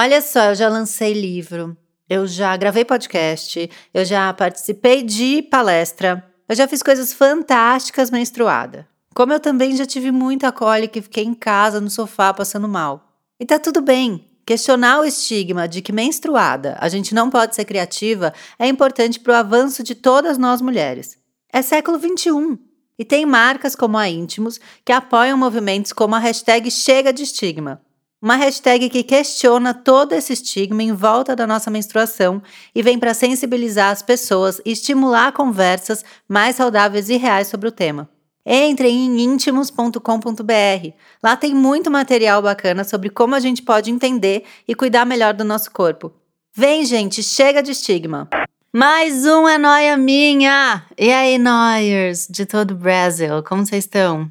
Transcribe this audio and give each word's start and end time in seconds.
Olha 0.00 0.20
só, 0.20 0.50
eu 0.50 0.54
já 0.54 0.68
lancei 0.68 1.12
livro, 1.12 1.76
eu 2.08 2.24
já 2.24 2.56
gravei 2.56 2.84
podcast, 2.84 3.68
eu 3.92 4.04
já 4.04 4.32
participei 4.32 5.02
de 5.02 5.42
palestra, 5.42 6.24
eu 6.48 6.54
já 6.54 6.68
fiz 6.68 6.84
coisas 6.84 7.12
fantásticas 7.12 8.08
menstruada. 8.08 8.86
Como 9.12 9.32
eu 9.32 9.40
também 9.40 9.74
já 9.74 9.84
tive 9.84 10.12
muita 10.12 10.52
cólica 10.52 11.00
e 11.00 11.02
fiquei 11.02 11.24
em 11.24 11.34
casa 11.34 11.80
no 11.80 11.90
sofá 11.90 12.32
passando 12.32 12.68
mal. 12.68 13.12
E 13.40 13.44
tá 13.44 13.58
tudo 13.58 13.80
bem. 13.80 14.24
Questionar 14.46 15.00
o 15.00 15.04
estigma 15.04 15.66
de 15.66 15.82
que 15.82 15.90
menstruada 15.90 16.76
a 16.80 16.88
gente 16.88 17.12
não 17.12 17.28
pode 17.28 17.56
ser 17.56 17.64
criativa 17.64 18.32
é 18.56 18.68
importante 18.68 19.18
para 19.18 19.32
o 19.32 19.36
avanço 19.36 19.82
de 19.82 19.96
todas 19.96 20.38
nós 20.38 20.60
mulheres. 20.60 21.18
É 21.52 21.60
século 21.60 21.98
XXI 21.98 22.56
e 22.96 23.04
tem 23.04 23.26
marcas 23.26 23.74
como 23.74 23.98
a 23.98 24.08
Íntimos 24.08 24.60
que 24.84 24.92
apoiam 24.92 25.36
movimentos 25.36 25.92
como 25.92 26.14
a 26.14 26.20
hashtag 26.20 26.70
Chega 26.70 27.12
de 27.12 27.24
Estigma, 27.24 27.82
uma 28.20 28.34
hashtag 28.34 28.90
que 28.90 29.02
questiona 29.02 29.72
todo 29.72 30.12
esse 30.12 30.32
estigma 30.32 30.82
em 30.82 30.92
volta 30.92 31.36
da 31.36 31.46
nossa 31.46 31.70
menstruação 31.70 32.42
e 32.74 32.82
vem 32.82 32.98
para 32.98 33.14
sensibilizar 33.14 33.90
as 33.90 34.02
pessoas 34.02 34.60
e 34.64 34.72
estimular 34.72 35.32
conversas 35.32 36.04
mais 36.28 36.56
saudáveis 36.56 37.08
e 37.08 37.16
reais 37.16 37.46
sobre 37.46 37.68
o 37.68 37.72
tema. 37.72 38.08
Entre 38.44 38.88
em 38.88 39.20
íntimos.com.br. 39.20 40.92
Lá 41.22 41.36
tem 41.36 41.54
muito 41.54 41.90
material 41.90 42.42
bacana 42.42 42.82
sobre 42.82 43.10
como 43.10 43.34
a 43.34 43.40
gente 43.40 43.62
pode 43.62 43.90
entender 43.90 44.44
e 44.66 44.74
cuidar 44.74 45.04
melhor 45.04 45.34
do 45.34 45.44
nosso 45.44 45.70
corpo. 45.70 46.12
Vem, 46.54 46.84
gente, 46.84 47.22
chega 47.22 47.62
de 47.62 47.72
estigma. 47.72 48.28
Mais 48.72 49.24
um 49.26 49.46
é 49.46 49.58
noia 49.58 49.96
minha! 49.96 50.84
E 50.96 51.12
aí, 51.12 51.38
noiers 51.38 52.26
de 52.28 52.44
todo 52.44 52.72
o 52.72 52.76
Brasil, 52.76 53.42
como 53.44 53.64
vocês 53.64 53.84
estão? 53.84 54.30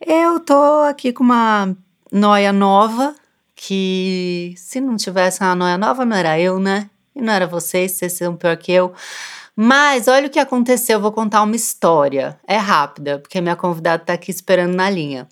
Eu 0.00 0.40
tô 0.40 0.82
aqui 0.88 1.12
com 1.12 1.24
uma 1.24 1.76
noia 2.10 2.52
nova, 2.52 3.14
que 3.60 4.54
se 4.56 4.80
não 4.80 4.96
tivesse 4.96 5.42
uma 5.42 5.52
noia 5.56 5.76
nova, 5.76 6.04
não 6.04 6.16
era 6.16 6.38
eu, 6.38 6.60
né? 6.60 6.88
E 7.14 7.20
não 7.20 7.32
era 7.32 7.44
vocês, 7.44 7.90
vocês 7.90 8.12
são 8.12 8.36
pior 8.36 8.56
que 8.56 8.70
eu. 8.70 8.92
Mas 9.56 10.06
olha 10.06 10.28
o 10.28 10.30
que 10.30 10.38
aconteceu, 10.38 10.98
eu 10.98 11.02
vou 11.02 11.10
contar 11.10 11.42
uma 11.42 11.56
história. 11.56 12.38
É 12.46 12.56
rápida, 12.56 13.18
porque 13.18 13.40
minha 13.40 13.56
convidada 13.56 14.04
está 14.04 14.12
aqui 14.12 14.30
esperando 14.30 14.76
na 14.76 14.88
linha. 14.88 15.26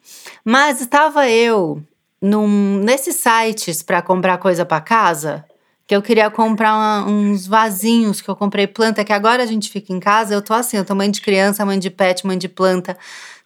Mas 0.44 0.80
estava 0.80 1.30
eu 1.30 1.80
num, 2.20 2.78
nesses 2.82 3.14
sites 3.14 3.80
para 3.80 4.02
comprar 4.02 4.38
coisa 4.38 4.64
para 4.66 4.80
casa, 4.80 5.44
que 5.86 5.94
eu 5.94 6.02
queria 6.02 6.28
comprar 6.28 6.74
uma, 6.74 7.06
uns 7.08 7.46
vasinhos 7.46 8.20
que 8.20 8.28
eu 8.28 8.34
comprei 8.34 8.66
planta, 8.66 9.04
que 9.04 9.12
agora 9.12 9.44
a 9.44 9.46
gente 9.46 9.70
fica 9.70 9.92
em 9.92 10.00
casa, 10.00 10.34
eu 10.34 10.42
tô 10.42 10.52
assim, 10.52 10.78
eu 10.78 10.84
tô 10.84 10.96
mãe 10.96 11.08
de 11.12 11.20
criança, 11.20 11.64
mãe 11.64 11.78
de 11.78 11.90
pet, 11.90 12.26
mãe 12.26 12.36
de 12.36 12.48
planta, 12.48 12.98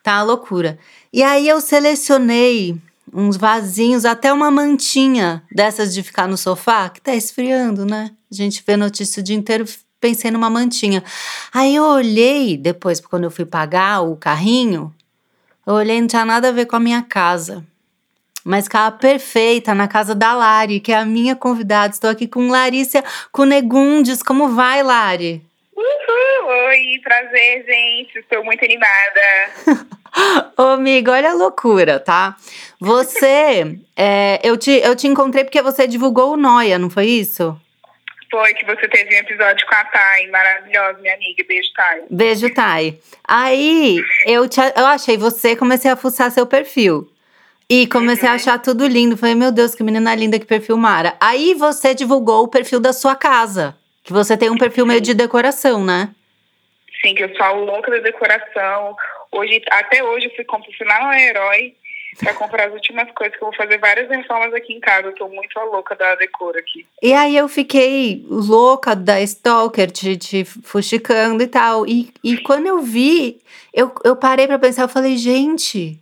tá 0.02 0.14
uma 0.14 0.22
loucura. 0.22 0.78
E 1.12 1.22
aí 1.22 1.46
eu 1.46 1.60
selecionei 1.60 2.80
uns 3.12 3.36
vasinhos, 3.36 4.04
até 4.04 4.32
uma 4.32 4.50
mantinha 4.50 5.42
dessas 5.52 5.92
de 5.92 6.02
ficar 6.02 6.28
no 6.28 6.36
sofá, 6.36 6.88
que 6.88 7.00
tá 7.00 7.14
esfriando, 7.14 7.84
né? 7.84 8.10
A 8.30 8.34
gente 8.34 8.62
vê 8.66 8.76
notícia 8.76 9.20
o 9.20 9.24
dia 9.24 9.36
inteiro, 9.36 9.64
pensei 10.00 10.30
numa 10.30 10.48
mantinha. 10.48 11.02
Aí 11.52 11.74
eu 11.74 11.84
olhei, 11.84 12.56
depois, 12.56 13.00
quando 13.00 13.24
eu 13.24 13.30
fui 13.30 13.44
pagar 13.44 14.02
o 14.02 14.16
carrinho, 14.16 14.94
eu 15.66 15.74
olhei, 15.74 16.00
não 16.00 16.08
tinha 16.08 16.24
nada 16.24 16.48
a 16.48 16.52
ver 16.52 16.66
com 16.66 16.76
a 16.76 16.80
minha 16.80 17.02
casa. 17.02 17.64
Mas 18.44 18.64
ficava 18.64 18.96
perfeita 18.96 19.74
na 19.74 19.86
casa 19.86 20.14
da 20.14 20.32
Lari, 20.32 20.80
que 20.80 20.92
é 20.92 20.96
a 20.96 21.04
minha 21.04 21.36
convidada. 21.36 21.92
Estou 21.92 22.08
aqui 22.08 22.26
com 22.26 22.48
Larissa 22.48 23.04
Cunegundes. 23.30 24.22
Como 24.22 24.48
vai, 24.48 24.82
Lari? 24.82 25.44
Uhul! 25.90 26.48
Oi, 26.68 27.00
prazer, 27.02 27.64
gente. 27.66 28.18
Estou 28.18 28.44
muito 28.44 28.64
animada. 28.64 29.20
Ô, 30.56 30.62
amigo, 30.74 31.10
olha 31.10 31.30
a 31.30 31.34
loucura, 31.34 31.98
tá? 31.98 32.36
Você, 32.78 33.78
é, 33.96 34.40
eu, 34.42 34.56
te, 34.56 34.70
eu 34.70 34.94
te 34.94 35.06
encontrei 35.06 35.44
porque 35.44 35.62
você 35.62 35.86
divulgou 35.86 36.32
o 36.32 36.36
Noia, 36.36 36.78
não 36.78 36.90
foi 36.90 37.06
isso? 37.06 37.58
Foi, 38.30 38.54
que 38.54 38.64
você 38.64 38.86
teve 38.86 39.12
um 39.12 39.18
episódio 39.18 39.66
com 39.66 39.74
a 39.74 39.84
Thay, 39.84 40.28
maravilhosa, 40.28 41.00
minha 41.00 41.14
amiga. 41.14 41.44
Beijo, 41.48 41.72
Thay. 41.74 42.02
Beijo, 42.08 42.54
Thay. 42.54 43.00
Aí, 43.26 44.00
eu, 44.24 44.48
te, 44.48 44.60
eu 44.60 44.86
achei 44.86 45.16
você, 45.16 45.56
comecei 45.56 45.90
a 45.90 45.96
fuçar 45.96 46.30
seu 46.30 46.46
perfil. 46.46 47.10
E 47.68 47.86
comecei 47.88 48.28
uhum. 48.28 48.32
a 48.32 48.36
achar 48.36 48.58
tudo 48.60 48.86
lindo. 48.86 49.16
Falei, 49.16 49.34
meu 49.34 49.50
Deus, 49.50 49.74
que 49.74 49.82
menina 49.82 50.14
linda, 50.14 50.38
que 50.38 50.46
perfil 50.46 50.76
Mara. 50.76 51.16
Aí 51.20 51.54
você 51.54 51.92
divulgou 51.92 52.44
o 52.44 52.48
perfil 52.48 52.78
da 52.78 52.92
sua 52.92 53.16
casa. 53.16 53.76
Que 54.02 54.12
você 54.12 54.36
tem 54.36 54.50
um 54.50 54.58
perfil 54.58 54.86
meio 54.86 55.00
de 55.00 55.14
decoração, 55.14 55.84
né? 55.84 56.14
Sim, 57.02 57.14
que 57.14 57.24
eu 57.24 57.34
sou 57.36 57.64
louca 57.64 57.90
da 57.90 57.98
decoração. 57.98 58.96
Hoje, 59.32 59.62
até 59.70 60.02
hoje, 60.02 60.26
eu 60.26 60.32
fui, 60.36 60.86
lá 60.86 61.04
no 61.04 61.12
Herói 61.14 61.74
para 62.18 62.34
comprar 62.34 62.68
as 62.68 62.72
últimas 62.72 63.10
coisas, 63.12 63.36
que 63.36 63.42
eu 63.42 63.48
vou 63.48 63.56
fazer 63.56 63.78
várias 63.78 64.08
reformas 64.08 64.52
aqui 64.52 64.72
em 64.72 64.80
casa. 64.80 65.08
Eu 65.08 65.14
tô 65.14 65.28
muito 65.28 65.58
louca 65.60 65.94
da 65.94 66.14
decora 66.16 66.58
aqui. 66.58 66.84
E 67.02 67.12
aí 67.12 67.36
eu 67.36 67.48
fiquei 67.48 68.24
louca 68.28 68.96
da 68.96 69.20
Stalker, 69.20 69.90
te, 69.90 70.16
te 70.16 70.44
fuxicando 70.44 71.42
e 71.42 71.46
tal. 71.46 71.86
E, 71.86 72.12
e 72.22 72.38
quando 72.38 72.66
eu 72.66 72.80
vi, 72.80 73.40
eu, 73.72 73.92
eu 74.04 74.16
parei 74.16 74.46
para 74.46 74.58
pensar, 74.58 74.82
eu 74.82 74.88
falei, 74.88 75.16
gente, 75.16 75.99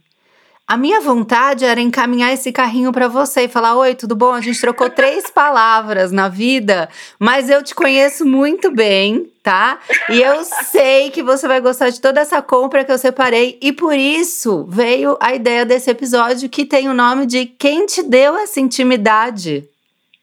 a 0.68 0.76
minha 0.76 1.00
vontade 1.00 1.64
era 1.64 1.80
encaminhar 1.80 2.30
esse 2.30 2.52
carrinho 2.52 2.92
para 2.92 3.08
você 3.08 3.44
e 3.44 3.48
falar: 3.48 3.74
Oi, 3.76 3.94
tudo 3.94 4.14
bom? 4.14 4.34
A 4.34 4.40
gente 4.42 4.60
trocou 4.60 4.90
três 4.90 5.28
palavras 5.32 6.12
na 6.12 6.28
vida, 6.28 6.90
mas 7.18 7.48
eu 7.48 7.62
te 7.62 7.74
conheço 7.74 8.26
muito 8.26 8.70
bem, 8.70 9.32
tá? 9.42 9.78
E 10.10 10.20
eu 10.20 10.44
sei 10.44 11.08
que 11.08 11.22
você 11.22 11.48
vai 11.48 11.58
gostar 11.62 11.88
de 11.88 11.98
toda 11.98 12.20
essa 12.20 12.42
compra 12.42 12.84
que 12.84 12.92
eu 12.92 12.98
separei, 12.98 13.58
e 13.62 13.72
por 13.72 13.94
isso 13.96 14.66
veio 14.68 15.16
a 15.20 15.34
ideia 15.34 15.64
desse 15.64 15.88
episódio 15.88 16.50
que 16.50 16.66
tem 16.66 16.86
o 16.86 16.94
nome 16.94 17.24
de 17.24 17.46
Quem 17.46 17.86
te 17.86 18.02
deu 18.02 18.36
essa 18.36 18.60
intimidade? 18.60 19.66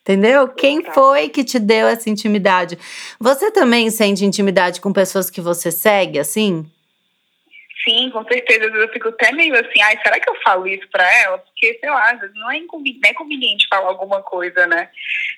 Entendeu? 0.03 0.47
Quem 0.47 0.83
foi 0.93 1.27
que 1.27 1.43
te 1.43 1.57
deu 1.57 1.87
essa 1.87 2.07
intimidade? 2.07 2.77
Você 3.19 3.49
também 3.49 3.89
sente 3.89 4.23
intimidade 4.23 4.79
com 4.79 4.93
pessoas 4.93 5.31
que 5.31 5.41
você 5.41 5.71
segue, 5.71 6.19
assim? 6.19 6.63
Sim, 7.87 8.09
com 8.09 8.25
certeza. 8.25 8.65
Eu 8.65 8.89
fico 8.89 9.09
até 9.09 9.31
meio 9.31 9.53
assim, 9.53 9.81
ai, 9.81 9.97
será 10.01 10.19
que 10.19 10.27
eu 10.27 10.35
falo 10.41 10.67
isso 10.67 10.87
pra 10.89 11.07
ela? 11.21 11.37
Porque, 11.37 11.77
sei 11.79 11.89
lá, 11.89 12.13
não 12.33 12.51
é, 12.51 12.59
não 12.59 13.09
é 13.09 13.13
conveniente 13.13 13.67
falar 13.69 13.87
alguma 13.87 14.23
coisa, 14.23 14.65
né? 14.65 14.89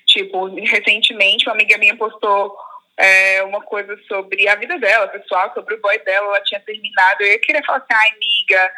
Tipo, 0.06 0.46
recentemente 0.54 1.46
uma 1.46 1.54
amiga 1.54 1.76
minha 1.76 1.94
postou 1.94 2.56
é, 2.96 3.42
uma 3.42 3.60
coisa 3.60 3.96
sobre 4.08 4.48
a 4.48 4.56
vida 4.56 4.78
dela, 4.78 5.06
pessoal, 5.08 5.52
sobre 5.52 5.74
o 5.74 5.80
boy 5.80 5.98
dela, 6.00 6.26
ela 6.26 6.42
tinha 6.42 6.60
terminado. 6.60 7.22
Eu 7.22 7.38
queria 7.40 7.62
falar 7.62 7.78
assim, 7.78 7.92
ai, 7.92 8.10
amiga, 8.12 8.72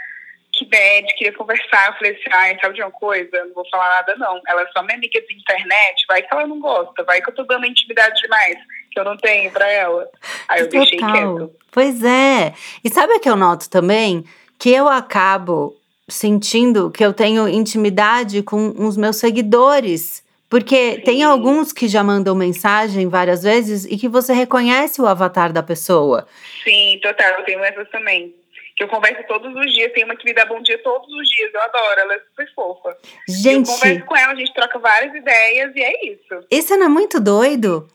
que 0.52 0.66
bad, 0.66 1.14
queria 1.14 1.32
conversar. 1.32 1.88
Eu 1.88 1.94
falei 1.94 2.12
assim, 2.12 2.30
ai, 2.32 2.58
sabe 2.60 2.74
de 2.74 2.82
uma 2.82 2.90
coisa? 2.90 3.44
Não 3.44 3.54
vou 3.54 3.68
falar 3.70 3.88
nada, 3.90 4.16
não. 4.16 4.42
Ela 4.48 4.62
é 4.62 4.72
só 4.72 4.82
minha 4.82 4.96
amiga 4.96 5.20
de 5.20 5.34
internet, 5.34 6.04
vai 6.08 6.22
que 6.22 6.28
ela 6.32 6.46
não 6.46 6.58
gosta, 6.58 7.04
vai 7.04 7.22
que 7.22 7.30
eu 7.30 7.34
tô 7.34 7.44
dando 7.44 7.66
intimidade 7.66 8.20
demais, 8.20 8.56
que 8.90 8.98
eu 8.98 9.04
não 9.04 9.16
tenho 9.16 9.50
pra 9.50 9.68
ela. 9.70 10.08
Aí 10.48 10.60
eu 10.60 10.68
Total. 10.68 10.80
deixei 10.80 10.98
quieto. 10.98 11.52
Pois 11.70 12.02
é. 12.02 12.54
E 12.84 12.90
sabe 12.90 13.14
o 13.14 13.20
que 13.20 13.28
eu 13.28 13.36
noto 13.36 13.70
também? 13.70 14.24
Que 14.58 14.70
eu 14.70 14.88
acabo 14.88 15.76
sentindo 16.08 16.90
que 16.90 17.04
eu 17.04 17.12
tenho 17.12 17.48
intimidade 17.48 18.42
com 18.42 18.74
os 18.76 18.96
meus 18.96 19.16
seguidores. 19.16 20.28
Porque 20.48 20.96
Sim. 20.96 21.00
tem 21.02 21.22
alguns 21.22 21.72
que 21.72 21.86
já 21.86 22.02
mandam 22.02 22.34
mensagem 22.34 23.08
várias 23.08 23.44
vezes 23.44 23.84
e 23.84 23.96
que 23.96 24.08
você 24.08 24.32
reconhece 24.32 25.00
o 25.00 25.06
avatar 25.06 25.52
da 25.52 25.62
pessoa. 25.62 26.26
Sim, 26.64 26.98
total. 27.00 27.38
Eu 27.38 27.44
tenho 27.44 27.62
essas 27.62 27.88
também 27.90 28.34
que 28.80 28.84
eu 28.84 28.88
converso 28.88 29.22
todos 29.28 29.54
os 29.54 29.72
dias, 29.74 29.92
tem 29.92 30.04
uma 30.04 30.16
que 30.16 30.24
me 30.24 30.32
dá 30.32 30.46
bom 30.46 30.62
dia 30.62 30.78
todos 30.82 31.06
os 31.06 31.28
dias, 31.28 31.52
eu 31.52 31.60
adoro, 31.60 32.00
ela 32.00 32.14
é 32.14 32.18
super 32.18 32.54
fofa. 32.54 32.96
Gente. 33.28 33.68
Eu 33.68 33.74
converso 33.74 34.06
com 34.06 34.16
ela, 34.16 34.32
a 34.32 34.34
gente 34.34 34.54
troca 34.54 34.78
várias 34.78 35.14
ideias 35.14 35.76
e 35.76 35.82
é 35.82 36.06
isso. 36.06 36.46
Isso 36.50 36.74
não 36.78 36.86
é 36.86 36.88
muito 36.88 37.20
doido? 37.20 37.86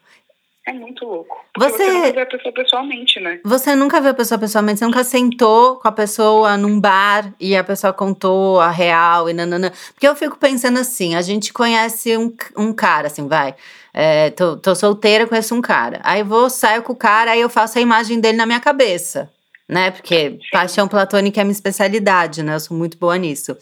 É 0.67 0.73
muito 0.73 1.05
louco. 1.05 1.45
Você... 1.57 1.77
você 1.77 1.91
nunca 1.91 2.11
vê 2.11 2.21
a 2.21 2.25
pessoa 2.25 2.53
pessoalmente, 2.53 3.19
né? 3.19 3.39
Você 3.43 3.75
nunca 3.75 4.01
vê 4.01 4.09
a 4.09 4.13
pessoa 4.15 4.39
pessoalmente, 4.39 4.79
você 4.79 4.85
nunca 4.85 5.03
sentou 5.03 5.75
com 5.75 5.87
a 5.87 5.91
pessoa 5.91 6.57
num 6.57 6.79
bar 6.79 7.31
e 7.39 7.55
a 7.55 7.63
pessoa 7.63 7.93
contou 7.93 8.59
a 8.59 8.71
real 8.71 9.29
e 9.29 9.33
nanana. 9.33 9.71
Porque 9.93 10.07
eu 10.07 10.15
fico 10.15 10.37
pensando 10.37 10.79
assim, 10.79 11.13
a 11.13 11.21
gente 11.21 11.53
conhece 11.53 12.17
um, 12.17 12.35
um 12.57 12.73
cara, 12.73 13.07
assim, 13.07 13.27
vai. 13.27 13.53
É, 13.93 14.31
tô, 14.31 14.57
tô 14.57 14.73
solteira, 14.73 15.27
conheço 15.27 15.53
um 15.53 15.61
cara. 15.61 16.01
Aí 16.03 16.23
vou, 16.23 16.49
saio 16.49 16.81
com 16.81 16.93
o 16.93 16.95
cara, 16.95 17.31
aí 17.31 17.41
eu 17.41 17.49
faço 17.49 17.77
a 17.77 17.81
imagem 17.81 18.19
dele 18.19 18.37
na 18.37 18.47
minha 18.47 18.59
cabeça 18.59 19.29
né? 19.67 19.91
Porque 19.91 20.39
paixão 20.51 20.87
platônica 20.87 21.41
é 21.41 21.43
minha 21.43 21.51
especialidade, 21.51 22.43
né? 22.43 22.55
Eu 22.55 22.59
sou 22.59 22.77
muito 22.77 22.97
boa 22.97 23.17
nisso. 23.17 23.57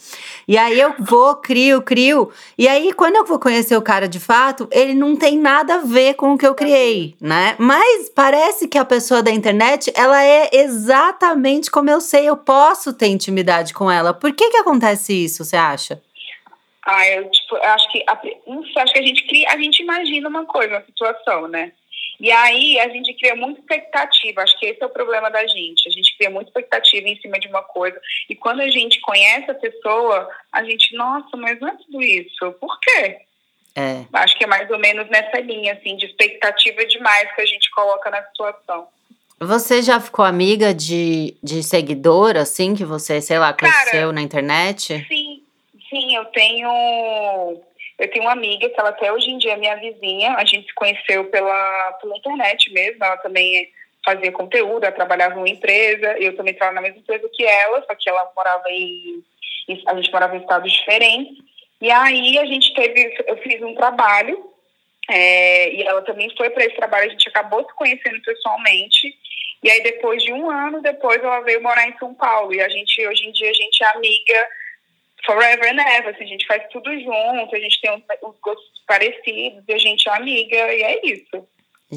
E 0.47 0.57
aí 0.57 0.79
eu 0.79 0.93
vou, 0.99 1.35
crio, 1.37 1.81
crio. 1.81 2.31
E 2.57 2.67
aí, 2.67 2.91
quando 2.93 3.15
eu 3.15 3.25
vou 3.25 3.39
conhecer 3.39 3.77
o 3.77 3.81
cara 3.81 4.07
de 4.07 4.19
fato, 4.19 4.67
ele 4.71 4.93
não 4.93 5.15
tem 5.15 5.37
nada 5.37 5.75
a 5.75 5.77
ver 5.79 6.15
com 6.15 6.33
o 6.33 6.37
que 6.37 6.45
eu 6.45 6.53
criei, 6.53 7.15
né? 7.21 7.55
Mas 7.57 8.09
parece 8.09 8.67
que 8.67 8.77
a 8.77 8.85
pessoa 8.85 9.23
da 9.23 9.31
internet, 9.31 9.91
ela 9.95 10.23
é 10.23 10.49
exatamente 10.51 11.71
como 11.71 11.89
eu 11.89 12.01
sei, 12.01 12.27
eu 12.27 12.35
posso 12.35 12.93
ter 12.93 13.07
intimidade 13.07 13.73
com 13.73 13.89
ela. 13.89 14.13
Por 14.13 14.33
que 14.33 14.49
que 14.49 14.57
acontece 14.57 15.13
isso, 15.13 15.45
você 15.45 15.55
acha? 15.55 16.01
Ah, 16.85 17.07
eu, 17.07 17.31
tipo, 17.31 17.55
eu 17.55 17.63
acho 17.63 17.91
que 17.91 18.03
a, 18.07 18.13
acho 18.81 18.93
que 18.93 18.99
a 18.99 19.03
gente 19.03 19.25
cria, 19.25 19.49
a 19.49 19.57
gente 19.57 19.81
imagina 19.81 20.27
uma 20.27 20.45
coisa, 20.45 20.73
uma 20.73 20.85
situação, 20.85 21.47
né? 21.47 21.71
E 22.23 22.31
aí 22.31 22.79
a 22.79 22.87
gente 22.87 23.13
cria 23.15 23.35
muita 23.35 23.59
expectativa, 23.59 24.43
acho 24.43 24.57
que 24.57 24.65
esse 24.65 24.81
é 24.81 24.85
o 24.85 24.89
problema 24.89 25.29
da 25.29 25.45
gente. 25.45 25.89
A 25.89 25.91
gente 25.91 26.15
cria 26.15 26.29
muita 26.29 26.51
expectativa 26.51 27.05
em 27.05 27.19
cima 27.19 27.37
de 27.37 27.49
uma 27.49 27.61
coisa. 27.61 27.99
E 28.29 28.35
quando 28.35 28.61
a 28.61 28.69
gente 28.69 29.01
conhece 29.01 29.51
a 29.51 29.55
pessoa, 29.55 30.29
a 30.49 30.63
gente, 30.63 30.95
nossa, 30.95 31.35
mas 31.35 31.59
não 31.59 31.67
é 31.67 31.75
tudo 31.75 32.01
isso. 32.01 32.49
Por 32.61 32.79
quê? 32.79 33.17
É. 33.75 34.05
Acho 34.13 34.37
que 34.37 34.45
é 34.45 34.47
mais 34.47 34.71
ou 34.71 34.79
menos 34.79 35.09
nessa 35.09 35.37
linha, 35.41 35.73
assim, 35.73 35.97
de 35.97 36.05
expectativa 36.05 36.85
demais 36.85 37.29
que 37.35 37.41
a 37.41 37.45
gente 37.45 37.69
coloca 37.71 38.09
na 38.09 38.23
situação. 38.23 38.87
Você 39.37 39.81
já 39.81 39.99
ficou 39.99 40.23
amiga 40.23 40.73
de, 40.73 41.35
de 41.43 41.61
seguidor, 41.61 42.37
assim, 42.37 42.73
que 42.73 42.85
você, 42.85 43.19
sei 43.19 43.37
lá, 43.37 43.51
cresceu 43.51 43.91
Cara, 43.91 44.11
na 44.13 44.21
internet? 44.21 45.05
Sim, 45.09 45.43
sim, 45.89 46.15
eu 46.15 46.23
tenho 46.27 47.63
eu 47.99 48.09
tenho 48.09 48.25
uma 48.25 48.31
amiga 48.31 48.69
que 48.69 48.79
ela 48.79 48.89
até 48.89 49.11
hoje 49.11 49.29
em 49.29 49.37
dia 49.37 49.53
é 49.53 49.57
minha 49.57 49.75
vizinha, 49.75 50.33
a 50.35 50.45
gente 50.45 50.67
se 50.67 50.73
conheceu 50.73 51.25
pela, 51.25 51.91
pela 52.01 52.17
internet 52.17 52.71
mesmo, 52.71 53.03
ela 53.03 53.17
também 53.17 53.69
fazia 54.03 54.31
conteúdo, 54.31 54.83
ela 54.83 54.95
trabalhava 54.95 55.35
numa 55.35 55.49
empresa, 55.49 56.17
eu 56.19 56.35
também 56.35 56.53
trabalhava 56.53 56.81
na 56.81 56.81
mesma 56.81 56.99
empresa 56.99 57.29
que 57.31 57.45
ela, 57.45 57.81
só 57.85 57.95
que 57.95 58.09
ela 58.09 58.31
morava 58.35 58.69
em, 58.69 59.23
a 59.87 59.95
gente 59.95 60.11
morava 60.11 60.35
em 60.35 60.41
estados 60.41 60.71
diferentes, 60.71 61.37
e 61.79 61.91
aí 61.91 62.37
a 62.39 62.45
gente 62.45 62.73
teve, 62.73 63.15
eu 63.27 63.37
fiz 63.37 63.61
um 63.61 63.75
trabalho, 63.75 64.51
é, 65.09 65.73
e 65.73 65.83
ela 65.83 66.01
também 66.01 66.33
foi 66.35 66.49
para 66.49 66.65
esse 66.65 66.75
trabalho, 66.75 67.07
a 67.07 67.11
gente 67.11 67.29
acabou 67.29 67.63
se 67.65 67.73
conhecendo 67.75 68.21
pessoalmente, 68.21 69.15
e 69.63 69.69
aí 69.69 69.81
depois 69.83 70.21
de 70.21 70.33
um 70.33 70.49
ano 70.49 70.81
depois 70.81 71.23
ela 71.23 71.41
veio 71.41 71.61
morar 71.61 71.87
em 71.87 71.97
São 71.97 72.13
Paulo, 72.13 72.53
e 72.53 72.61
a 72.61 72.67
gente, 72.67 73.07
hoje 73.07 73.25
em 73.25 73.31
dia, 73.31 73.49
a 73.49 73.53
gente 73.53 73.83
é 73.83 73.87
amiga 73.95 74.49
forever 75.25 75.65
and 75.67 75.79
ever, 75.79 76.13
assim, 76.13 76.23
a 76.23 76.27
gente 76.27 76.45
faz 76.45 76.63
tudo 76.71 76.91
junto, 76.99 77.55
a 77.55 77.59
gente 77.59 77.79
tem 77.81 77.91
uns 77.91 78.35
gostos 78.41 78.65
parecidos, 78.87 79.63
a 79.69 79.77
gente 79.77 80.07
é 80.07 80.15
amiga, 80.15 80.55
e 80.55 80.81
é 80.81 81.05
isso. 81.05 81.47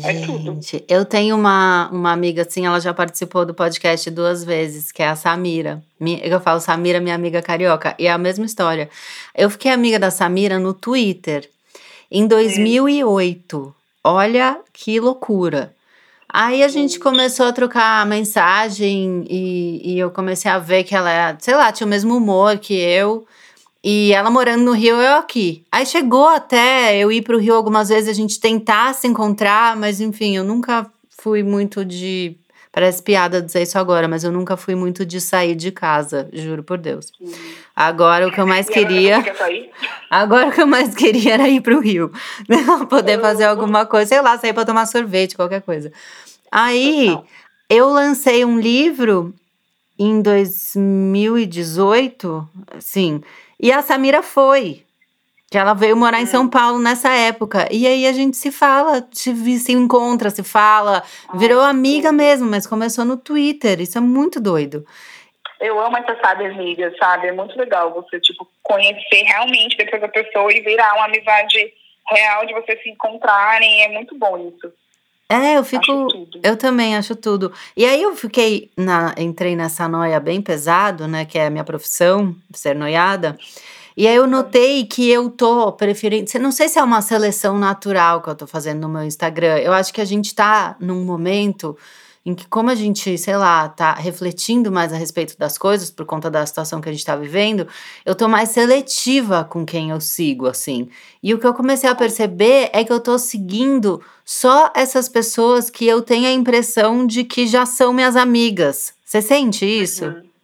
É 0.05 0.13
gente, 0.13 0.85
eu 0.89 1.05
tenho 1.05 1.37
uma, 1.37 1.89
uma 1.91 2.13
amiga 2.13 2.43
assim, 2.43 2.67
ela 2.67 2.81
já 2.81 2.93
participou 2.93 3.47
do 3.47 3.55
podcast 3.55 4.11
duas 4.11 4.45
vezes, 4.45 4.93
que 4.93 5.03
é 5.03 5.09
a 5.09 5.17
Samira. 5.17 5.83
Eu 6.23 6.41
falo 6.41 6.61
Samira, 6.61 7.01
minha 7.01 7.15
amiga 7.15 7.41
carioca, 7.41 7.95
e 7.99 8.07
é 8.07 8.11
a 8.11 8.19
mesma 8.19 8.45
história. 8.45 8.91
Eu 9.35 9.49
fiquei 9.49 9.71
amiga 9.71 9.99
da 9.99 10.11
Samira 10.11 10.59
no 10.59 10.75
Twitter 10.75 11.49
em 12.11 12.27
2008. 12.27 13.75
Olha 14.05 14.61
que 14.73 15.01
loucura. 15.01 15.75
Aí 16.29 16.63
a 16.63 16.69
gente 16.69 16.99
começou 16.99 17.47
a 17.47 17.53
trocar 17.53 18.05
mensagem 18.07 19.25
e, 19.31 19.95
e 19.95 19.99
eu 19.99 20.11
comecei 20.11 20.51
a 20.51 20.59
ver 20.59 20.85
que 20.85 20.95
ela, 20.95 21.11
era, 21.11 21.37
sei 21.41 21.55
lá, 21.55 21.71
tinha 21.73 21.87
o 21.87 21.91
mesmo 21.91 22.17
humor 22.17 22.59
que 22.59 22.75
eu. 22.75 23.27
E 23.83 24.13
ela 24.13 24.31
morando 24.31 24.65
no 24.65 24.73
Rio, 24.73 24.97
eu 24.97 25.17
aqui. 25.17 25.65
Aí 25.71 25.87
chegou 25.87 26.27
até 26.27 26.97
eu 26.97 27.13
ir 27.13 27.23
pro 27.23 27.39
Rio 27.39 27.55
algumas 27.55 27.89
vezes, 27.89 28.09
a 28.09 28.13
gente 28.13 28.41
tentar 28.41 28.93
se 28.95 29.07
encontrar, 29.07 29.77
mas 29.77 30.01
enfim, 30.01 30.37
eu 30.37 30.43
nunca 30.43 30.91
fui 31.09 31.43
muito 31.43 31.85
de. 31.85 32.37
Parece 32.77 33.03
piada 33.03 33.41
dizer 33.41 33.63
isso 33.63 33.79
agora, 33.79 34.07
mas 34.07 34.23
eu 34.23 34.31
nunca 34.31 34.55
fui 34.55 34.75
muito 34.75 35.07
de 35.07 35.19
sair 35.19 35.55
de 35.55 35.73
casa, 35.73 36.29
juro 36.31 36.63
por 36.63 36.77
Deus. 36.77 37.11
Agora 37.75 38.29
o 38.29 38.31
que 38.31 38.39
eu 38.39 38.47
mais 38.47 38.69
E 38.69 38.71
queria. 38.71 39.17
Agora? 39.17 39.71
Agora 40.11 40.49
o 40.49 40.53
que 40.53 40.61
eu 40.61 40.67
mais 40.67 40.95
queria 40.95 41.33
era 41.33 41.49
ir 41.49 41.63
pro 41.63 41.81
Rio. 41.81 42.13
né? 42.47 42.59
Poder 42.87 43.19
fazer 43.19 43.45
alguma 43.45 43.87
coisa, 43.87 44.11
sei 44.11 44.21
lá, 44.21 44.37
sair 44.37 44.53
pra 44.53 44.67
tomar 44.67 44.85
sorvete, 44.85 45.37
qualquer 45.37 45.63
coisa. 45.63 45.91
Aí 46.53 47.07
Total. 47.07 47.25
eu 47.71 47.89
lancei 47.89 48.45
um 48.45 48.61
livro 48.61 49.33
em 49.99 50.21
2018, 50.21 52.47
sim, 52.79 53.23
e 53.59 53.73
a 53.73 53.81
Samira 53.81 54.23
foi. 54.23 54.85
Que 55.51 55.57
ela 55.57 55.75
veio 55.75 55.97
morar 55.97 56.21
em 56.21 56.27
São 56.27 56.49
Paulo 56.49 56.79
nessa 56.79 57.11
época. 57.11 57.69
E 57.71 57.87
aí 57.87 58.07
a 58.07 58.13
gente 58.13 58.37
se 58.37 58.51
fala, 58.51 59.07
se, 59.13 59.59
se 59.59 59.73
encontra, 59.73 60.29
se 60.29 60.43
fala, 60.43 61.05
virou 61.35 61.63
amiga 61.63 62.11
mesmo, 62.11 62.51
mas 62.51 62.67
começou 62.67 63.05
no 63.05 63.17
Twitter. 63.17 63.81
Isso 63.81 63.97
é 63.97 64.01
muito 64.01 64.41
doido. 64.41 64.85
Eu 65.61 65.81
amo 65.81 65.97
essas 65.97 66.19
sabe, 66.21 66.47
amigas, 66.47 66.95
sabe? 66.99 67.29
É 67.29 67.33
muito 67.33 67.57
legal 67.57 67.93
você, 67.95 68.21
tipo, 68.21 68.47
conhecer 68.63 69.23
realmente 69.23 69.77
depois 69.77 70.03
a 70.03 70.09
pessoa 70.09 70.53
e 70.53 70.61
virar 70.61 70.95
uma 70.95 71.07
amizade 71.07 71.73
real 72.09 72.45
de 72.45 72.53
vocês 72.53 72.83
se 72.83 72.91
encontrarem. 72.91 73.85
É 73.85 73.89
muito 73.89 74.19
bom 74.19 74.37
isso. 74.49 74.73
É, 75.29 75.57
eu 75.57 75.65
fico. 75.65 75.83
Acho 75.83 76.09
tudo. 76.09 76.41
Eu 76.43 76.57
também 76.57 76.97
acho 76.97 77.17
tudo. 77.17 77.53
E 77.77 77.85
aí 77.85 78.01
eu 78.01 78.15
fiquei, 78.15 78.71
na, 78.77 79.15
entrei 79.19 79.57
nessa 79.57 79.89
noia 79.89 80.21
bem 80.21 80.41
pesado, 80.41 81.09
né? 81.09 81.25
Que 81.25 81.39
é 81.39 81.47
a 81.47 81.51
minha 81.51 81.65
profissão, 81.65 82.35
ser 82.55 82.77
noiada. 82.77 83.37
E 83.97 84.07
aí 84.07 84.15
eu 84.15 84.27
notei 84.27 84.85
que 84.85 85.09
eu 85.09 85.31
tô 85.31 85.73
preferindo. 85.73 86.31
Não 86.39 86.53
sei 86.53 86.69
se 86.69 86.79
é 86.79 86.83
uma 86.83 87.01
seleção 87.01 87.59
natural 87.59 88.21
que 88.21 88.29
eu 88.29 88.35
tô 88.35 88.47
fazendo 88.47 88.83
no 88.83 88.89
meu 88.91 89.03
Instagram. 89.03 89.57
Eu 89.59 89.73
acho 89.73 89.93
que 89.95 90.03
a 90.03 90.05
gente 90.05 90.35
tá 90.35 90.77
num 90.79 91.03
momento 91.03 91.75
em 92.27 92.35
que, 92.35 92.47
como 92.49 92.69
a 92.69 92.75
gente, 92.75 93.17
sei 93.17 93.37
lá, 93.37 93.69
tá 93.69 93.95
refletindo 93.95 94.71
mais 94.71 94.93
a 94.93 94.97
respeito 94.97 95.39
das 95.39 95.57
coisas 95.57 95.91
por 95.93 96.05
conta 96.05 96.29
da 96.29 96.45
situação 96.45 96.81
que 96.81 96.89
a 96.89 96.93
gente 96.93 97.05
tá 97.05 97.15
vivendo, 97.15 97.69
eu 98.05 98.17
tô 98.17 98.29
mais 98.29 98.51
seletiva 98.51 99.45
com 99.45 99.65
quem 99.65 99.91
eu 99.91 100.01
sigo, 100.01 100.47
assim. 100.47 100.89
E 101.23 101.33
o 101.33 101.39
que 101.39 101.47
eu 101.47 101.55
comecei 101.55 101.89
a 101.89 101.95
perceber 101.95 102.69
é 102.73 102.83
que 102.83 102.93
eu 102.93 102.99
tô 102.99 103.17
seguindo 103.17 104.03
só 104.25 104.73
essas 104.75 105.09
pessoas 105.09 105.71
que 105.71 105.87
eu 105.87 106.03
tenho 106.03 106.27
a 106.27 106.33
impressão 106.33 107.07
de 107.07 107.23
que 107.23 107.47
já 107.47 107.65
são 107.65 107.93
minhas 107.93 108.17
amigas. 108.17 108.93
Você 109.05 109.23
sente 109.23 109.65
isso? 109.65 110.07
Uhum. 110.07 110.36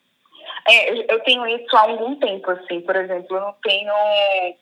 É, 0.68 1.12
eu- 1.12 1.20
tenho 1.20 1.46
isso 1.46 1.76
há 1.76 1.80
algum 1.80 2.14
tempo, 2.16 2.50
assim, 2.50 2.80
por 2.82 2.94
exemplo, 2.96 3.36
eu 3.36 3.40
não 3.40 3.54
tenho. 3.62 3.92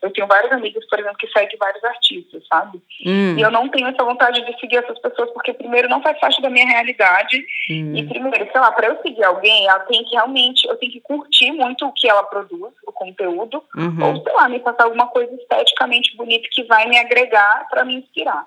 Eu 0.02 0.10
tenho 0.12 0.26
vários 0.26 0.50
amigos, 0.52 0.84
por 0.88 0.98
exemplo, 0.98 1.16
que 1.18 1.26
seguem 1.28 1.56
vários 1.58 1.82
artistas, 1.84 2.42
sabe? 2.48 2.80
Hum, 3.06 3.36
E 3.38 3.42
eu 3.42 3.50
não 3.50 3.68
tenho 3.68 3.86
essa 3.88 4.02
vontade 4.04 4.44
de 4.44 4.58
seguir 4.60 4.76
essas 4.78 4.98
pessoas, 4.98 5.30
porque 5.32 5.52
primeiro 5.52 5.88
não 5.88 6.02
faz 6.02 6.18
parte 6.18 6.40
da 6.40 6.48
minha 6.50 6.66
realidade. 6.66 7.38
hum. 7.70 7.94
E 7.94 8.06
primeiro, 8.08 8.48
sei 8.50 8.60
lá, 8.60 8.72
para 8.72 8.86
eu 8.88 9.00
seguir 9.02 9.24
alguém, 9.24 9.66
ela 9.68 9.80
tem 9.80 10.02
que 10.04 10.14
realmente, 10.14 10.66
eu 10.66 10.76
tenho 10.76 10.92
que 10.92 11.00
curtir 11.00 11.52
muito 11.52 11.86
o 11.86 11.92
que 11.92 12.08
ela 12.08 12.22
produz, 12.24 12.72
o 12.86 12.92
conteúdo, 12.92 13.62
Uhum. 13.76 14.02
ou 14.16 14.22
sei 14.22 14.32
lá, 14.32 14.48
me 14.48 14.60
passar 14.60 14.84
alguma 14.84 15.06
coisa 15.08 15.34
esteticamente 15.34 16.16
bonita 16.16 16.48
que 16.50 16.64
vai 16.64 16.86
me 16.88 16.98
agregar 16.98 17.66
para 17.68 17.84
me 17.84 17.94
inspirar. 17.96 18.46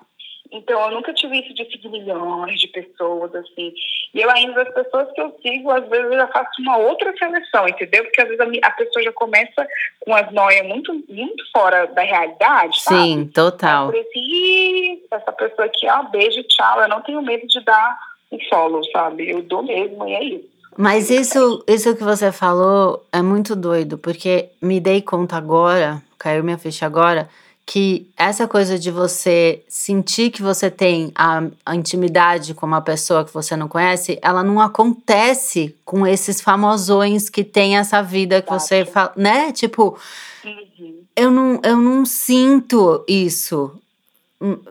Então, 0.52 0.80
eu 0.88 0.94
nunca 0.94 1.12
tive 1.12 1.40
isso 1.40 1.54
de 1.54 1.64
seguir 1.70 1.88
milhões 1.88 2.60
de 2.60 2.68
pessoas, 2.68 3.34
assim. 3.34 3.72
E 4.14 4.20
eu 4.20 4.30
ainda, 4.30 4.62
as 4.62 4.72
pessoas 4.72 5.10
que 5.12 5.20
eu 5.20 5.34
sigo, 5.42 5.70
às 5.70 5.88
vezes 5.88 6.04
eu 6.04 6.14
já 6.14 6.28
faço 6.28 6.62
uma 6.62 6.76
outra 6.76 7.12
seleção, 7.16 7.66
entendeu? 7.66 8.04
Porque 8.04 8.20
às 8.20 8.28
vezes 8.28 8.40
a, 8.40 8.66
a 8.68 8.70
pessoa 8.70 9.02
já 9.02 9.12
começa 9.12 9.66
com 10.00 10.14
as 10.14 10.30
noias 10.32 10.66
muito, 10.66 10.92
muito 11.08 11.44
fora 11.52 11.86
da 11.86 12.02
realidade, 12.02 12.80
sabe? 12.80 13.02
Sim, 13.02 13.26
total. 13.34 13.86
Por 13.86 13.96
isso, 13.96 14.10
"Ih, 14.14 15.02
essa 15.10 15.32
pessoa 15.32 15.66
aqui, 15.66 15.88
ó, 15.88 16.04
beijo, 16.04 16.42
tchau. 16.44 16.82
Eu 16.82 16.88
não 16.88 17.02
tenho 17.02 17.22
medo 17.22 17.46
de 17.48 17.60
dar 17.64 17.98
um 18.30 18.38
follow, 18.48 18.84
sabe? 18.92 19.30
Eu 19.30 19.42
dou 19.42 19.62
mesmo 19.62 20.06
e 20.06 20.12
é 20.14 20.24
isso. 20.24 20.54
Mas 20.76 21.08
isso, 21.08 21.64
isso 21.68 21.96
que 21.96 22.02
você 22.02 22.32
falou 22.32 23.04
é 23.12 23.22
muito 23.22 23.54
doido, 23.54 23.96
porque 23.96 24.50
me 24.60 24.80
dei 24.80 25.00
conta 25.00 25.36
agora, 25.36 26.02
caiu 26.18 26.42
minha 26.42 26.58
ficha 26.58 26.84
agora, 26.84 27.28
que 27.66 28.06
essa 28.16 28.46
coisa 28.46 28.78
de 28.78 28.90
você 28.90 29.64
sentir 29.68 30.30
que 30.30 30.42
você 30.42 30.70
tem 30.70 31.10
a, 31.14 31.42
a 31.64 31.74
intimidade 31.74 32.52
com 32.52 32.66
uma 32.66 32.82
pessoa 32.82 33.24
que 33.24 33.32
você 33.32 33.56
não 33.56 33.68
conhece, 33.68 34.18
ela 34.20 34.42
não 34.44 34.60
acontece 34.60 35.74
com 35.84 36.06
esses 36.06 36.40
famosões 36.42 37.30
que 37.30 37.42
tem 37.42 37.78
essa 37.78 38.02
vida 38.02 38.42
que 38.42 38.50
você 38.52 38.84
fala, 38.84 39.12
né? 39.16 39.50
Tipo, 39.52 39.98
Uhum. 40.44 41.02
eu 41.16 41.30
não, 41.30 41.60
eu 41.64 41.76
não 41.78 42.04
sinto 42.04 43.02
isso. 43.08 43.80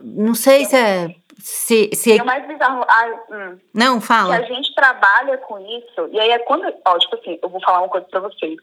Não 0.02 0.34
sei 0.36 0.64
se 0.64 0.76
é. 0.76 1.14
Se, 1.40 1.90
se 1.92 2.12
o 2.22 2.24
mais 2.24 2.46
bizarro, 2.46 2.86
ai, 2.88 3.12
hum, 3.30 3.58
Não, 3.74 4.00
que 4.00 4.06
fala. 4.06 4.36
a 4.36 4.42
gente 4.42 4.72
trabalha 4.74 5.36
com 5.38 5.58
isso, 5.58 6.08
e 6.12 6.18
aí 6.18 6.30
é 6.30 6.38
quando, 6.38 6.64
ó, 6.86 6.96
tipo 6.98 7.16
assim, 7.16 7.38
eu 7.42 7.48
vou 7.50 7.60
falar 7.60 7.80
uma 7.80 7.88
coisa 7.88 8.06
pra 8.08 8.20
vocês. 8.20 8.56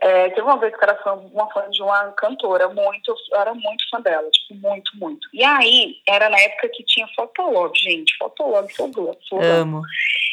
É, 0.00 0.28
teve 0.30 0.42
uma 0.42 0.58
vez 0.58 0.76
que 0.76 0.82
era 0.82 0.96
fã, 0.96 1.12
uma 1.12 1.48
fã 1.52 1.68
de 1.70 1.80
uma 1.80 2.12
cantora, 2.12 2.68
muito, 2.68 3.14
eu 3.30 3.40
era 3.40 3.54
muito 3.54 3.88
fã 3.90 4.00
dela, 4.00 4.28
tipo, 4.30 4.54
muito, 4.54 4.90
muito. 4.96 5.28
E 5.32 5.44
aí, 5.44 5.96
era 6.06 6.28
na 6.28 6.38
época 6.38 6.68
que 6.70 6.84
tinha 6.84 7.06
Fotolog, 7.14 7.72
gente, 7.78 8.16
Fotolog, 8.18 8.72
sou 8.74 8.88
boa, 8.88 9.16
sou 9.28 9.40
Amo. 9.40 9.82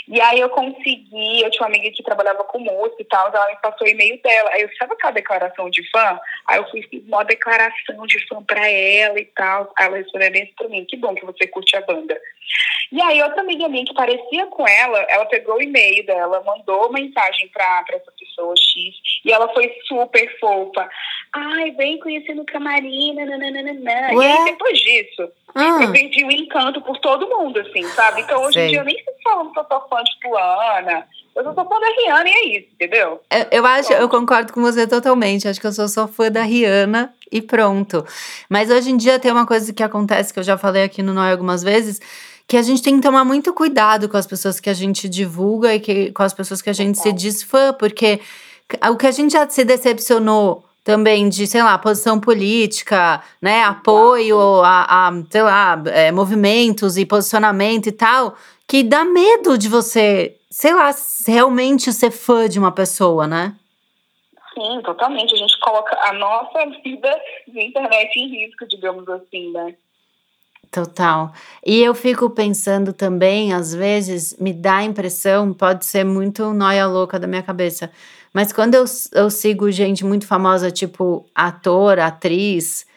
E 0.08 0.20
aí 0.20 0.40
eu 0.40 0.50
consegui, 0.50 1.42
eu 1.42 1.52
tinha 1.52 1.62
uma 1.62 1.68
amiga 1.68 1.92
que 1.92 2.04
trabalhava 2.04 2.44
com 2.44 2.60
música 2.60 3.02
e 3.02 3.06
tal, 3.06 3.28
ela 3.28 3.50
me 3.50 3.58
passou 3.62 3.88
o 3.88 3.90
e-mail 3.90 4.20
dela. 4.22 4.50
Aí 4.54 4.62
eu 4.62 4.70
sabe 4.78 4.94
aquela 4.94 5.14
declaração 5.14 5.70
de 5.70 5.90
fã? 5.90 6.20
Aí 6.48 6.58
eu 6.58 6.70
fiz 6.70 6.86
uma 7.08 7.24
declaração 7.24 8.06
de 8.08 8.28
fã 8.28 8.44
pra 8.44 8.68
ela 8.70 9.20
e 9.20 9.26
tal. 9.26 9.72
Aí 9.78 9.86
ela 9.86 9.98
respondeu 9.98 10.32
bem 10.32 10.54
pra 10.58 10.68
mim, 10.68 10.86
que 10.86 10.98
bom 10.98 11.16
que 11.16 11.26
você 11.26 11.48
curte 11.48 11.76
a 11.76 11.82
banda. 11.82 12.20
E 12.92 13.02
aí 13.02 13.22
outra 13.24 13.40
amiga 13.40 13.70
minha 13.70 13.86
que 13.86 13.94
parecia 13.94 14.46
com 14.48 14.68
ela, 14.68 15.00
ela 15.08 15.26
pegou 15.26 15.56
o 15.56 15.62
e-mail 15.62 16.06
dela, 16.06 16.44
mandou 16.46 16.92
mensagem 16.92 17.48
pra, 17.48 17.84
pra 17.84 17.96
essa 17.96 18.12
pessoa 18.20 18.54
X, 18.58 18.96
e 19.24 19.32
ela 19.32 19.48
foi 19.54 19.74
super 19.88 20.40
fofa. 20.40 20.90
Ai, 21.34 21.72
vem 21.72 21.98
conhecer 22.00 22.34
no 22.34 22.46
camarim, 22.46 23.14
nananana. 23.14 24.14
E 24.14 24.26
aí 24.26 24.46
depois 24.46 24.78
disso, 24.78 25.32
Ah, 25.56 25.80
eu 25.84 25.92
vendi 25.92 26.26
o 26.26 26.32
encanto 26.32 26.82
por 26.82 26.98
todo 27.00 27.30
mundo, 27.30 27.60
assim, 27.62 27.84
sabe? 27.84 28.22
Então 28.22 28.44
hoje 28.44 28.60
em 28.60 28.68
dia 28.68 28.80
eu 28.80 28.86
nem 28.86 28.96
sei 28.96 29.14
falando 29.24 29.54
que 29.54 29.60
eu 29.60 29.66
fã 29.88 30.01
de 30.04 30.12
fulana. 30.22 31.08
Eu 31.36 31.44
sou 31.44 31.54
fã 31.54 31.80
da 31.80 31.88
Rihanna 31.88 32.30
e 32.30 32.32
é 32.32 32.58
isso, 32.58 32.68
entendeu? 32.74 33.22
eu, 33.32 33.46
eu 33.52 33.66
acho, 33.66 33.94
eu 33.94 34.10
concordo 34.10 34.52
com 34.52 34.62
você 34.62 34.86
totalmente. 34.86 35.48
Acho 35.48 35.62
que 35.62 35.68
eu 35.68 35.72
sou 35.72 35.88
só 35.88 36.08
fã 36.08 36.30
da 36.30 36.42
Rihanna 36.42 37.14
e 37.32 37.42
pronto. 37.42 38.06
Mas 38.50 38.70
hoje 38.70 38.92
em 38.92 38.98
dia 38.98 39.18
tem 39.18 39.32
uma 39.32 39.48
coisa 39.48 39.72
que 39.72 39.82
acontece 39.82 40.34
que 40.34 40.40
eu 40.40 40.44
já 40.44 40.58
falei 40.58 40.84
aqui 40.84 41.02
no 41.02 41.14
Noi 41.14 41.32
algumas 41.32 41.64
vezes, 41.64 42.02
que 42.46 42.58
a 42.58 42.62
gente 42.62 42.84
tem 42.84 42.98
que 42.98 43.02
tomar 43.02 43.24
muito 43.24 43.54
cuidado 43.54 44.10
com 44.10 44.18
as 44.18 44.28
pessoas 44.28 44.60
que 44.60 44.70
a 44.70 44.74
gente 44.74 45.08
divulga 45.08 45.74
e 45.74 45.80
que, 45.80 46.12
com 46.12 46.22
as 46.22 46.34
pessoas 46.34 46.62
que 46.62 46.70
a 46.70 46.74
gente 46.74 46.98
se 46.98 47.06
Total. 47.06 47.18
diz 47.18 47.44
fã, 47.44 47.74
porque 47.74 48.20
o 48.90 48.98
que 48.98 49.08
a 49.08 49.12
gente 49.12 49.32
já 49.32 49.50
se 49.50 49.64
decepcionou 49.64 50.66
também 50.84 51.30
de, 51.30 51.46
sei 51.46 51.62
lá, 51.62 51.78
posição 51.78 52.20
política, 52.20 53.22
né, 53.42 53.64
apoio 53.64 54.62
a, 54.64 55.08
a 55.08 55.14
sei 55.30 55.44
lá, 55.44 55.82
é, 55.86 56.12
movimentos 56.12 56.98
e 56.98 57.06
posicionamento 57.06 57.88
e 57.88 57.92
tal, 57.92 58.36
que 58.72 58.84
dá 58.84 59.04
medo 59.04 59.58
de 59.58 59.68
você, 59.68 60.38
sei 60.50 60.74
lá, 60.74 60.96
realmente 61.28 61.92
ser 61.92 62.10
fã 62.10 62.48
de 62.48 62.58
uma 62.58 62.72
pessoa, 62.72 63.28
né? 63.28 63.54
Sim, 64.54 64.82
totalmente. 64.82 65.34
A 65.34 65.38
gente 65.38 65.60
coloca 65.60 65.94
a 66.08 66.14
nossa 66.14 66.66
vida 66.82 67.14
de 67.50 67.66
internet 67.66 68.16
em 68.18 68.30
risco, 68.30 68.66
digamos 68.66 69.06
assim, 69.10 69.52
né? 69.52 69.76
Total. 70.72 71.34
E 71.66 71.84
eu 71.84 71.94
fico 71.94 72.30
pensando 72.30 72.94
também, 72.94 73.52
às 73.52 73.76
vezes, 73.76 74.38
me 74.40 74.54
dá 74.54 74.78
a 74.78 74.86
impressão, 74.86 75.54
pode 75.54 75.86
ser 75.86 76.06
muito 76.06 76.54
noia 76.54 76.88
louca 76.88 77.20
da 77.20 77.28
minha 77.28 77.44
cabeça, 77.44 77.92
mas 78.34 78.54
quando 78.54 78.76
eu, 78.76 78.86
eu 79.12 79.30
sigo 79.30 79.70
gente 79.70 80.06
muito 80.06 80.26
famosa, 80.26 80.72
tipo 80.72 81.26
ator, 81.36 82.00
atriz, 82.00 82.88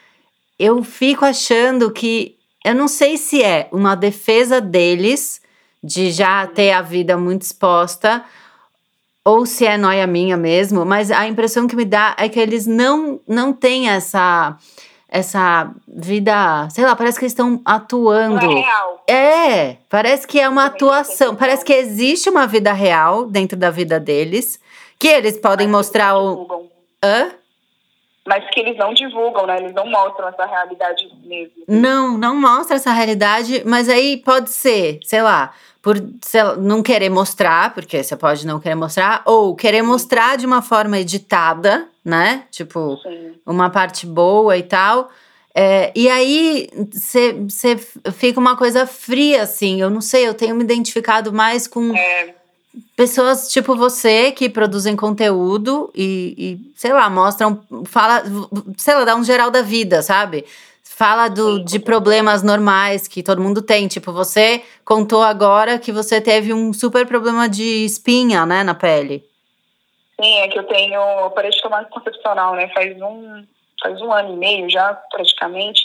eu 0.56 0.84
fico 0.84 1.24
achando 1.24 1.90
que, 1.90 2.36
eu 2.64 2.76
não 2.76 2.86
sei 2.86 3.16
se 3.16 3.42
é 3.42 3.68
uma 3.72 3.96
defesa 3.96 4.60
deles, 4.60 5.42
de 5.84 6.10
já 6.10 6.46
ter 6.46 6.72
a 6.72 6.80
vida 6.80 7.16
muito 7.18 7.42
exposta, 7.42 8.24
ou 9.22 9.44
se 9.44 9.66
é 9.66 9.76
noia 9.76 10.06
minha 10.06 10.36
mesmo, 10.36 10.84
mas 10.84 11.10
a 11.10 11.28
impressão 11.28 11.66
que 11.66 11.76
me 11.76 11.84
dá 11.84 12.14
é 12.18 12.28
que 12.28 12.40
eles 12.40 12.66
não, 12.66 13.20
não 13.28 13.52
têm 13.52 13.88
essa 13.90 14.56
essa 15.06 15.70
vida, 15.86 16.68
sei 16.70 16.84
lá, 16.84 16.96
parece 16.96 17.20
que 17.20 17.24
eles 17.24 17.30
estão 17.32 17.50
Não 17.50 17.60
atuando. 17.64 18.44
é 18.50 18.54
real. 18.62 19.04
É, 19.08 19.76
parece 19.88 20.26
que 20.26 20.40
é 20.40 20.48
uma 20.48 20.64
atuação, 20.64 21.36
parece 21.36 21.64
que 21.64 21.72
existe 21.72 22.28
uma 22.28 22.48
vida 22.48 22.72
real 22.72 23.24
dentro 23.26 23.56
da 23.56 23.70
vida 23.70 24.00
deles, 24.00 24.58
que 24.98 25.06
eles 25.06 25.38
podem 25.38 25.68
Mas 25.68 25.76
mostrar 25.76 26.16
eles 26.16 26.24
o. 26.24 26.68
Hã? 27.00 27.30
Mas 28.26 28.48
que 28.50 28.60
eles 28.60 28.76
não 28.78 28.94
divulgam, 28.94 29.46
né? 29.46 29.58
Eles 29.58 29.74
não 29.74 29.86
mostram 29.86 30.28
essa 30.28 30.46
realidade 30.46 31.06
mesmo. 31.24 31.64
Não, 31.68 32.16
não 32.16 32.34
mostra 32.34 32.76
essa 32.76 32.90
realidade, 32.90 33.62
mas 33.66 33.88
aí 33.88 34.16
pode 34.16 34.50
ser, 34.50 34.98
sei 35.04 35.22
lá, 35.22 35.52
por 35.82 35.96
sei 36.22 36.42
lá, 36.42 36.56
não 36.56 36.82
querer 36.82 37.10
mostrar, 37.10 37.74
porque 37.74 38.02
você 38.02 38.16
pode 38.16 38.46
não 38.46 38.58
querer 38.58 38.74
mostrar, 38.74 39.22
ou 39.26 39.54
querer 39.54 39.82
mostrar 39.82 40.36
de 40.38 40.46
uma 40.46 40.62
forma 40.62 40.98
editada, 40.98 41.86
né? 42.02 42.44
Tipo, 42.50 42.96
Sim. 43.02 43.34
uma 43.44 43.68
parte 43.68 44.06
boa 44.06 44.56
e 44.56 44.62
tal. 44.62 45.10
É, 45.54 45.92
e 45.94 46.08
aí 46.08 46.68
você 46.90 47.76
fica 48.12 48.40
uma 48.40 48.56
coisa 48.56 48.86
fria, 48.86 49.42
assim. 49.42 49.80
Eu 49.80 49.90
não 49.90 50.00
sei, 50.00 50.26
eu 50.26 50.34
tenho 50.34 50.56
me 50.56 50.64
identificado 50.64 51.32
mais 51.32 51.68
com 51.68 51.94
É, 51.94 52.34
pessoas 52.96 53.48
tipo 53.50 53.76
você 53.76 54.32
que 54.32 54.48
produzem 54.48 54.96
conteúdo 54.96 55.90
e, 55.94 56.34
e, 56.38 56.72
sei 56.78 56.92
lá, 56.92 57.08
mostram, 57.10 57.62
fala, 57.86 58.22
sei 58.76 58.94
lá, 58.94 59.04
dá 59.04 59.16
um 59.16 59.24
geral 59.24 59.50
da 59.50 59.62
vida, 59.62 60.02
sabe? 60.02 60.44
Fala 60.82 61.28
do, 61.28 61.64
de 61.64 61.80
problemas 61.80 62.42
normais 62.42 63.08
que 63.08 63.22
todo 63.22 63.40
mundo 63.40 63.60
tem. 63.60 63.88
Tipo, 63.88 64.12
você 64.12 64.62
contou 64.84 65.22
agora 65.22 65.78
que 65.78 65.90
você 65.90 66.20
teve 66.20 66.52
um 66.52 66.72
super 66.72 67.06
problema 67.06 67.48
de 67.48 67.84
espinha, 67.84 68.46
né, 68.46 68.62
na 68.62 68.74
pele. 68.74 69.24
sim, 70.20 70.38
é 70.38 70.48
que 70.48 70.58
eu 70.58 70.64
tenho. 70.64 71.00
Eu 71.00 71.30
parei 71.30 71.50
de 71.50 71.60
tomar 71.60 71.80
anticoncepcional, 71.80 72.54
né? 72.54 72.68
Faz 72.72 72.96
um, 73.02 73.44
faz 73.82 74.00
um 74.00 74.12
ano 74.12 74.34
e 74.34 74.36
meio 74.36 74.70
já, 74.70 74.94
praticamente. 75.10 75.84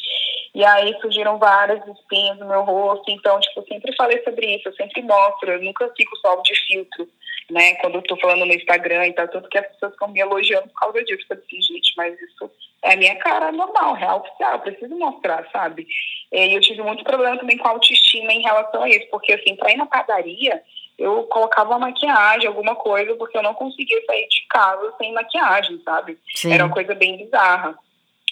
E 0.53 0.65
aí 0.65 0.95
surgiram 0.99 1.37
várias 1.37 1.85
espinhas 1.87 2.37
no 2.37 2.47
meu 2.47 2.63
rosto. 2.63 3.09
Então, 3.11 3.39
tipo, 3.39 3.59
eu 3.59 3.65
sempre 3.65 3.95
falei 3.95 4.21
sobre 4.23 4.55
isso, 4.55 4.69
eu 4.69 4.73
sempre 4.73 5.01
mostro. 5.01 5.51
Eu 5.51 5.61
nunca 5.61 5.91
fico 5.95 6.15
só 6.17 6.35
de 6.41 6.55
filtro, 6.67 7.07
né? 7.49 7.75
Quando 7.75 7.95
eu 7.95 8.01
tô 8.01 8.17
falando 8.17 8.45
no 8.45 8.53
Instagram 8.53 9.07
e 9.07 9.13
tal. 9.13 9.27
Tanto 9.27 9.49
que 9.49 9.57
as 9.57 9.67
pessoas 9.67 9.93
ficam 9.93 10.07
me 10.07 10.19
elogiando 10.19 10.67
por 10.69 10.79
causa 10.79 11.03
disso. 11.03 11.25
Eu 11.29 11.37
assim, 11.37 11.61
gente, 11.61 11.93
mas 11.95 12.19
isso 12.19 12.51
é 12.83 12.93
a 12.93 12.97
minha 12.97 13.15
cara 13.17 13.51
normal, 13.51 13.93
real 13.93 14.19
oficial. 14.19 14.53
Eu 14.53 14.59
preciso 14.59 14.95
mostrar, 14.97 15.47
sabe? 15.51 15.87
E 16.31 16.55
eu 16.55 16.61
tive 16.61 16.81
muito 16.81 17.03
problema 17.03 17.37
também 17.37 17.57
com 17.57 17.67
a 17.67 17.71
autoestima 17.71 18.31
em 18.33 18.41
relação 18.41 18.83
a 18.83 18.89
isso. 18.89 19.07
Porque, 19.11 19.33
assim, 19.33 19.55
pra 19.55 19.71
ir 19.71 19.77
na 19.77 19.85
padaria, 19.85 20.63
eu 20.97 21.23
colocava 21.23 21.69
uma 21.69 21.87
maquiagem, 21.87 22.47
alguma 22.47 22.75
coisa, 22.75 23.15
porque 23.15 23.37
eu 23.37 23.43
não 23.43 23.53
conseguia 23.53 24.03
sair 24.05 24.27
de 24.27 24.45
casa 24.49 24.93
sem 24.97 25.13
maquiagem, 25.13 25.81
sabe? 25.83 26.17
Sim. 26.35 26.53
Era 26.53 26.65
uma 26.65 26.73
coisa 26.73 26.93
bem 26.95 27.17
bizarra. 27.17 27.77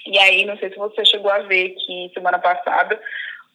E 0.10 0.18
aí, 0.20 0.46
não 0.46 0.58
sei 0.58 0.70
se 0.70 0.78
você 0.78 1.04
chegou 1.06 1.30
a 1.32 1.40
ver 1.40 1.70
que 1.72 2.12
semana 2.14 2.40
passada 2.40 3.00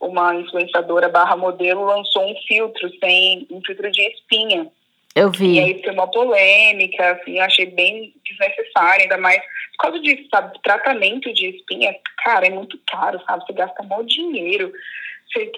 uma 0.00 0.35
influenciadora 0.35 1.09
barra 1.09 1.37
modelo 1.37 1.85
lançou 1.85 2.28
um 2.28 2.35
filtro 2.47 2.90
sem 2.99 3.47
um 3.50 3.61
filtro 3.64 3.90
de 3.90 4.02
espinha. 4.02 4.66
Eu 5.14 5.28
E 5.35 5.37
vi. 5.37 5.61
aí 5.61 5.82
foi 5.82 5.92
uma 5.92 6.11
polêmica, 6.11 7.12
assim, 7.12 7.38
eu 7.38 7.44
achei 7.44 7.66
bem 7.66 8.12
desnecessário, 8.25 9.02
ainda 9.02 9.18
mais 9.18 9.40
por 9.73 9.78
causa 9.88 10.00
disso, 10.00 10.26
sabe? 10.30 10.59
Tratamento 10.62 11.32
de 11.32 11.49
espinha, 11.49 11.94
cara, 12.25 12.47
é 12.47 12.50
muito 12.50 12.78
caro, 12.90 13.21
sabe? 13.26 13.44
Você 13.47 13.52
gasta 13.52 13.82
mó 13.82 14.02
dinheiro. 14.02 14.73
Você, 15.32 15.52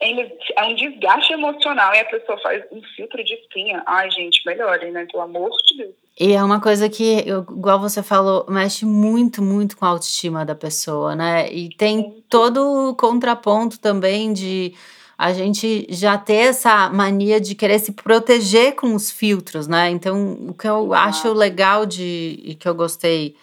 ainda 0.00 0.30
é 0.56 0.64
um 0.64 0.74
desgaste 0.74 1.32
emocional 1.32 1.94
e 1.94 2.00
a 2.00 2.04
pessoa 2.06 2.38
faz 2.40 2.64
um 2.72 2.82
filtro 2.96 3.22
de 3.22 3.34
espinha. 3.34 3.82
Ai, 3.86 4.10
gente, 4.10 4.40
melhorem, 4.46 4.92
né? 4.92 5.06
Pelo 5.10 5.22
amor 5.22 5.50
de 5.66 5.76
Deus. 5.76 5.94
E 6.18 6.32
é 6.32 6.42
uma 6.42 6.60
coisa 6.60 6.88
que, 6.88 7.20
igual 7.28 7.80
você 7.80 8.02
falou, 8.02 8.44
mexe 8.48 8.84
muito, 8.84 9.42
muito 9.42 9.76
com 9.76 9.86
a 9.86 9.88
autoestima 9.88 10.44
da 10.44 10.54
pessoa, 10.54 11.14
né? 11.14 11.50
E 11.50 11.70
tem 11.70 12.22
todo 12.28 12.90
o 12.90 12.94
contraponto 12.94 13.78
também 13.78 14.32
de 14.32 14.74
a 15.16 15.32
gente 15.34 15.86
já 15.90 16.16
ter 16.16 16.48
essa 16.48 16.88
mania 16.88 17.38
de 17.38 17.54
querer 17.54 17.78
se 17.78 17.92
proteger 17.92 18.74
com 18.74 18.94
os 18.94 19.10
filtros, 19.10 19.66
né? 19.66 19.90
Então, 19.90 20.32
o 20.48 20.54
que 20.54 20.66
eu 20.66 20.94
acho 20.94 21.26
Exato. 21.28 21.38
legal 21.38 21.86
de 21.86 22.40
e 22.42 22.54
que 22.54 22.66
eu 22.66 22.74
gostei, 22.74 23.36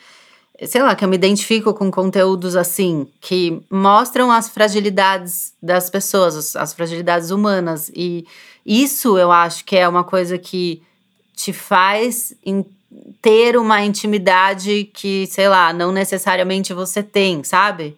sei 0.66 0.82
lá, 0.82 0.96
que 0.96 1.04
eu 1.06 1.10
me 1.10 1.16
identifico 1.16 1.74
com 1.74 1.92
conteúdos 1.92 2.56
assim, 2.56 3.08
que 3.22 3.62
mostram 3.70 4.32
as 4.32 4.50
fragilidades 4.50 5.54
das 5.62 5.90
pessoas, 5.90 6.56
as- 6.56 6.74
fragilidades 6.74 7.30
humanas. 7.30 7.92
E 7.96 8.26
isso 8.66 9.18
eu 9.18 9.32
acho 9.32 9.64
que 9.66 9.76
é 9.76 9.88
uma 9.88 10.04
coisa 10.04 10.38
que 10.38 10.82
te 11.36 11.54
faz 11.54 12.34
ter 13.22 13.58
uma 13.58 13.84
intimidade 13.84 14.86
que, 14.94 15.28
sei 15.28 15.48
lá, 15.48 15.72
não 15.74 15.92
necessariamente 15.92 16.74
você 16.74 17.04
tem, 17.04 17.44
sabe? 17.44 17.96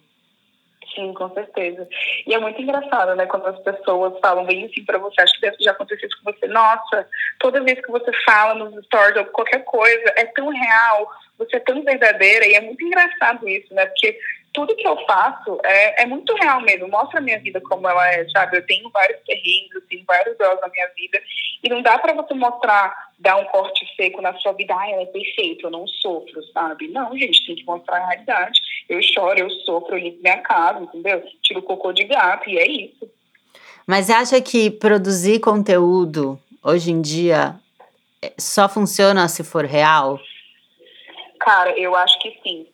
Sim, 1.00 1.13
com 1.13 1.34
certeza. 1.34 1.88
E 2.27 2.34
é 2.34 2.39
muito 2.39 2.62
engraçado, 2.62 3.15
né, 3.15 3.25
quando 3.25 3.48
as 3.48 3.60
pessoas 3.60 4.20
falam 4.20 4.44
bem 4.44 4.65
assim 4.65 4.84
pra 4.84 4.98
você, 4.98 5.22
acho 5.22 5.34
que 5.36 5.41
deve 5.41 5.56
já 5.62 5.72
aconteceu 5.72 6.08
isso 6.10 6.18
com 6.22 6.32
você. 6.32 6.46
Nossa, 6.48 7.08
toda 7.39 7.63
vez 7.63 7.79
que 7.79 7.89
você 7.89 8.12
fala 8.25 8.53
nos 8.53 8.84
stories 8.86 9.15
ou 9.15 9.25
qualquer 9.25 9.63
coisa, 9.63 10.13
é 10.18 10.25
tão 10.25 10.50
real, 10.50 11.10
você 11.38 11.56
é 11.56 11.60
tão 11.62 11.82
verdadeira, 11.84 12.46
e 12.46 12.53
é 12.53 12.62
muito 12.62 12.84
engraçado 12.84 13.48
isso, 13.48 13.74
né, 13.74 13.86
porque 13.86 14.20
tudo 14.53 14.75
que 14.75 14.86
eu 14.86 14.98
faço 15.06 15.60
é, 15.63 16.03
é 16.03 16.06
muito 16.06 16.34
real 16.36 16.60
mesmo, 16.62 16.89
mostra 16.89 17.20
a 17.20 17.22
minha 17.22 17.39
vida 17.39 17.62
como 17.62 17.88
ela 17.88 18.08
é, 18.10 18.27
sabe? 18.29 18.58
Eu 18.58 18.65
tenho 18.65 18.89
vários 18.89 19.20
terrenos, 19.22 19.75
eu 19.75 19.82
tenho 19.88 20.03
vários 20.06 20.36
graus 20.38 20.60
na 20.60 20.68
minha 20.68 20.88
vida, 20.96 21.22
e 21.63 21.70
não 21.70 21.82
dá 21.82 21.98
pra 22.00 22.13
você 22.13 22.34
mostrar, 22.34 23.10
dar 23.20 23.38
um 23.38 23.46
corte 23.46 23.88
seco 23.96 24.22
na 24.22 24.34
sua 24.39 24.53
vida, 24.53 24.75
ah, 24.75 24.89
ela 24.89 25.03
é 25.03 25.06
perfeita, 25.06 25.68
eu 25.68 25.72
não 25.72 25.88
sofro, 25.88 26.44
sabe? 26.51 26.88
Não, 26.88 27.15
gente, 27.18 27.46
tem 27.46 27.56
que 27.56 27.65
mostrar 27.65 27.98
a 27.98 28.08
realidade. 28.08 28.60
Eu 28.89 29.01
choro, 29.03 29.39
eu 29.39 29.50
sofro, 29.65 29.96
eu 29.96 30.00
limpo 30.00 30.22
minha 30.22 30.38
casa, 30.41 30.81
entendeu? 30.81 31.24
Tiro 31.43 31.62
cocô 31.62 31.93
de 31.93 32.05
gato, 32.05 32.50
e 32.50 32.58
é 32.58 32.67
isso. 32.67 33.10
Mas 33.86 34.10
acha 34.10 34.41
que 34.41 34.72
produzir 34.72 35.39
conteúdo 35.39 36.39
hoje 36.63 36.91
em 36.91 37.01
dia 37.01 37.55
eh, 38.22 38.34
só 38.38 38.67
funciona 38.67 39.27
se 39.27 39.43
for 39.43 39.65
real? 39.65 40.19
Cara, 41.39 41.77
eu 41.79 41.96
acho 41.96 42.19
que 42.19 42.38
sim 42.43 42.67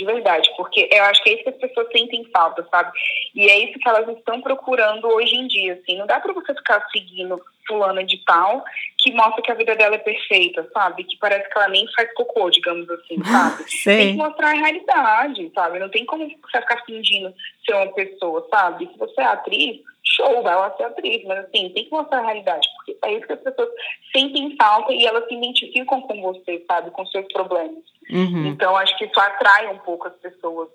de 0.00 0.06
verdade, 0.06 0.50
porque 0.56 0.88
eu 0.90 1.04
acho 1.04 1.22
que 1.22 1.28
é 1.28 1.34
isso 1.34 1.42
que 1.42 1.50
as 1.50 1.56
pessoas 1.56 1.88
sentem 1.92 2.24
falta, 2.32 2.66
sabe? 2.70 2.90
E 3.34 3.50
é 3.50 3.58
isso 3.58 3.78
que 3.78 3.88
elas 3.88 4.08
estão 4.16 4.40
procurando 4.40 5.06
hoje 5.08 5.36
em 5.36 5.46
dia, 5.46 5.74
assim. 5.74 5.98
Não 5.98 6.06
dá 6.06 6.18
para 6.18 6.32
você 6.32 6.54
ficar 6.54 6.82
seguindo 6.90 7.38
fulana 7.68 8.02
de 8.02 8.16
tal 8.24 8.64
que 8.98 9.12
mostra 9.12 9.42
que 9.42 9.52
a 9.52 9.54
vida 9.54 9.76
dela 9.76 9.94
é 9.96 9.98
perfeita, 9.98 10.66
sabe? 10.72 11.04
Que 11.04 11.18
parece 11.18 11.48
que 11.50 11.58
ela 11.58 11.68
nem 11.68 11.86
faz 11.94 12.12
cocô, 12.14 12.50
digamos 12.50 12.88
assim, 12.88 13.22
sabe? 13.24 13.64
Tem 13.84 14.12
que 14.12 14.22
mostrar 14.22 14.50
a 14.50 14.54
realidade, 14.54 15.52
sabe? 15.54 15.78
Não 15.78 15.90
tem 15.90 16.06
como 16.06 16.26
você 16.26 16.60
ficar 16.60 16.82
fingindo 16.86 17.34
ser 17.64 17.74
uma 17.74 17.92
pessoa, 17.92 18.46
sabe? 18.50 18.88
Se 18.90 18.98
você 18.98 19.20
é 19.20 19.24
atriz, 19.24 19.80
show, 20.04 20.42
vai 20.42 20.54
lá 20.54 20.74
ser 20.76 20.84
atriz, 20.84 21.24
mas 21.24 21.38
assim, 21.40 21.70
tem 21.70 21.84
que 21.84 21.90
mostrar 21.90 22.18
a 22.18 22.26
realidade, 22.26 22.68
porque 22.76 22.98
é 23.04 23.14
isso 23.14 23.26
que 23.26 23.32
as 23.32 23.40
pessoas 23.40 23.68
sentem 24.12 24.56
falta 24.56 24.92
e 24.92 25.06
elas 25.06 25.26
se 25.28 25.34
identificam 25.34 26.00
com 26.00 26.20
você, 26.20 26.64
sabe? 26.66 26.90
Com 26.90 27.06
seus 27.06 27.26
problemas. 27.32 27.84
Uhum. 28.10 28.46
Então, 28.46 28.76
acho 28.76 28.96
que 28.98 29.04
isso 29.04 29.20
atrai 29.20 29.68
um 29.72 29.78
pouco 29.78 30.08
as 30.08 30.14
pessoas 30.16 30.68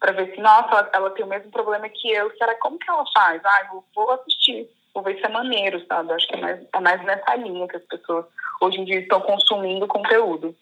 para 0.00 0.12
ver 0.12 0.34
se, 0.34 0.40
nossa, 0.40 0.70
ela, 0.70 0.90
ela, 0.94 1.10
tem 1.10 1.24
o 1.24 1.28
mesmo 1.28 1.50
problema 1.50 1.88
que 1.88 2.10
eu, 2.10 2.30
será 2.36 2.54
como 2.56 2.78
que 2.78 2.90
ela 2.90 3.04
faz? 3.14 3.40
Ah, 3.44 3.68
eu 3.72 3.84
vou 3.94 4.10
assistir, 4.12 4.66
vou 4.94 5.02
ver 5.02 5.18
se 5.18 5.26
é 5.26 5.28
maneiro, 5.28 5.84
sabe? 5.86 6.12
Acho 6.12 6.26
que 6.26 6.36
é 6.36 6.40
mais, 6.40 6.60
é 6.72 6.80
mais 6.80 7.04
nessa 7.04 7.34
linha 7.36 7.68
que 7.68 7.76
as 7.76 7.84
pessoas 7.84 8.24
hoje 8.60 8.80
em 8.80 8.84
dia 8.84 9.00
estão 9.00 9.20
consumindo 9.20 9.86
conteúdo. 9.86 10.56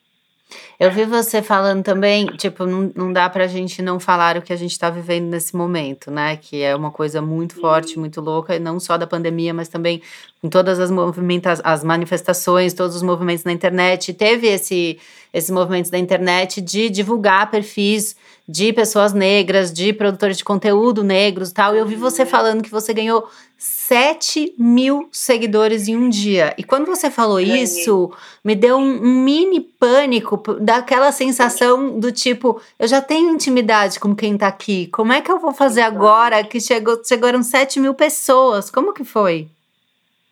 Eu 0.80 0.90
vi 0.90 1.04
você 1.04 1.42
falando 1.42 1.82
também, 1.82 2.26
tipo, 2.26 2.64
não, 2.64 2.90
não 2.94 3.12
dá 3.12 3.28
pra 3.28 3.46
gente 3.46 3.82
não 3.82 4.00
falar 4.00 4.36
o 4.36 4.42
que 4.42 4.52
a 4.52 4.56
gente 4.56 4.78
tá 4.78 4.88
vivendo 4.88 5.26
nesse 5.26 5.54
momento, 5.56 6.10
né? 6.10 6.36
Que 6.36 6.62
é 6.62 6.74
uma 6.74 6.90
coisa 6.90 7.20
muito 7.20 7.60
forte, 7.60 7.98
muito 7.98 8.20
louca, 8.20 8.56
e 8.56 8.58
não 8.58 8.80
só 8.80 8.96
da 8.96 9.06
pandemia, 9.06 9.52
mas 9.52 9.68
também 9.68 10.02
com 10.40 10.48
todas 10.48 10.78
as 10.78 10.90
movimentas, 10.90 11.60
as 11.64 11.82
manifestações, 11.82 12.72
todos 12.72 12.96
os 12.96 13.02
movimentos 13.02 13.44
na 13.44 13.52
internet. 13.52 14.12
Teve 14.12 14.46
esse, 14.46 14.98
esses 15.34 15.50
movimentos 15.50 15.90
da 15.90 15.98
internet 15.98 16.60
de 16.60 16.88
divulgar 16.88 17.50
perfis 17.50 18.16
de 18.48 18.72
pessoas 18.72 19.12
negras, 19.12 19.70
de 19.70 19.92
produtores 19.92 20.38
de 20.38 20.44
conteúdo 20.44 21.04
negros 21.04 21.50
e 21.50 21.54
tal. 21.54 21.74
E 21.74 21.78
eu 21.78 21.86
vi 21.86 21.96
você 21.96 22.22
uhum. 22.22 22.28
falando 22.28 22.62
que 22.62 22.70
você 22.70 22.94
ganhou 22.94 23.28
7 23.58 24.54
mil 24.56 25.08
seguidores 25.12 25.86
em 25.88 25.96
um 25.96 26.08
dia. 26.08 26.54
E 26.56 26.62
quando 26.62 26.86
você 26.86 27.10
falou 27.10 27.40
isso, 27.40 28.10
me 28.42 28.54
deu 28.54 28.78
um, 28.78 29.02
um, 29.02 29.24
mini 29.24 29.60
pânico 29.60 30.38
daquela 30.60 31.12
sensação 31.12 31.98
do 31.98 32.10
tipo, 32.10 32.60
eu 32.78 32.86
já 32.86 33.02
tenho 33.02 33.34
intimidade 33.34 34.00
com 34.00 34.14
quem 34.14 34.38
tá 34.38 34.46
aqui. 34.46 34.86
Como 34.86 35.12
é 35.12 35.20
que 35.20 35.30
eu 35.30 35.38
vou 35.38 35.52
fazer 35.52 35.82
agora 35.82 36.42
que 36.44 36.60
chegou, 36.60 37.02
chegaram 37.04 37.42
7 37.42 37.80
mil 37.80 37.92
pessoas? 37.92 38.70
Como 38.70 38.94
que 38.94 39.04
foi? 39.04 39.48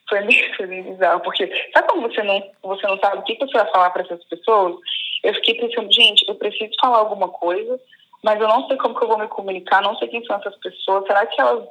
Foi 0.08 0.20
meio, 0.20 0.56
foi 0.56 0.66
bizarro, 0.66 1.20
porque 1.20 1.46
sabe 1.72 1.88
quando 1.88 2.02
você 2.02 2.22
não, 2.22 2.50
você 2.62 2.86
não 2.86 2.98
sabe 2.98 3.18
o 3.18 3.22
que 3.22 3.36
você 3.38 3.52
vai 3.52 3.70
falar 3.70 3.90
para 3.90 4.02
essas 4.02 4.22
pessoas? 4.24 4.76
Eu 5.22 5.34
fiquei 5.34 5.54
pensando, 5.54 5.92
gente, 5.92 6.24
eu 6.28 6.34
preciso 6.36 6.72
falar 6.80 6.98
alguma 6.98 7.28
coisa, 7.28 7.80
mas 8.22 8.40
eu 8.40 8.46
não 8.46 8.66
sei 8.68 8.76
como 8.76 8.94
que 8.96 9.04
eu 9.04 9.08
vou 9.08 9.18
me 9.18 9.28
comunicar, 9.28 9.82
não 9.82 9.96
sei 9.98 10.08
quem 10.08 10.24
são 10.24 10.36
essas 10.36 10.56
pessoas, 10.58 11.06
será 11.06 11.26
que 11.26 11.40
elas, 11.40 11.64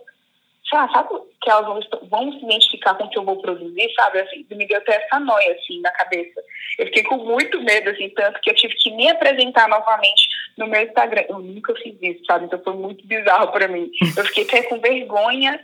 sabe, 0.70 0.94
sabe 0.94 1.10
que 1.42 1.50
elas 1.50 1.66
vão, 1.66 1.80
vão 2.10 2.32
se 2.34 2.46
identificar 2.46 2.96
com 2.96 3.06
o 3.06 3.10
que 3.10 3.18
eu 3.18 3.24
vou 3.24 3.42
produzir, 3.42 3.94
sabe? 3.96 4.20
Assim, 4.20 4.46
me 4.52 4.68
deu 4.68 4.78
até 4.78 4.96
essa 4.96 5.20
noia, 5.20 5.54
assim, 5.54 5.80
na 5.80 5.92
cabeça. 5.92 6.42
Eu 6.78 6.88
fiquei 6.88 7.04
com 7.04 7.18
muito 7.18 7.62
medo, 7.62 7.90
assim, 7.90 8.10
tanto 8.10 8.42
que 8.42 8.50
eu 8.50 8.56
tive 8.56 8.76
que 8.76 8.92
me 8.92 9.10
apresentar 9.10 9.70
novamente 9.70 10.28
no 10.58 10.68
meu 10.68 10.82
Instagram. 10.82 11.24
Eu 11.30 11.40
nunca 11.40 11.74
fiz 11.76 11.96
isso, 12.02 12.26
sabe? 12.26 12.46
Então 12.46 12.62
foi 12.62 12.74
muito 12.74 13.06
bizarro 13.08 13.52
para 13.52 13.68
mim. 13.68 13.90
Eu 14.18 14.26
fiquei 14.26 14.44
até 14.44 14.64
com 14.64 14.80
vergonha 14.80 15.60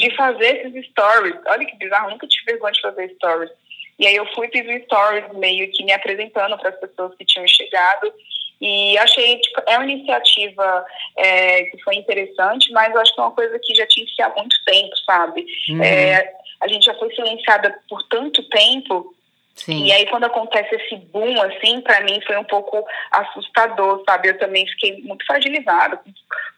de 0.00 0.16
fazer 0.16 0.66
esses 0.66 0.86
stories. 0.90 1.36
Olha 1.46 1.66
que 1.66 1.76
bizarro, 1.76 2.10
nunca 2.10 2.26
tive 2.26 2.52
vergonha 2.52 2.72
de 2.72 2.80
fazer 2.80 3.08
stories. 3.16 3.50
E 3.98 4.06
aí 4.06 4.16
eu 4.16 4.26
fui 4.34 4.48
fiz 4.48 4.66
um 4.66 4.84
stories 4.84 5.30
meio 5.34 5.70
que 5.70 5.84
me 5.84 5.92
apresentando 5.92 6.56
para 6.58 6.70
as 6.70 6.80
pessoas 6.80 7.14
que 7.16 7.24
tinham 7.24 7.46
chegado. 7.46 8.12
E 8.60 8.96
achei, 8.98 9.38
tipo, 9.38 9.62
é 9.66 9.76
uma 9.78 9.90
iniciativa 9.90 10.84
é, 11.16 11.64
que 11.64 11.82
foi 11.82 11.96
interessante, 11.96 12.70
mas 12.72 12.92
eu 12.94 13.00
acho 13.00 13.14
que 13.14 13.20
é 13.20 13.24
uma 13.24 13.32
coisa 13.32 13.58
que 13.62 13.74
já 13.74 13.86
tinha 13.86 14.06
que 14.06 14.22
há 14.22 14.28
muito 14.30 14.56
tempo, 14.66 14.96
sabe? 15.06 15.46
Uhum. 15.68 15.82
É, 15.82 16.32
a 16.60 16.68
gente 16.68 16.84
já 16.84 16.94
foi 16.94 17.14
silenciada 17.14 17.78
por 17.88 18.02
tanto 18.08 18.42
tempo 18.48 19.14
Sim. 19.54 19.84
E 19.84 19.92
aí, 19.92 20.06
quando 20.06 20.24
acontece 20.24 20.74
esse 20.74 20.96
boom, 20.96 21.40
assim, 21.42 21.80
para 21.82 22.00
mim 22.02 22.20
foi 22.26 22.36
um 22.36 22.44
pouco 22.44 22.84
assustador, 23.10 24.02
sabe? 24.08 24.28
Eu 24.28 24.38
também 24.38 24.66
fiquei 24.66 25.02
muito 25.02 25.24
fragilizada 25.26 26.00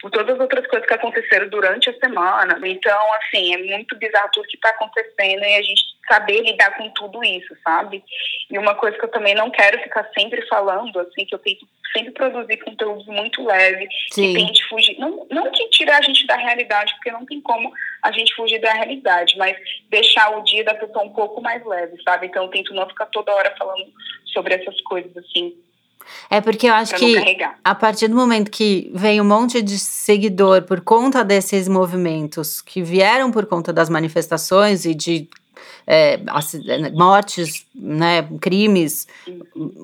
por 0.01 0.11
todas 0.11 0.35
as 0.35 0.41
outras 0.41 0.67
coisas 0.67 0.87
que 0.87 0.95
aconteceram 0.95 1.49
durante 1.49 1.91
a 1.91 1.99
semana. 1.99 2.59
Então, 2.65 3.13
assim, 3.15 3.55
é 3.55 3.59
muito 3.77 3.97
bizarro 3.97 4.31
tudo 4.33 4.47
que 4.47 4.57
está 4.57 4.71
acontecendo 4.71 5.43
e 5.43 5.57
a 5.57 5.63
gente 5.63 5.83
saber 6.09 6.43
lidar 6.43 6.77
com 6.77 6.89
tudo 6.91 7.23
isso, 7.25 7.57
sabe? 7.63 8.03
E 8.51 8.59
uma 8.59 8.75
coisa 8.75 8.99
que 8.99 9.05
eu 9.05 9.11
também 9.11 9.35
não 9.35 9.51
quero 9.51 9.81
ficar 9.83 10.09
sempre 10.17 10.47
falando, 10.49 10.99
assim, 10.99 11.25
que 11.25 11.35
eu 11.35 11.39
tento 11.39 11.67
sempre 11.93 12.13
produzir 12.13 12.57
conteúdos 12.59 13.07
muito 13.07 13.45
leve, 13.45 13.87
Sim. 14.11 14.35
que 14.35 14.41
tente 14.41 14.69
fugir, 14.69 14.99
não, 14.99 15.27
não 15.31 15.51
que 15.51 15.69
tirar 15.69 15.99
a 15.99 16.03
gente 16.03 16.27
da 16.27 16.37
realidade, 16.37 16.95
porque 16.95 17.13
não 17.13 17.27
tem 17.27 17.41
como 17.41 17.71
a 18.03 18.11
gente 18.11 18.35
fugir 18.35 18.61
da 18.61 18.73
realidade, 18.73 19.37
mas 19.37 19.57
deixar 19.91 20.37
o 20.37 20.43
dia 20.43 20.65
da 20.65 20.75
pessoa 20.75 21.05
um 21.05 21.13
pouco 21.13 21.41
mais 21.41 21.65
leve, 21.65 22.01
sabe? 22.03 22.27
Então 22.27 22.45
eu 22.45 22.51
tento 22.51 22.75
não 22.75 22.89
ficar 22.89 23.07
toda 23.07 23.35
hora 23.35 23.55
falando 23.59 23.93
sobre 24.33 24.55
essas 24.55 24.81
coisas, 24.81 25.15
assim, 25.17 25.55
é 26.29 26.41
porque 26.41 26.67
eu 26.67 26.75
acho 26.75 26.95
que 26.97 27.17
a 27.63 27.75
partir 27.75 28.09
do 28.09 28.17
momento 28.17 28.51
que 28.51 28.91
vem 28.95 29.21
um 29.21 29.25
monte 29.25 29.63
de 29.63 29.79
seguidor 29.79 30.63
por 30.63 30.81
conta 30.81 31.25
desses 31.25 31.69
movimentos 31.69 32.61
que 32.61 32.83
vieram 32.83 33.31
por 33.31 33.47
conta 33.47 33.73
das 33.73 33.89
manifestações 33.89 34.85
e 34.85 34.95
de 34.95 35.29
é, 35.87 36.19
né, 36.19 36.91
mortes, 36.91 37.67
né, 37.75 38.29
crimes 38.41 39.07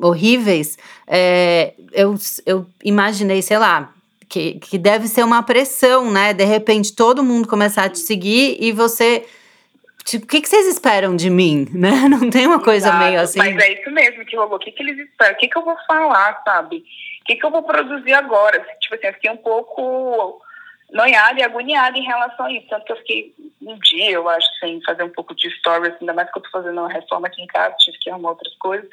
horríveis, 0.02 0.78
é, 1.06 1.74
eu, 1.92 2.14
eu 2.46 2.66
imaginei, 2.84 3.42
sei 3.42 3.58
lá, 3.58 3.92
que, 4.28 4.54
que 4.54 4.78
deve 4.78 5.08
ser 5.08 5.24
uma 5.24 5.42
pressão, 5.42 6.10
né? 6.10 6.34
De 6.34 6.44
repente 6.44 6.94
todo 6.94 7.24
mundo 7.24 7.48
começar 7.48 7.84
a 7.84 7.88
te 7.88 7.98
seguir 7.98 8.56
e 8.60 8.70
você. 8.72 9.26
Tipo, 10.04 10.24
o 10.24 10.28
que, 10.28 10.40
que 10.40 10.48
vocês 10.48 10.66
esperam 10.66 11.16
de 11.16 11.30
mim, 11.30 11.66
né? 11.72 12.08
Não 12.08 12.30
tem 12.30 12.46
uma 12.46 12.62
coisa 12.62 12.88
Exato, 12.88 13.04
meio 13.04 13.20
assim. 13.20 13.38
Mas 13.38 13.56
é 13.56 13.80
isso 13.80 13.90
mesmo 13.90 14.24
que 14.24 14.36
rolou. 14.36 14.56
O 14.56 14.58
que, 14.58 14.70
que 14.70 14.82
eles 14.82 14.98
esperam? 14.98 15.34
O 15.34 15.38
que, 15.38 15.48
que 15.48 15.56
eu 15.56 15.64
vou 15.64 15.76
falar, 15.86 16.42
sabe? 16.44 16.76
O 16.76 17.24
que, 17.24 17.36
que 17.36 17.44
eu 17.44 17.50
vou 17.50 17.62
produzir 17.62 18.12
agora? 18.12 18.60
Tipo 18.80 18.94
assim, 18.94 19.06
eu 19.06 19.12
fiquei 19.14 19.30
um 19.30 19.36
pouco 19.36 20.40
noiada 20.92 21.40
e 21.40 21.42
agoniada 21.42 21.96
em 21.98 22.04
relação 22.04 22.46
a 22.46 22.52
isso. 22.52 22.66
Tanto 22.68 22.84
que 22.84 22.92
eu 22.92 22.96
fiquei 22.96 23.34
um 23.62 23.78
dia, 23.78 24.10
eu 24.10 24.28
acho, 24.28 24.46
sem 24.58 24.80
fazer 24.82 25.02
um 25.02 25.10
pouco 25.10 25.34
de 25.34 25.50
stories, 25.58 25.94
ainda 26.00 26.14
mais 26.14 26.30
que 26.30 26.38
eu 26.38 26.42
tô 26.42 26.50
fazendo 26.50 26.78
uma 26.80 26.92
reforma 26.92 27.26
aqui 27.26 27.42
em 27.42 27.46
casa, 27.46 27.76
tive 27.78 27.98
que 27.98 28.10
arrumar 28.10 28.30
outras 28.30 28.54
coisas. 28.56 28.88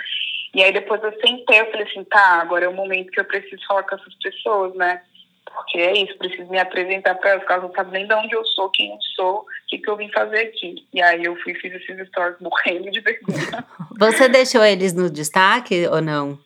E 0.53 0.63
aí 0.63 0.71
depois 0.71 1.03
eu 1.03 1.11
sentei, 1.19 1.61
eu 1.61 1.71
falei 1.71 1.87
assim, 1.87 2.03
tá, 2.05 2.41
agora 2.41 2.65
é 2.65 2.69
o 2.69 2.73
momento 2.73 3.11
que 3.11 3.19
eu 3.19 3.25
preciso 3.25 3.65
falar 3.67 3.83
com 3.83 3.95
essas 3.95 4.15
pessoas, 4.15 4.73
né? 4.75 5.01
Porque 5.45 5.77
é 5.77 5.93
isso, 5.97 6.17
preciso 6.17 6.49
me 6.49 6.59
apresentar 6.59 7.15
para 7.15 7.31
elas, 7.31 7.41
porque 7.41 7.53
elas 7.53 7.65
não 7.65 7.75
sabem 7.75 7.93
nem 7.93 8.07
de 8.07 8.13
onde 8.13 8.35
eu 8.35 8.45
sou, 8.45 8.69
quem 8.69 8.91
eu 8.91 8.97
sou, 9.15 9.39
o 9.39 9.45
que, 9.67 9.77
que 9.77 9.89
eu 9.89 9.95
vim 9.95 10.11
fazer 10.11 10.39
aqui. 10.39 10.85
E 10.93 11.01
aí 11.01 11.23
eu 11.23 11.35
fui 11.37 11.53
fiz 11.55 11.73
esses 11.73 12.07
stories 12.09 12.39
morrendo 12.41 12.91
de 12.91 12.99
vergonha. 12.99 13.65
Você 13.97 14.27
deixou 14.27 14.63
eles 14.63 14.93
no 14.93 15.09
destaque 15.09 15.87
ou 15.87 16.01
não? 16.01 16.37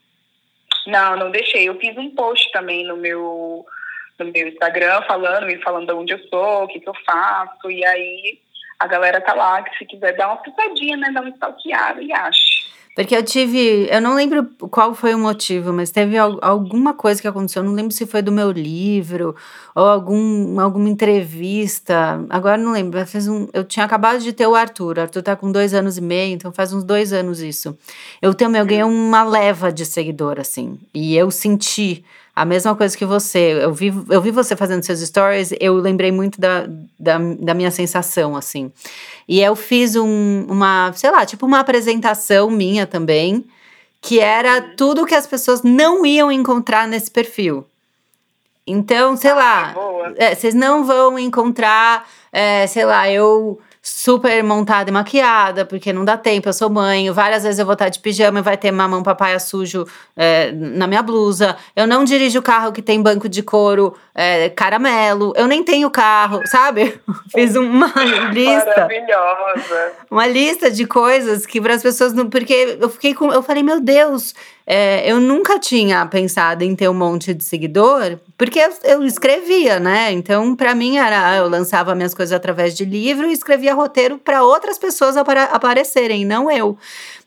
Não, 0.85 1.15
não 1.15 1.31
deixei. 1.31 1.67
Eu 1.67 1.79
fiz 1.79 1.97
um 1.97 2.12
post 2.12 2.51
também 2.51 2.85
no 2.85 2.97
meu 2.97 3.65
no 4.23 4.32
meu 4.32 4.47
Instagram 4.47 5.01
falando, 5.08 5.47
me 5.47 5.62
falando 5.62 5.88
de 5.88 5.93
onde 5.93 6.13
eu 6.13 6.19
sou, 6.29 6.63
o 6.63 6.67
que, 6.67 6.79
que 6.79 6.89
eu 6.89 6.95
faço, 7.05 7.69
e 7.69 7.84
aí 7.86 8.39
a 8.79 8.88
galera 8.88 9.19
tá 9.19 9.34
lá, 9.34 9.62
que 9.62 9.77
se 9.77 9.86
quiser 9.86 10.15
dar 10.15 10.27
uma 10.27 10.38
pisadinha, 10.38 10.95
né, 10.95 11.12
dar 11.12 11.21
uma 11.21 11.29
stalkeada 11.29 12.01
e 12.01 12.12
acha. 12.13 12.69
Porque 12.95 13.15
eu 13.15 13.23
tive, 13.23 13.88
eu 13.89 14.01
não 14.01 14.13
lembro 14.13 14.45
qual 14.69 14.93
foi 14.93 15.13
o 15.13 15.17
motivo, 15.17 15.71
mas 15.71 15.89
teve 15.89 16.17
alguma 16.17 16.93
coisa 16.93 17.21
que 17.21 17.27
aconteceu, 17.27 17.62
eu 17.62 17.67
não 17.69 17.73
lembro 17.73 17.93
se 17.93 18.05
foi 18.05 18.21
do 18.21 18.32
meu 18.32 18.51
livro 18.51 19.36
ou 19.73 19.86
algum, 19.86 20.60
alguma 20.60 20.89
entrevista, 20.89 22.25
agora 22.29 22.58
não 22.58 22.73
lembro, 22.73 23.05
fez 23.05 23.27
um, 23.27 23.47
eu 23.53 23.63
tinha 23.63 23.86
acabado 23.86 24.19
de 24.19 24.34
ter 24.34 24.47
o 24.47 24.55
Arthur, 24.55 24.97
o 24.97 25.01
Arthur 25.01 25.21
tá 25.21 25.36
com 25.36 25.49
dois 25.49 25.73
anos 25.73 25.97
e 25.97 26.01
meio, 26.01 26.34
então 26.34 26.51
faz 26.51 26.73
uns 26.73 26.84
dois 26.84 27.13
anos 27.13 27.39
isso. 27.39 27.77
Eu 28.21 28.34
também, 28.34 28.60
eu 28.60 28.65
ganhei 28.65 28.84
uma 28.84 29.23
leva 29.23 29.71
de 29.71 29.86
seguidor, 29.86 30.38
assim, 30.38 30.77
e 30.93 31.15
eu 31.15 31.32
senti 31.32 32.03
a 32.39 32.45
mesma 32.45 32.73
coisa 32.73 32.97
que 32.97 33.06
você. 33.06 33.60
Eu 33.62 33.73
vi, 33.73 33.93
eu 34.10 34.21
vi 34.21 34.32
você 34.32 34.56
fazendo 34.56 34.82
seus 34.82 35.02
stories, 35.02 35.54
eu 35.60 35.73
lembrei 35.75 36.10
muito 36.10 36.39
da, 36.39 36.67
da, 36.97 37.17
da 37.38 37.54
minha 37.54 37.69
sensação, 37.69 38.34
assim. 38.34 38.71
E 39.28 39.41
eu 39.41 39.58
fiz 39.58 39.97
um, 39.97 40.45
uma, 40.47 40.93
sei 40.95 41.12
lá, 41.12 41.25
tipo 41.25 41.45
uma 41.45 41.60
apresentação 41.60 42.49
minha 42.49 42.88
também, 42.88 43.43
que 44.02 44.21
era 44.21 44.62
tudo 44.62 45.06
que 45.06 45.15
as 45.15 45.28
pessoas 45.28 45.63
não 45.63 46.06
iam 46.06 46.32
encontrar 46.32 46.88
nesse 46.88 47.12
perfil. 47.12 47.65
Então, 48.65 49.17
sei 49.17 49.32
ah, 49.32 49.36
lá, 49.36 49.75
é, 50.15 50.34
vocês 50.34 50.54
não 50.54 50.86
vão 50.86 51.19
encontrar, 51.19 52.08
é, 52.32 52.65
sei 52.67 52.86
lá, 52.86 53.12
eu 53.12 53.60
super 53.89 54.43
montada 54.43 54.89
e 54.89 54.93
maquiada, 54.93 55.65
porque 55.65 55.91
não 55.91 56.06
dá 56.06 56.17
tempo, 56.17 56.47
eu 56.47 56.54
sou 56.54 56.69
mãe, 56.69 57.10
várias 57.12 57.43
vezes 57.43 57.60
eu 57.60 57.65
vou 57.65 57.73
estar 57.73 57.89
de 57.89 57.99
pijama 57.99 58.39
e 58.39 58.41
vai 58.41 58.56
ter 58.56 58.71
mamão 58.71 59.02
papaya 59.02 59.39
sujo 59.39 59.86
é, 60.15 60.52
na 60.52 60.88
minha 60.88 61.02
blusa. 61.02 61.58
Eu 61.75 61.88
não 61.88 62.04
dirijo 62.04 62.39
o 62.39 62.41
carro 62.41 62.71
que 62.71 62.82
tem 62.82 63.02
banco 63.02 63.28
de 63.28 63.41
couro 63.41 63.95
é, 64.13 64.49
caramelo, 64.49 65.34
eu 65.36 65.47
nem 65.47 65.63
tenho 65.63 65.89
carro, 65.89 66.41
sabe? 66.45 66.99
Fiz 67.34 67.56
uma 67.56 67.88
lista. 68.32 68.65
Maravilhosa. 68.78 69.91
Uma 70.12 70.28
lista 70.28 70.69
de 70.69 70.86
coisas 70.86 71.45
que 71.45 71.60
para 71.60 71.73
as 71.73 71.82
pessoas 71.82 72.13
não. 72.13 72.30
Porque 72.30 72.78
eu 72.80 72.89
fiquei 72.89 73.13
com. 73.13 73.32
Eu 73.32 73.41
falei, 73.41 73.63
meu 73.63 73.80
Deus, 73.80 74.36
é, 74.71 75.12
eu 75.12 75.19
nunca 75.19 75.58
tinha 75.58 76.05
pensado 76.05 76.63
em 76.63 76.75
ter 76.75 76.88
um 76.88 76.93
monte 76.93 77.34
de 77.34 77.43
seguidor, 77.43 78.19
porque 78.38 78.60
eu, 78.60 78.71
eu 78.84 79.03
escrevia, 79.03 79.79
né? 79.79 80.12
Então, 80.12 80.55
para 80.55 80.75
mim, 80.75 80.97
era 80.97 81.38
eu 81.38 81.49
lançava 81.49 81.95
minhas 81.95 82.13
coisas 82.13 82.32
através 82.32 82.77
de 82.77 82.86
livro 82.86 83.27
e 83.27 83.34
escrevia 83.34 83.73
roteiro 83.73 84.19
para 84.19 84.43
outras 84.43 84.77
pessoas 84.77 85.17
apara 85.17 85.45
aparecerem, 85.45 86.23
não 86.23 86.51
eu. 86.51 86.77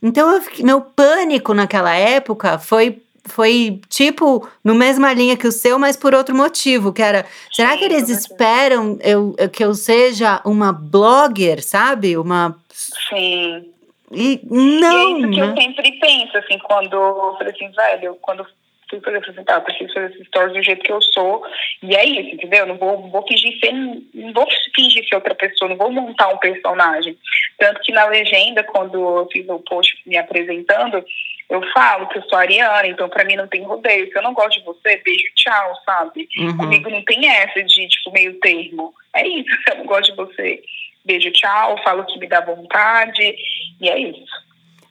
Então, 0.00 0.37
eu, 0.37 0.42
meu 0.61 0.81
pânico 0.81 1.52
naquela 1.52 1.92
época 1.92 2.61
foi 2.61 3.02
foi 3.24 3.81
tipo 3.88 4.48
no 4.62 4.74
mesma 4.74 5.12
linha 5.12 5.37
que 5.37 5.46
o 5.46 5.52
seu, 5.52 5.81
mas 5.81 5.96
por 5.96 6.14
outro 6.14 6.37
motivo, 6.37 6.92
que 6.92 7.02
era, 7.02 7.26
será 7.52 7.76
que 7.76 7.85
eles 7.85 8.09
esperam 8.09 8.98
eu, 9.00 9.35
que 9.52 9.64
eu 9.64 9.74
seja 9.74 10.40
uma 10.44 10.72
blogger, 10.72 11.61
sabe? 11.64 12.16
Uma 12.16 12.57
Sim. 12.72 13.64
E 14.12 14.40
não. 14.51 15.18
E 15.18 15.18
é 15.18 15.18
isso 15.18 15.31
que 15.31 15.40
né? 15.40 15.46
eu 15.46 15.57
sempre 15.57 15.92
penso, 15.92 16.37
assim, 16.37 16.59
quando 16.59 16.94
eu 16.94 17.35
falei 17.38 17.53
assim, 17.55 17.70
velho, 17.70 18.16
quando 18.20 18.46
fui 18.92 19.01
fazer 19.01 19.16
apresentar, 19.16 19.55
eu 19.55 19.62
preciso 19.62 19.94
fazer 19.94 20.11
esses 20.12 20.27
stories 20.27 20.53
do 20.53 20.62
jeito 20.62 20.83
que 20.83 20.92
eu 20.92 21.01
sou. 21.01 21.42
E 21.83 21.96
é 21.96 22.05
isso, 22.05 22.35
entendeu? 22.35 22.66
Não 22.66 22.77
vou, 22.77 23.09
vou 23.09 23.27
fingir 23.27 23.59
ser, 23.59 23.72
não 23.72 24.33
vou 24.35 24.46
fingir 24.75 25.07
ser 25.09 25.14
outra 25.14 25.35
pessoa, 25.35 25.70
não 25.70 25.77
vou 25.77 25.90
montar 25.90 26.29
um 26.29 26.38
personagem. 26.38 27.16
Tanto 27.59 27.81
que 27.81 27.92
na 27.92 28.05
legenda, 28.07 28.62
quando 28.64 28.94
eu 28.94 29.29
fiz 29.33 29.48
o 29.48 29.59
post 29.61 29.96
me 30.07 30.18
apresentando, 30.18 31.03
eu 31.48 31.62
falo 31.72 32.07
que 32.09 32.18
eu 32.18 32.22
sou 32.25 32.38
ariana, 32.38 32.87
então 32.87 33.09
pra 33.09 33.25
mim 33.25 33.37
não 33.37 33.46
tem 33.46 33.62
rodeio. 33.62 34.11
Se 34.11 34.18
eu 34.18 34.22
não 34.22 34.35
gosto 34.35 34.59
de 34.59 34.64
você, 34.64 34.96
beijo, 34.98 35.25
tchau, 35.35 35.75
sabe? 35.85 36.29
Uhum. 36.38 36.57
Comigo 36.57 36.90
não 36.90 37.03
tem 37.05 37.29
essa 37.29 37.62
de, 37.62 37.88
tipo, 37.88 38.11
meio 38.12 38.38
termo. 38.40 38.94
É 39.14 39.27
isso, 39.27 39.51
se 39.62 39.72
eu 39.72 39.79
não 39.79 39.87
gosto 39.87 40.11
de 40.11 40.16
você, 40.16 40.62
beijo, 41.04 41.30
tchau, 41.32 41.76
falo 41.82 42.04
que 42.04 42.18
me 42.18 42.28
dá 42.28 42.40
vontade, 42.40 43.34
e 43.80 43.88
é 43.88 43.98
isso. 43.98 44.42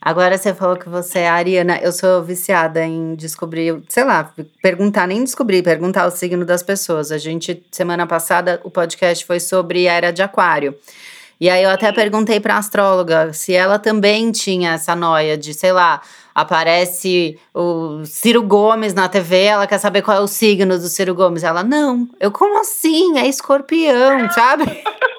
Agora 0.04 0.36
você 0.36 0.52
falou 0.56 0.78
que 0.78 0.90
você 0.90 1.20
é 1.20 1.30
ariana. 1.30 1.78
Eu 1.78 1.92
sou 1.92 2.24
viciada 2.24 2.84
em 2.84 3.14
descobrir, 3.14 3.84
sei 3.88 4.04
lá, 4.04 4.34
perguntar, 4.60 5.06
nem 5.06 5.24
descobrir, 5.24 5.62
perguntar 5.62 6.08
o 6.08 6.12
signo 6.12 6.44
das 6.44 6.64
pessoas. 6.64 7.12
A 7.12 7.20
gente, 7.20 7.64
semana 7.70 8.08
passada, 8.08 8.60
o 8.64 8.72
podcast 8.72 9.24
foi 9.24 9.40
sobre 9.40 9.88
a 9.88 9.94
era 9.94 10.12
de 10.12 10.24
aquário. 10.24 10.76
E 11.40 11.50
aí 11.50 11.64
eu 11.64 11.70
até 11.70 11.92
perguntei 11.92 12.40
para 12.40 12.56
a 12.56 12.58
astróloga 12.58 13.32
se 13.32 13.54
ela 13.54 13.78
também 13.78 14.32
tinha 14.32 14.74
essa 14.74 14.96
noia 14.96 15.38
de, 15.38 15.54
sei 15.54 15.72
lá, 15.72 16.02
aparece 16.34 17.40
o 17.54 18.04
Ciro 18.06 18.42
Gomes 18.42 18.96
na 18.96 19.08
TV, 19.08 19.44
ela 19.44 19.68
quer 19.68 19.78
saber 19.78 20.02
qual 20.02 20.18
é 20.18 20.22
o 20.22 20.28
signo 20.28 20.80
do 20.80 20.88
Ciro 20.88 21.14
Gomes. 21.14 21.44
Ela, 21.44 21.64
não, 21.64 22.08
eu 22.20 22.32
como 22.32 22.60
assim? 22.60 23.20
É 23.20 23.28
escorpião, 23.28 24.30
sabe? 24.32 24.66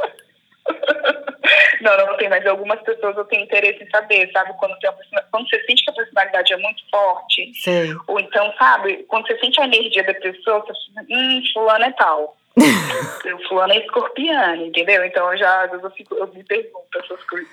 Não, 1.82 1.96
não 1.96 2.16
tem, 2.16 2.28
mas 2.28 2.46
algumas 2.46 2.80
pessoas 2.82 3.16
eu 3.16 3.24
tenho 3.24 3.42
interesse 3.42 3.82
em 3.82 3.90
saber, 3.90 4.30
sabe? 4.32 4.52
Quando, 4.58 4.78
tem 4.78 4.88
uma, 4.88 5.22
quando 5.30 5.48
você 5.48 5.60
sente 5.64 5.82
que 5.84 5.90
a 5.90 5.94
personalidade 5.94 6.52
é 6.52 6.56
muito 6.56 6.82
forte, 6.88 7.52
Sei. 7.54 7.92
ou 8.06 8.20
então, 8.20 8.52
sabe, 8.56 9.04
quando 9.08 9.26
você 9.26 9.38
sente 9.38 9.60
a 9.60 9.64
energia 9.64 10.04
da 10.04 10.14
pessoa, 10.14 10.60
você 10.60 10.72
fica, 10.86 11.04
hum, 11.10 11.42
fulano 11.52 11.84
é 11.84 11.92
tal. 11.92 12.36
fulano 13.48 13.72
é 13.72 13.78
escorpiano, 13.78 14.66
entendeu? 14.66 15.04
Então 15.04 15.30
eu 15.32 15.38
já, 15.38 15.64
às 15.64 15.70
vezes 15.70 15.84
eu, 15.84 15.90
fico, 15.90 16.14
eu 16.14 16.26
me 16.28 16.42
pergunto 16.42 16.86
essas 16.96 17.22
coisas. 17.24 17.48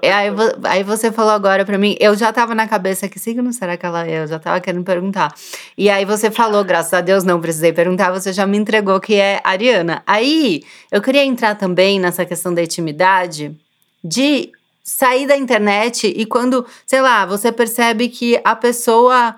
É, 0.00 0.12
aí, 0.12 0.28
aí 0.64 0.82
você 0.82 1.12
falou 1.12 1.32
agora 1.32 1.64
pra 1.64 1.76
mim, 1.76 1.96
eu 2.00 2.14
já 2.14 2.32
tava 2.32 2.54
na 2.54 2.66
cabeça, 2.68 3.08
que 3.08 3.18
signo 3.18 3.52
será 3.52 3.76
que 3.76 3.84
ela 3.84 4.06
é? 4.06 4.22
Eu 4.22 4.26
já 4.26 4.38
tava 4.38 4.60
querendo 4.60 4.84
perguntar. 4.84 5.34
E 5.76 5.90
aí 5.90 6.04
você 6.04 6.30
falou, 6.30 6.64
graças 6.64 6.92
a 6.92 7.00
Deus 7.00 7.24
não 7.24 7.40
precisei 7.40 7.72
perguntar, 7.72 8.10
você 8.10 8.32
já 8.32 8.46
me 8.46 8.56
entregou 8.56 9.00
que 9.00 9.14
é 9.14 9.40
Ariana. 9.44 10.02
Aí 10.06 10.62
eu 10.90 11.02
queria 11.02 11.24
entrar 11.24 11.56
também 11.56 12.00
nessa 12.00 12.24
questão 12.24 12.54
da 12.54 12.62
intimidade, 12.62 13.54
de 14.02 14.50
sair 14.82 15.26
da 15.26 15.36
internet 15.36 16.06
e 16.08 16.26
quando, 16.26 16.66
sei 16.86 17.00
lá, 17.00 17.24
você 17.26 17.52
percebe 17.52 18.08
que 18.08 18.40
a 18.42 18.56
pessoa 18.56 19.36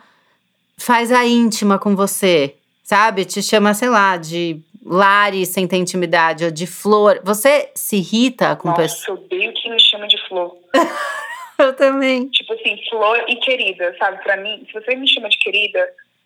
faz 0.77 1.13
a 1.13 1.25
íntima 1.27 1.79
com 1.79 1.95
você, 1.95 2.55
sabe? 2.83 3.25
Te 3.25 3.43
chama, 3.43 3.75
sei 3.75 3.89
lá, 3.89 4.17
de 4.17 4.61
Lari 4.85 5.47
sem 5.47 5.67
ter 5.67 5.77
intimidade, 5.77 6.45
ou 6.45 6.51
de 6.51 6.67
flor. 6.67 7.21
Você 7.25 7.71
se 7.75 7.97
irrita 7.97 8.55
com 8.57 8.73
pessoas. 8.75 9.07
Eu 9.09 9.15
odeio 9.25 9.53
que 9.55 9.71
me 9.71 9.81
chama 9.81 10.07
de 10.07 10.19
flor. 10.29 10.57
Eu 11.57 11.73
também. 11.75 12.29
Tipo 12.29 12.53
assim, 12.53 12.77
flor 12.91 13.25
e 13.29 13.37
querida, 13.37 13.95
sabe? 13.99 14.23
Pra 14.25 14.37
mim, 14.37 14.67
se 14.67 14.73
você 14.73 14.95
me 14.97 15.07
chama 15.09 15.29
de 15.29 15.39
querida, 15.39 15.79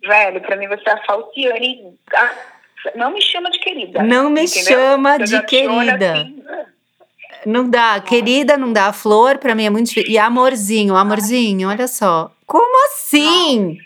velho, 0.03 0.41
pra 0.41 0.57
mim 0.57 0.67
você 0.69 0.83
é 0.89 0.93
a 0.93 1.05
Falciane. 1.05 1.95
Ah, 2.15 2.35
Não 2.95 3.11
me 3.13 3.21
chama 3.21 3.51
de 3.51 3.59
querida. 3.59 4.03
Não 4.03 4.31
me 4.31 4.45
entendeu? 4.45 4.65
chama 4.73 5.17
Eu 5.17 5.25
de 5.27 5.35
olho 5.37 5.47
querida. 5.47 6.13
assim, 6.15 6.43
ah, 6.49 6.65
Não 7.45 7.69
dá. 7.69 8.01
Querida, 8.01 8.57
não 8.57 8.73
dá. 8.73 8.91
Flor, 8.93 9.37
pra 9.37 9.55
mim 9.55 9.67
é 9.67 9.71
muito 9.71 9.89
difícil. 9.89 10.11
E 10.11 10.17
amorzinho, 10.19 10.97
amorzinho, 10.97 11.69
olha 11.69 11.87
só. 11.87 12.33
Como 12.47 12.87
assim? 12.87 13.77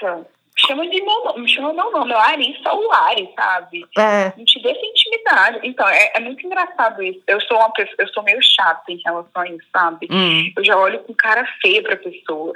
Nossa, 0.00 0.26
chama 0.66 0.88
de 0.88 1.00
meu 1.00 1.24
nome, 1.24 1.42
me 1.42 1.48
chama 1.48 1.72
meu 1.72 1.90
nome, 1.90 2.12
é 2.12 2.16
Larissa 2.16 2.72
ou 2.72 2.86
Lari, 2.88 3.30
sabe? 3.34 3.86
É. 3.96 4.32
Não 4.36 4.44
te 4.44 4.60
dê 4.62 4.70
essa 4.70 4.86
intimidade. 4.86 5.60
Então, 5.62 5.88
é, 5.88 6.12
é 6.14 6.20
muito 6.20 6.44
engraçado 6.46 7.02
isso. 7.02 7.22
Eu 7.26 7.40
sou 7.42 7.56
uma 7.56 7.72
pessoa, 7.72 7.96
eu 7.98 8.08
sou 8.08 8.22
meio 8.22 8.38
chata 8.42 8.90
em 8.90 9.00
relação 9.04 9.42
a 9.42 9.48
isso, 9.48 9.66
sabe? 9.72 10.08
Hum. 10.10 10.52
Eu 10.56 10.64
já 10.64 10.76
olho 10.76 11.00
com 11.00 11.14
cara 11.14 11.46
feia 11.60 11.82
pra 11.82 11.96
pessoa. 11.96 12.54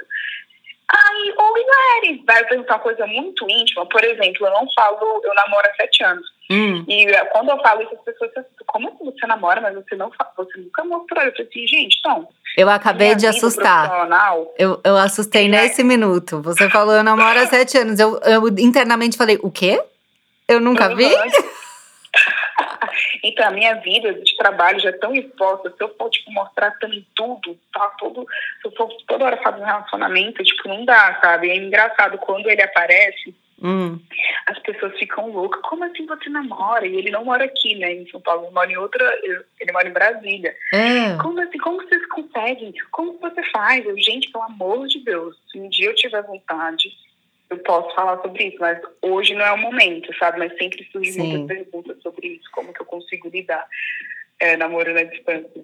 Aí, 0.91 1.33
oi, 1.37 1.65
Vai 2.39 2.47
perguntar 2.47 2.75
uma 2.75 2.79
coisa 2.79 3.05
muito 3.05 3.49
íntima. 3.49 3.85
Por 3.85 4.01
exemplo, 4.01 4.47
eu 4.47 4.51
não 4.51 4.65
falo, 4.73 5.21
eu 5.23 5.33
namoro 5.35 5.67
há 5.67 5.75
sete 5.75 6.03
anos. 6.05 6.25
Hum. 6.49 6.85
E 6.87 7.05
eh, 7.05 7.25
quando 7.25 7.49
eu 7.49 7.59
falo 7.59 7.81
isso, 7.81 7.93
as 7.95 8.01
pessoas 8.01 8.31
ficam, 8.31 8.47
como 8.65 8.87
assim 8.87 9.05
você 9.05 9.27
namora, 9.27 9.59
mas 9.59 9.75
você 9.75 9.95
não 9.95 10.09
fala, 10.11 10.31
você 10.37 10.57
nunca 10.57 10.85
mostrou. 10.85 11.21
Eu 11.23 11.31
falei 11.31 11.47
assim, 11.49 11.67
gente, 11.67 11.97
então. 11.99 12.27
Eu 12.57 12.69
acabei 12.69 13.13
de 13.15 13.27
assustar. 13.27 14.07
Eu, 14.57 14.79
eu 14.83 14.97
assustei 14.97 15.49
Né? 15.49 15.63
nesse 15.63 15.83
minuto. 15.83 16.41
Você 16.41 16.69
falou, 16.69 16.95
eu 16.95 17.03
namoro 17.03 17.39
há 17.39 17.45
sete 17.45 17.77
anos. 17.77 17.99
Eu, 17.99 18.17
eu 18.19 18.47
internamente 18.47 19.17
falei, 19.17 19.37
o 19.43 19.51
quê? 19.51 19.83
Eu 20.47 20.61
nunca 20.61 20.95
vi? 20.95 21.07
então, 23.23 23.47
a 23.47 23.51
minha 23.51 23.75
vida 23.75 24.13
de 24.13 24.35
trabalho 24.37 24.79
já 24.79 24.89
é 24.89 24.93
tão 24.93 25.13
exposta, 25.13 25.69
se 25.69 25.83
eu 25.83 25.93
for, 25.97 26.09
tipo, 26.09 26.31
mostrar 26.31 26.71
também 26.79 27.05
tudo, 27.15 27.57
tá? 27.73 27.87
Todo, 27.99 28.25
se 28.61 28.67
eu 28.67 28.71
for 28.71 28.89
toda 29.07 29.25
hora 29.25 29.37
fazer 29.37 29.61
um 29.61 29.65
relacionamento, 29.65 30.43
tipo, 30.43 30.67
não 30.67 30.85
dá, 30.85 31.19
sabe? 31.21 31.49
É 31.49 31.55
engraçado, 31.55 32.17
quando 32.17 32.49
ele 32.49 32.61
aparece, 32.61 33.33
Hum. 33.61 33.99
as 34.47 34.57
pessoas 34.59 34.97
ficam 34.97 35.29
loucas. 35.31 35.61
Como 35.63 35.83
assim 35.83 36.05
você 36.05 36.29
namora? 36.29 36.87
E 36.87 36.95
ele 36.95 37.11
não 37.11 37.25
mora 37.25 37.43
aqui, 37.43 37.75
né, 37.75 37.93
em 37.93 38.07
São 38.09 38.21
Paulo, 38.21 38.45
ele 38.45 38.53
mora 38.53 38.71
em 38.71 38.77
outra, 38.77 39.19
ele 39.59 39.71
mora 39.73 39.87
em 39.87 39.93
Brasília. 39.93 40.55
É. 40.73 41.17
Como 41.21 41.41
assim? 41.41 41.57
Como 41.57 41.77
vocês 41.83 42.05
conseguem? 42.07 42.73
Como 42.91 43.19
você 43.19 43.43
faz? 43.51 43.85
Eu, 43.85 43.97
gente, 43.97 44.31
pelo 44.31 44.45
amor 44.45 44.87
de 44.87 44.99
Deus, 44.99 45.35
se 45.51 45.59
um 45.59 45.67
dia 45.69 45.87
eu 45.89 45.95
tiver 45.95 46.21
vontade, 46.23 46.89
eu 47.49 47.57
posso 47.59 47.93
falar 47.95 48.21
sobre 48.21 48.45
isso, 48.49 48.57
mas 48.59 48.79
hoje 49.01 49.33
não 49.33 49.45
é 49.45 49.51
o 49.51 49.57
momento, 49.57 50.13
sabe? 50.17 50.39
Mas 50.39 50.55
sempre 50.57 50.87
surgem 50.91 51.17
muitas 51.17 51.47
perguntas 51.47 51.97
sobre 52.03 52.27
isso, 52.27 52.49
como 52.51 52.71
que 52.73 52.81
eu 52.81 52.85
consigo 52.85 53.29
lidar 53.29 53.65
é, 54.39 54.55
namorando 54.55 54.97
à 54.97 55.03
distância. 55.03 55.63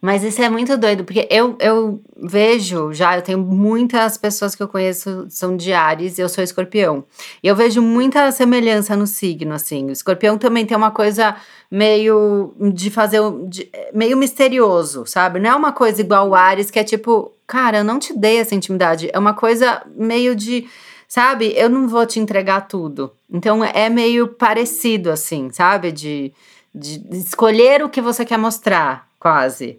Mas 0.00 0.22
isso 0.22 0.42
é 0.42 0.48
muito 0.50 0.76
doido, 0.76 1.04
porque 1.04 1.26
eu, 1.30 1.56
eu 1.58 2.00
vejo 2.16 2.92
já, 2.92 3.16
eu 3.16 3.22
tenho 3.22 3.38
muitas 3.38 4.18
pessoas 4.18 4.54
que 4.54 4.62
eu 4.62 4.68
conheço 4.68 5.26
são 5.30 5.56
de 5.56 5.72
Ares 5.72 6.18
eu 6.18 6.28
sou 6.28 6.44
escorpião. 6.44 7.04
E 7.42 7.48
eu 7.48 7.56
vejo 7.56 7.80
muita 7.80 8.30
semelhança 8.30 8.94
no 8.94 9.06
signo, 9.06 9.54
assim. 9.54 9.86
O 9.86 9.92
escorpião 9.92 10.36
também 10.36 10.66
tem 10.66 10.76
uma 10.76 10.90
coisa 10.90 11.34
meio 11.70 12.54
de 12.74 12.90
fazer, 12.90 13.20
de- 13.48 13.70
meio 13.94 14.16
misterioso, 14.18 15.06
sabe? 15.06 15.40
Não 15.40 15.50
é 15.50 15.54
uma 15.54 15.72
coisa 15.72 16.00
igual 16.00 16.28
o 16.28 16.34
Ares, 16.34 16.70
que 16.70 16.78
é 16.78 16.84
tipo, 16.84 17.32
cara, 17.46 17.78
eu 17.78 17.84
não 17.84 17.98
te 17.98 18.16
dei 18.16 18.36
essa 18.38 18.54
intimidade. 18.54 19.08
É 19.12 19.18
uma 19.18 19.32
coisa 19.34 19.82
meio 19.96 20.36
de, 20.36 20.68
sabe? 21.08 21.52
Eu 21.56 21.68
não 21.68 21.88
vou 21.88 22.06
te 22.06 22.20
entregar 22.20 22.62
tudo. 22.62 23.12
Então 23.30 23.64
é 23.64 23.88
meio 23.88 24.28
parecido, 24.28 25.10
assim, 25.10 25.50
sabe? 25.50 25.92
De, 25.92 26.32
de 26.74 27.00
escolher 27.16 27.82
o 27.82 27.88
que 27.88 28.00
você 28.00 28.24
quer 28.24 28.38
mostrar, 28.38 29.08
quase. 29.18 29.78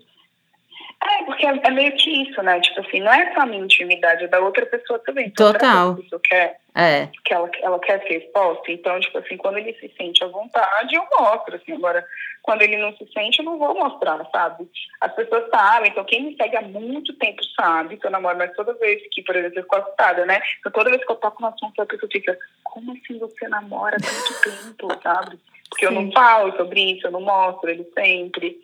É, 1.03 1.23
porque 1.25 1.45
é, 1.45 1.59
é 1.63 1.71
meio 1.71 1.95
que 1.95 2.09
isso, 2.23 2.41
né? 2.41 2.59
Tipo 2.59 2.81
assim, 2.81 2.99
não 3.01 3.11
é 3.13 3.33
só 3.33 3.41
a 3.41 3.45
minha 3.45 3.63
intimidade, 3.63 4.23
é 4.23 4.27
da 4.27 4.39
outra 4.39 4.65
pessoa 4.65 4.97
também. 4.99 5.27
Então, 5.27 5.47
será 5.47 5.59
que 5.59 5.65
Total. 5.65 5.89
a 5.91 5.95
pessoa 5.95 6.21
quer, 6.23 6.59
É. 6.75 7.07
que 7.23 7.33
ela, 7.33 7.49
ela 7.61 7.79
quer 7.79 8.01
ser 8.01 8.23
exposta? 8.23 8.71
Então, 8.71 8.99
tipo 8.99 9.17
assim, 9.19 9.37
quando 9.37 9.57
ele 9.59 9.73
se 9.73 9.93
sente 9.95 10.23
à 10.23 10.27
vontade, 10.27 10.95
eu 10.95 11.05
mostro, 11.19 11.55
assim. 11.55 11.73
Agora, 11.73 12.03
quando 12.41 12.63
ele 12.63 12.77
não 12.77 12.95
se 12.97 13.07
sente, 13.13 13.39
eu 13.39 13.45
não 13.45 13.59
vou 13.59 13.75
mostrar, 13.75 14.25
sabe? 14.31 14.67
As 14.99 15.13
pessoas 15.13 15.47
sabem, 15.49 15.91
então 15.91 16.03
quem 16.03 16.23
me 16.23 16.35
segue 16.35 16.57
há 16.57 16.61
muito 16.63 17.13
tempo 17.17 17.43
sabe 17.55 17.97
que 17.97 18.07
eu 18.07 18.11
namoro, 18.11 18.37
mas 18.37 18.53
toda 18.55 18.73
vez 18.73 19.01
que, 19.11 19.21
por 19.21 19.35
exemplo, 19.35 19.59
eu 19.59 19.63
fico 19.63 19.75
assustada, 19.75 20.25
né? 20.25 20.41
Então, 20.59 20.71
toda 20.71 20.89
vez 20.89 21.05
que 21.05 21.11
eu 21.11 21.15
toco 21.17 21.41
no 21.41 21.49
assunto, 21.49 21.79
a 21.81 21.85
pessoa 21.85 22.09
fica, 22.11 22.37
como 22.63 22.91
assim 22.93 23.19
você 23.19 23.47
namora 23.47 23.97
há 23.97 23.99
tanto 23.99 24.41
tempo, 24.41 24.99
sabe? 25.03 25.39
Porque 25.69 25.85
eu 25.85 25.91
não 25.91 26.03
Sim. 26.07 26.13
falo 26.13 26.55
sobre 26.57 26.93
isso, 26.93 27.05
eu 27.05 27.11
não 27.11 27.21
mostro 27.21 27.69
ele 27.69 27.87
sempre. 27.93 28.57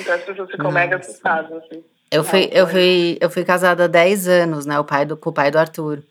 Então, 0.00 0.14
as 0.14 0.22
pessoas 0.22 0.50
ficam 0.50 0.70
mega 0.70 0.96
Nossa. 0.96 1.10
assustadas, 1.10 1.52
assim. 1.64 1.82
Eu 2.10 2.24
fui, 2.24 2.50
eu 2.52 2.66
fui, 2.66 3.18
eu 3.20 3.30
fui 3.30 3.44
casada 3.44 3.84
há 3.84 3.86
10 3.86 4.26
anos, 4.26 4.66
né? 4.66 4.78
O 4.80 4.84
pai 4.84 5.06
do, 5.06 5.16
com 5.16 5.30
o 5.30 5.32
pai 5.32 5.50
do 5.50 5.58
Arthur. 5.58 6.02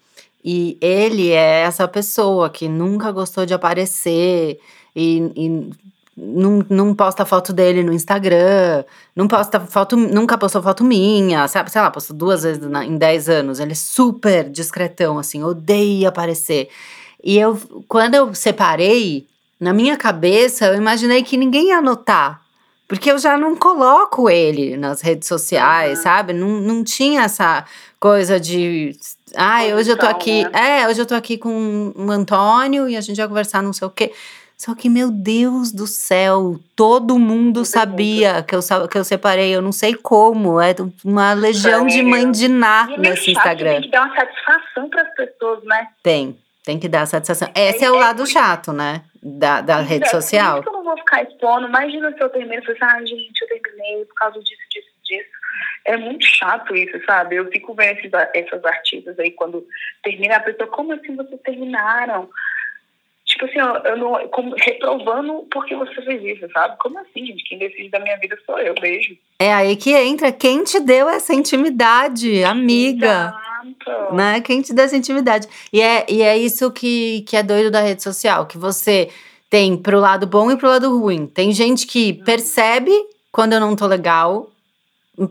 E 0.44 0.78
ele 0.80 1.32
é 1.32 1.62
essa 1.62 1.88
pessoa 1.88 2.50
que 2.50 2.70
nunca 2.70 3.12
gostou 3.12 3.46
de 3.46 3.54
aparecer 3.54 4.60
e, 4.96 5.32
e 5.36 5.70
não, 6.16 6.66
não 6.70 6.96
posta 6.96 7.26
foto 7.26 7.52
dele 7.52 7.84
no 7.84 7.92
Instagram, 7.92 8.86
não 9.14 9.28
posta 9.28 9.60
foto, 9.60 9.98
nunca 9.98 10.38
postou 10.38 10.64
foto 10.64 10.84
minha, 10.86 11.46
sabe? 11.50 11.70
Sei 11.70 11.82
lá, 11.82 11.92
postou 11.92 12.16
duas 12.16 12.44
vezes 12.44 12.62
na, 12.70 12.86
em 12.86 12.98
10 12.98 13.30
anos. 13.30 13.60
Ele 13.60 13.74
é 13.74 13.76
super 13.76 14.50
discretão, 14.50 15.20
assim, 15.20 15.44
odeia 15.44 16.08
aparecer. 16.08 16.70
E 17.22 17.38
eu, 17.38 17.60
quando 17.88 18.16
eu 18.16 18.34
separei, 18.34 19.28
na 19.60 19.74
minha 19.74 19.98
cabeça, 19.98 20.68
eu 20.68 20.76
imaginei 20.76 21.24
que 21.24 21.36
ninguém 21.36 21.68
ia 21.68 21.82
notar. 21.82 22.42
Porque 22.90 23.12
eu 23.12 23.20
já 23.20 23.38
não 23.38 23.56
coloco 23.56 24.28
ele 24.32 24.76
nas 24.76 25.00
redes 25.00 25.28
sociais, 25.28 26.00
uhum. 26.00 26.04
sabe? 26.04 26.34
Não, 26.34 26.48
não 26.60 26.84
tinha 26.84 27.22
essa 27.22 27.64
coisa 28.00 28.40
de. 28.40 28.98
Ai, 29.36 29.72
ah, 29.72 29.76
hoje 29.76 29.92
eu 29.92 29.98
tô 29.98 30.08
aqui. 30.08 30.44
Né? 30.46 30.82
É, 30.82 30.88
hoje 30.88 31.00
eu 31.00 31.06
tô 31.06 31.14
aqui 31.14 31.38
com 31.38 31.94
o 31.96 32.10
Antônio 32.10 32.90
e 32.90 32.98
a 32.98 33.02
gente 33.02 33.18
vai 33.18 33.28
conversar 33.28 33.62
não 33.62 33.74
sei 33.74 33.88
o 33.88 33.92
quê. 33.92 34.12
Só 34.58 34.74
que, 34.74 34.90
meu 34.90 35.12
Deus 35.12 35.72
do 35.72 35.86
céu, 35.86 36.60
todo 36.76 37.20
mundo 37.20 37.64
sabia 37.64 38.42
que 38.42 38.56
eu, 38.56 38.60
que 38.90 38.98
eu 38.98 39.04
separei. 39.04 39.56
Eu 39.56 39.62
não 39.62 39.72
sei 39.72 39.94
como. 39.94 40.60
É 40.60 40.76
uma 41.06 41.34
legião 41.34 41.86
de 41.86 42.02
mãe 42.02 42.30
de 42.32 42.46
e 42.46 42.98
nesse 42.98 43.32
Instagram. 43.32 43.74
Tem 43.74 43.82
que 43.84 43.92
dar 43.92 44.08
uma 44.08 44.16
satisfação 44.16 44.90
para 44.90 45.04
as 45.04 45.14
pessoas, 45.14 45.64
né? 45.64 45.88
Tem, 46.02 46.36
tem 46.64 46.80
que 46.80 46.88
dar 46.88 47.06
satisfação. 47.06 47.52
Esse 47.56 47.84
é, 47.84 47.88
é 47.88 47.92
o 47.92 47.96
lado 47.96 48.26
chato, 48.28 48.72
né? 48.72 49.04
Da, 49.22 49.62
da 49.62 49.80
rede 49.80 50.06
é, 50.06 50.10
social. 50.10 50.56
Por 50.56 50.62
isso 50.62 50.64
que 50.64 50.70
eu 50.70 50.74
não 50.74 50.84
vou 50.84 50.98
ficar 50.98 51.24
expondo. 51.24 51.68
Imagina 51.68 52.12
se 52.14 52.22
eu 52.22 52.30
termino 52.30 52.62
e 52.62 52.66
falo 52.66 52.78
assim, 52.78 52.98
ah, 52.98 53.06
gente, 53.06 53.42
eu 53.42 53.48
terminei 53.48 54.06
por 54.06 54.16
causa 54.16 54.40
disso, 54.40 54.62
disso, 54.70 54.90
disso. 55.04 55.30
É 55.86 55.98
muito 55.98 56.26
chato 56.26 56.76
isso, 56.76 57.04
sabe? 57.06 57.36
Eu 57.36 57.50
fico 57.52 57.74
vendo 57.74 57.98
esses, 57.98 58.12
essas 58.34 58.64
artistas 58.64 59.18
aí 59.20 59.32
quando 59.32 59.66
termina 60.04 60.36
a 60.38 60.40
pessoa, 60.40 60.68
como 60.68 60.94
assim 60.94 61.16
vocês 61.16 61.42
terminaram? 61.42 62.30
tipo 63.30 63.46
assim, 63.46 63.60
eu 63.86 63.98
não, 63.98 64.28
como, 64.30 64.56
reprovando 64.58 65.48
porque 65.52 65.76
você 65.76 66.02
fez 66.02 66.38
isso, 66.38 66.52
sabe? 66.52 66.76
Como 66.80 66.98
assim, 67.00 67.26
gente? 67.26 67.44
Quem 67.44 67.60
decide 67.60 67.90
da 67.90 68.00
minha 68.00 68.18
vida 68.18 68.38
sou 68.46 68.60
eu, 68.60 68.74
beijo. 68.74 69.16
É 69.40 69.54
aí 69.54 69.76
que 69.76 69.94
entra 69.94 70.32
quem 70.32 70.64
te 70.64 70.80
deu 70.80 71.08
essa 71.08 71.34
intimidade, 71.34 72.44
amiga. 72.44 73.34
Exato. 73.64 74.16
Né? 74.16 74.42
Quem 74.42 74.62
te 74.62 74.74
deu 74.74 74.86
essa 74.86 74.98
intimidade. 74.98 75.48
E 75.72 75.82
é, 75.82 76.06
e 76.10 76.22
é 76.22 76.38
isso 76.38 76.72
que, 76.72 77.22
que 77.22 77.36
é 77.36 77.44
doido 77.44 77.72
da 77.72 77.82
rede 77.82 78.04
social, 78.04 78.46
que 78.46 78.58
você 78.58 79.10
tem 79.50 79.76
pro 79.76 80.00
lado 80.00 80.28
bom 80.28 80.52
e 80.52 80.58
pro 80.58 80.70
lado 80.70 80.98
ruim. 80.98 81.26
Tem 81.26 81.52
gente 81.52 81.88
que 81.88 82.18
uhum. 82.18 82.24
percebe 82.24 82.92
quando 83.32 83.54
eu 83.54 83.60
não 83.60 83.76
tô 83.76 83.86
legal, 83.88 84.50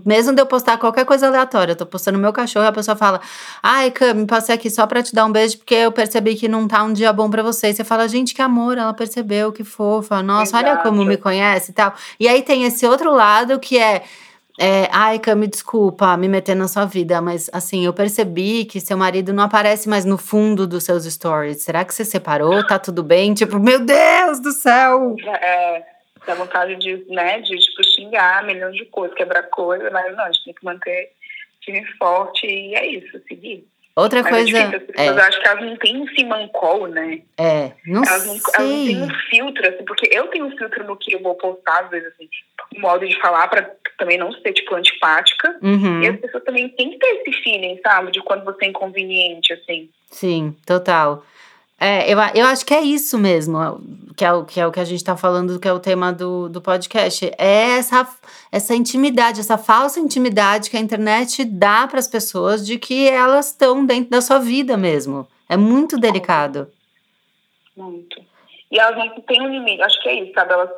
mesmo 0.05 0.35
de 0.35 0.43
eu 0.43 0.47
postar 0.47 0.77
qualquer 0.77 1.05
coisa 1.05 1.27
aleatória, 1.27 1.73
eu 1.73 1.77
tô 1.77 1.87
postando 1.87 2.19
meu 2.19 2.33
cachorro 2.33 2.67
a 2.67 2.73
pessoa 2.73 2.97
fala: 2.97 3.21
Ai, 3.63 3.91
Cam, 3.91 4.15
me 4.15 4.27
passei 4.27 4.55
aqui 4.55 4.69
só 4.69 4.87
pra 4.87 5.03
te 5.03 5.15
dar 5.15 5.25
um 5.25 5.33
beijo 5.33 5.59
porque 5.59 5.75
eu 5.75 5.93
percebi 5.93 6.35
que 6.35 6.49
não 6.49 6.69
tá 6.69 6.83
um 6.83 6.93
dia 6.93 7.13
bom 7.13 7.31
pra 7.31 7.43
você. 7.43 7.69
E 7.69 7.75
você 7.75 7.85
fala: 7.85 8.07
Gente, 8.09 8.35
que 8.35 8.43
amor, 8.43 8.77
ela 8.77 8.93
percebeu, 8.93 9.53
que 9.53 9.65
fofa. 9.65 10.23
Nossa, 10.23 10.59
Exato. 10.59 10.67
olha 10.67 10.77
como 10.83 11.05
me 11.05 11.17
conhece 11.17 11.71
e 11.71 11.75
tal. 11.75 11.95
E 12.21 12.29
aí 12.29 12.43
tem 12.43 12.65
esse 12.65 12.87
outro 12.87 13.13
lado 13.15 13.59
que 13.59 13.79
é. 13.79 14.05
É, 14.61 14.89
ai, 14.91 15.21
Cam, 15.21 15.37
me 15.37 15.47
desculpa 15.47 16.17
me 16.17 16.27
meter 16.27 16.57
na 16.57 16.67
sua 16.67 16.85
vida, 16.85 17.21
mas 17.21 17.49
assim, 17.53 17.87
eu 17.87 17.95
percebi 17.95 18.65
que 18.65 18.81
seu 18.81 18.99
marido 18.99 19.33
não 19.33 19.45
aparece 19.45 19.89
mais 19.89 20.05
no 20.05 20.19
fundo 20.19 20.67
dos 20.67 20.83
seus 20.83 21.05
stories. 21.05 21.63
Será 21.63 21.85
que 21.85 21.95
você 21.95 22.05
separou? 22.05 22.67
Tá 22.67 22.77
tudo 22.77 23.05
bem? 23.05 23.35
Tipo, 23.35 23.61
meu 23.61 23.79
Deus 23.79 24.41
do 24.41 24.51
céu! 24.51 25.15
É, 25.41 25.85
dá 26.27 26.35
vontade 26.35 26.75
de, 26.75 27.05
né, 27.09 27.41
de 27.41 27.57
tipo, 27.57 27.85
xingar, 27.85 28.45
milhão 28.45 28.73
de 28.73 28.85
coisas, 28.87 29.17
quebrar 29.17 29.45
coisa, 29.45 29.89
mas 29.91 30.17
não, 30.17 30.25
a 30.25 30.33
gente 30.33 30.45
tem 30.47 30.55
que 30.55 30.65
manter 30.65 31.13
time 31.61 31.85
forte 31.97 32.45
e 32.45 32.75
é 32.75 32.85
isso, 32.85 33.21
seguir. 33.29 33.65
Outra 33.99 34.23
mas 34.23 34.33
coisa. 34.33 34.59
É 34.59 34.79
difícil, 34.79 34.95
é. 34.97 35.09
Acho 35.09 35.41
que 35.41 35.49
elas 35.49 35.65
não 35.65 35.77
têm 35.77 36.01
um 36.01 36.07
simancol, 36.09 36.87
né? 36.87 37.21
É, 37.37 37.73
não 37.85 38.05
elas 38.05 38.27
não, 38.27 38.37
sei. 38.37 38.53
Elas 38.57 38.71
não 38.71 38.87
têm 38.87 39.03
um 39.03 39.15
filtro, 39.29 39.69
assim, 39.69 39.85
porque 39.85 40.09
eu 40.13 40.29
tenho 40.29 40.47
um 40.47 40.57
filtro 40.57 40.85
no 40.85 40.97
que 40.97 41.15
eu 41.15 41.21
vou 41.21 41.35
postar, 41.35 41.85
às 41.85 41.91
vezes, 41.91 42.07
assim, 42.13 42.29
um 42.77 42.81
modo 42.81 43.07
de 43.07 43.21
falar 43.21 43.49
pra 43.49 43.69
também 43.99 44.17
não 44.17 44.33
ser, 44.33 44.53
tipo, 44.53 44.73
antipática. 44.77 45.59
Uhum. 45.61 46.01
E 46.01 46.09
as 46.09 46.21
pessoas 46.21 46.45
também 46.45 46.69
têm 46.69 46.91
que 46.91 46.99
ter 46.99 47.07
esse 47.07 47.43
feeling, 47.43 47.81
sabe? 47.83 48.13
De 48.13 48.23
quando 48.23 48.45
você 48.45 48.67
é 48.67 48.69
inconveniente, 48.69 49.53
assim. 49.53 49.91
Sim, 50.07 50.55
total. 50.65 51.25
É, 51.81 52.13
eu, 52.13 52.19
eu 52.35 52.47
acho 52.47 52.67
que 52.67 52.75
é 52.75 52.81
isso 52.81 53.17
mesmo, 53.17 53.59
que 54.17 54.25
é 54.25 54.33
o 54.33 54.45
que, 54.45 54.61
é 54.61 54.67
o 54.67 54.73
que 54.73 54.81
a 54.81 54.85
gente 54.85 54.99
está 54.99 55.17
falando, 55.17 55.61
que 55.61 55.69
é 55.69 55.73
o 55.73 55.79
tema 55.79 56.13
do, 56.13 56.49
do 56.49 56.61
podcast. 56.61 57.31
É 57.39 57.79
essa, 57.79 58.07
essa 58.51 58.75
intimidade, 58.75 59.41
essa 59.41 59.57
falsa 59.57 60.01
intimidade 60.01 60.71
que 60.71 60.77
a 60.77 60.81
internet 60.81 61.45
dá 61.45 61.87
para 61.87 62.01
as 62.01 62.09
pessoas 62.09 62.67
de 62.67 62.79
que 62.79 63.09
elas 63.09 63.51
estão 63.51 63.87
dentro 63.87 64.11
da 64.11 64.21
sua 64.21 64.41
vida 64.41 64.77
mesmo. 64.77 65.27
É 65.49 65.57
muito 65.57 65.97
delicado. 65.97 66.69
Muito. 67.77 68.21
E 68.73 68.79
elas 68.79 68.99
não 68.99 69.21
têm 69.21 69.41
um 69.41 69.49
limite, 69.49 69.81
acho 69.83 70.03
que 70.03 70.09
é 70.09 70.25
isso, 70.25 70.33
sabe? 70.35 70.53
Elas 70.53 70.71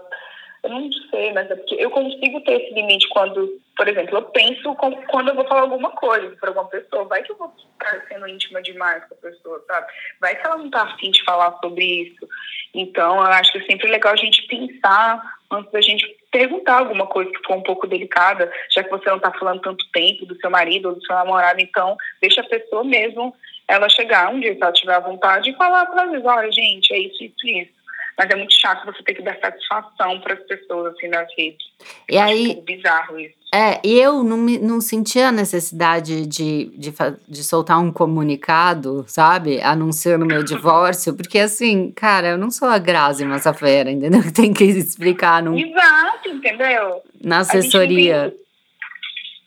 eu 0.63 0.71
não 0.71 0.91
sei, 1.11 1.33
mas 1.33 1.51
é 1.51 1.57
porque 1.57 1.75
eu 1.75 1.91
consigo 1.91 2.41
ter 2.43 2.61
esse 2.61 2.75
limite 2.75 3.09
quando, 3.09 3.59
por 3.77 3.89
exemplo, 3.89 4.19
eu 4.19 4.23
penso 4.25 4.75
quando 4.75 5.29
eu 5.29 5.35
vou 5.35 5.47
falar 5.47 5.63
alguma 5.63 5.91
coisa 5.93 6.37
para 6.37 6.51
alguma 6.51 6.69
pessoa. 6.69 7.05
Vai 7.05 7.23
que 7.23 7.33
eu 7.33 7.37
vou 7.37 7.53
estar 7.73 8.07
sendo 8.09 8.29
íntima 8.29 8.61
demais 8.61 9.03
com 9.07 9.15
a 9.15 9.31
pessoa, 9.31 9.65
sabe? 9.67 9.87
Vai 10.21 10.37
que 10.37 10.47
ela 10.47 10.59
não 10.59 10.71
tá 10.71 10.83
afim 10.83 11.11
de 11.11 11.25
falar 11.25 11.59
sobre 11.63 11.85
isso. 11.85 12.29
Então, 12.75 13.17
eu 13.17 13.33
acho 13.33 13.53
que 13.53 13.59
é 13.59 13.65
sempre 13.65 13.89
legal 13.89 14.13
a 14.13 14.17
gente 14.17 14.47
pensar 14.47 15.23
antes 15.51 15.73
da 15.73 15.81
gente 15.81 16.07
perguntar 16.31 16.79
alguma 16.79 17.07
coisa 17.07 17.31
que 17.31 17.43
for 17.45 17.57
um 17.57 17.63
pouco 17.63 17.87
delicada, 17.87 18.53
já 18.71 18.85
que 18.85 18.91
você 18.91 19.09
não 19.09 19.17
está 19.17 19.33
falando 19.33 19.63
tanto 19.63 19.85
tempo 19.93 20.27
do 20.27 20.37
seu 20.37 20.51
marido 20.51 20.91
ou 20.91 20.95
do 20.95 21.05
seu 21.05 21.15
namorado, 21.15 21.61
então 21.61 21.97
deixa 22.21 22.43
a 22.43 22.49
pessoa 22.49 22.85
mesmo 22.85 23.35
ela 23.67 23.89
chegar 23.89 24.33
um 24.33 24.39
dia, 24.39 24.55
se 24.55 24.63
ela 24.63 24.73
tiver 24.73 25.01
vontade, 25.01 25.51
e 25.51 25.57
falar 25.57 25.87
para 25.87 26.07
eles, 26.07 26.25
olha, 26.25 26.51
gente, 26.53 26.93
é 26.93 26.99
isso, 26.99 27.25
isso, 27.25 27.47
isso 27.47 27.80
mas 28.21 28.29
é 28.29 28.37
muito 28.37 28.53
chato 28.53 28.85
você 28.85 29.03
ter 29.03 29.15
que 29.15 29.23
dar 29.23 29.35
satisfação 29.41 30.21
para 30.21 30.35
as 30.35 30.41
pessoas 30.41 30.93
assim 30.93 31.09
nas 31.09 31.27
redes. 31.39 31.67
E 32.07 32.17
eu 32.17 32.21
aí, 32.21 32.51
acho 32.51 32.61
bizarro 32.61 33.19
isso. 33.19 33.35
É, 33.55 33.81
e 33.83 33.99
eu 33.99 34.23
não, 34.23 34.37
me, 34.37 34.59
não 34.59 34.79
sentia 34.79 35.29
a 35.29 35.33
necessidade 35.33 36.27
de, 36.27 36.67
de, 36.77 36.93
de 37.27 37.43
soltar 37.43 37.79
um 37.79 37.91
comunicado, 37.91 39.07
sabe? 39.09 39.63
Anunciando 39.63 40.27
meu 40.27 40.45
divórcio, 40.45 41.17
porque 41.17 41.39
assim, 41.39 41.91
cara, 41.93 42.29
eu 42.29 42.39
não 42.39 42.51
sou 42.51 42.69
a 42.69 42.77
Grazi 42.79 43.25
Massafera, 43.25 43.91
entendeu? 43.91 44.21
Tem 44.37 44.53
que 44.53 44.65
explicar. 44.65 45.43
Num, 45.43 45.59
Exato, 45.59 46.29
entendeu? 46.29 47.03
Na 47.25 47.39
assessoria. 47.39 48.35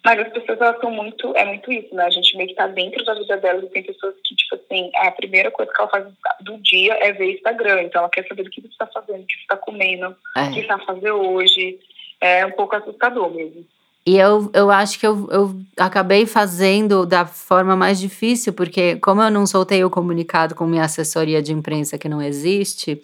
Mas 0.04 0.20
as 0.20 0.34
pessoas, 0.34 0.60
elas 0.60 0.80
são 0.82 0.92
muito, 0.92 1.34
é 1.36 1.46
muito 1.46 1.72
isso, 1.72 1.96
né? 1.96 2.04
A 2.04 2.10
gente 2.10 2.36
meio 2.36 2.50
que 2.50 2.56
tá 2.56 2.68
dentro 2.68 3.04
da 3.06 3.14
vida 3.14 3.38
delas 3.38 3.64
e 3.64 3.68
tem 3.68 3.84
pessoas 3.84 4.14
que, 4.24 4.36
tipo 4.36 4.56
assim, 4.56 4.92
a 4.98 5.12
primeira 5.12 5.50
coisa 5.50 5.72
que 5.72 5.82
ela 5.82 5.90
faz 5.90 6.06
do 6.42 6.58
dia 6.58 6.94
é 7.02 7.14
ver 7.14 7.36
Instagram. 7.36 7.84
Então 7.84 8.02
ela 8.02 8.10
quer 8.10 8.28
saber 8.28 8.44
do 8.44 8.50
que 8.50 8.62
você 8.62 8.68
está 8.68 8.86
fazendo, 8.88 9.24
o 9.24 9.26
que 9.26 9.36
você 9.36 9.42
está 9.42 9.56
comendo, 9.56 10.16
é. 10.36 10.44
o 10.44 10.54
que 10.54 10.62
você 10.62 10.68
tá 10.68 10.80
fazendo 10.80 11.16
hoje. 11.16 11.80
É 12.20 12.46
um 12.46 12.52
pouco 12.52 12.76
assustador 12.76 13.34
mesmo. 13.34 13.66
E 14.06 14.18
eu, 14.18 14.50
eu 14.54 14.70
acho 14.70 15.00
que 15.00 15.08
eu, 15.08 15.30
eu 15.32 15.56
acabei 15.78 16.26
fazendo 16.26 17.06
da 17.06 17.26
forma 17.26 17.76
mais 17.76 17.98
difícil, 18.00 18.52
porque 18.52 18.98
como 18.98 19.22
eu 19.22 19.32
não 19.32 19.46
soltei 19.46 19.84
o 19.84 19.90
comunicado 19.90 20.56
com 20.56 20.66
minha 20.66 20.84
assessoria 20.84 21.42
de 21.42 21.54
imprensa 21.54 21.98
que 21.98 22.10
não 22.10 22.22
existe, 22.22 23.02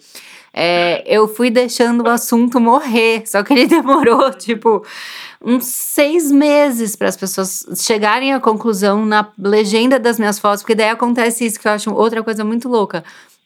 é, 0.52 1.02
eu 1.06 1.28
fui 1.28 1.50
deixando 1.50 2.02
o 2.04 2.08
assunto 2.08 2.60
morrer. 2.60 3.22
Só 3.26 3.42
que 3.42 3.52
ele 3.52 3.66
demorou, 3.68 4.30
tipo, 4.32 4.84
uns 5.42 5.66
seis 5.66 6.30
meses 6.30 6.96
para 6.96 7.08
as 7.08 7.16
pessoas 7.16 7.66
chegarem 7.76 8.32
à 8.32 8.40
conclusão 8.40 9.06
na 9.06 9.28
legenda 9.38 9.98
das 9.98 10.18
minhas 10.18 10.38
fotos, 10.38 10.62
porque 10.62 10.74
daí 10.74 10.90
acontece 10.90 11.46
isso 11.46 11.58
que 11.58 11.68
eu 11.68 11.72
acho 11.72 11.92
outra 11.94 12.22
coisa 12.22 12.44
muito 12.44 12.68
louca. 12.68 13.04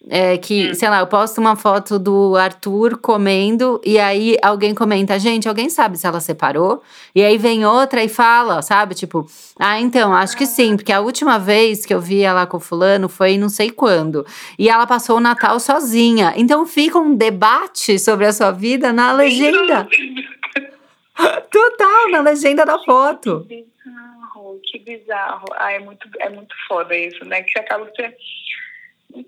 É 0.08 0.36
que, 0.36 0.70
hum. 0.70 0.74
sei 0.74 0.90
lá, 0.90 1.00
eu 1.00 1.06
posto 1.06 1.40
uma 1.40 1.56
foto 1.56 1.98
do 1.98 2.36
Arthur 2.36 2.98
comendo 2.98 3.80
e 3.82 3.98
aí 3.98 4.36
alguém 4.42 4.74
comenta, 4.74 5.18
gente, 5.18 5.48
alguém 5.48 5.70
sabe 5.70 5.96
se 5.96 6.06
ela 6.06 6.20
separou? 6.20 6.82
E 7.14 7.24
aí 7.24 7.38
vem 7.38 7.64
outra 7.64 8.04
e 8.04 8.08
fala, 8.08 8.60
sabe? 8.60 8.94
Tipo, 8.94 9.26
ah, 9.58 9.80
então, 9.80 10.12
acho 10.12 10.36
que 10.36 10.44
sim, 10.44 10.76
porque 10.76 10.92
a 10.92 11.00
última 11.00 11.38
vez 11.38 11.86
que 11.86 11.94
eu 11.94 12.00
vi 12.00 12.20
ela 12.22 12.46
com 12.46 12.60
fulano 12.60 13.08
foi 13.08 13.38
não 13.38 13.48
sei 13.48 13.70
quando. 13.70 14.26
E 14.58 14.68
ela 14.68 14.86
passou 14.86 15.16
o 15.16 15.20
Natal 15.20 15.58
sozinha. 15.58 16.34
Então 16.36 16.66
fica 16.66 16.98
um 16.98 17.14
debate 17.14 17.98
sobre 17.98 18.26
a 18.26 18.32
sua 18.32 18.50
vida 18.50 18.92
na 18.92 19.12
legenda. 19.12 19.88
Total, 21.50 22.10
na 22.10 22.20
legenda 22.20 22.66
da 22.66 22.78
foto. 22.80 23.46
Que 23.48 23.64
bizarro, 23.64 24.60
que 24.64 24.78
bizarro. 24.80 25.44
Ah, 25.56 25.72
é 25.72 25.78
muito, 25.78 26.06
é 26.18 26.28
muito 26.28 26.54
foda 26.68 26.94
isso, 26.94 27.24
né? 27.24 27.42
Que 27.42 27.52
você 27.52 27.60
acaba 27.60 27.84
você 27.84 28.12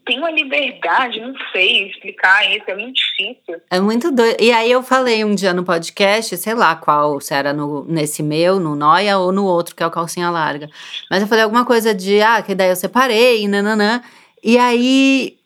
tem 0.05 0.19
uma 0.19 0.31
liberdade, 0.31 1.21
não 1.21 1.35
sei 1.53 1.89
explicar 1.89 2.51
isso, 2.51 2.65
é 2.67 2.75
muito 2.75 2.95
difícil. 2.95 3.61
É 3.71 3.81
muito 3.81 4.11
doido. 4.11 4.37
E 4.41 4.51
aí 4.51 4.71
eu 4.71 4.83
falei 4.83 5.25
um 5.25 5.35
dia 5.35 5.55
no 5.55 5.65
podcast, 5.65 6.37
sei 6.37 6.55
lá 6.55 6.75
qual, 6.75 7.21
se 7.21 7.33
era 7.33 7.53
no, 7.53 7.85
nesse 7.85 8.23
meu, 8.23 8.59
no 8.59 8.75
Noia, 8.75 9.19
ou 9.19 9.31
no 9.31 9.45
outro, 9.45 9.75
que 9.75 9.83
é 9.83 9.87
o 9.87 9.91
Calcinha 9.91 10.31
Larga. 10.31 10.69
Mas 11.11 11.23
eu 11.23 11.29
falei 11.29 11.45
alguma 11.45 11.65
coisa 11.65 11.95
de, 11.95 12.21
ah, 12.21 12.43
que 12.43 12.55
daí 12.55 12.71
eu 12.71 12.77
separei, 12.77 13.47
nananã. 13.47 14.03
E 14.43 14.59
aí 14.59 15.37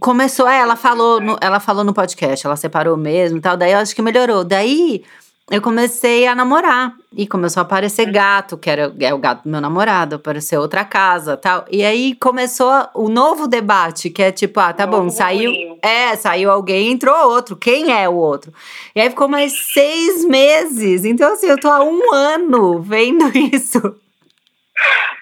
começou, 0.00 0.48
é, 0.48 0.58
ela 0.58 0.76
falou, 0.76 1.20
no, 1.20 1.36
ela 1.40 1.60
falou 1.60 1.84
no 1.84 1.94
podcast, 1.94 2.46
ela 2.46 2.56
separou 2.56 2.96
mesmo 2.96 3.38
e 3.38 3.40
tal, 3.40 3.56
daí 3.56 3.72
eu 3.72 3.78
acho 3.78 3.94
que 3.94 4.02
melhorou. 4.02 4.42
Daí 4.44 5.04
eu 5.50 5.60
comecei 5.60 6.26
a 6.26 6.34
namorar. 6.34 6.94
E 7.16 7.28
começou 7.28 7.60
a 7.60 7.64
aparecer 7.64 8.10
gato, 8.10 8.58
que 8.58 8.68
era 8.68 8.92
é 8.98 9.14
o 9.14 9.18
gato 9.18 9.44
do 9.44 9.50
meu 9.50 9.60
namorado, 9.60 10.16
apareceu 10.16 10.60
outra 10.60 10.84
casa 10.84 11.36
tal. 11.36 11.64
E 11.70 11.84
aí 11.84 12.14
começou 12.16 12.72
o 12.92 13.08
novo 13.08 13.46
debate, 13.46 14.10
que 14.10 14.20
é 14.20 14.32
tipo, 14.32 14.58
ah, 14.58 14.72
tá 14.72 14.84
bom, 14.84 15.08
saiu. 15.08 15.52
É, 15.80 16.16
saiu 16.16 16.50
alguém, 16.50 16.90
entrou 16.90 17.14
outro. 17.30 17.54
Quem 17.54 17.92
é 17.92 18.08
o 18.08 18.14
outro? 18.14 18.52
E 18.96 19.00
aí 19.00 19.10
ficou 19.10 19.28
mais 19.28 19.52
seis 19.72 20.24
meses. 20.24 21.04
Então, 21.04 21.32
assim, 21.32 21.46
eu 21.46 21.60
tô 21.60 21.68
há 21.68 21.84
um 21.84 22.12
ano 22.12 22.80
vendo 22.80 23.30
isso. 23.54 23.80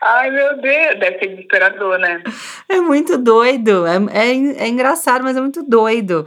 Ai, 0.01 0.31
meu 0.31 0.57
Deus, 0.63 0.99
deve 0.99 1.19
ser 1.19 1.27
desesperador, 1.29 1.99
né? 1.99 2.23
É 2.69 2.81
muito 2.81 3.19
doido. 3.19 3.87
É, 3.87 3.97
é, 4.13 4.65
é 4.65 4.69
engraçado, 4.69 5.23
mas 5.23 5.37
é 5.37 5.41
muito 5.41 5.63
doido. 5.63 6.27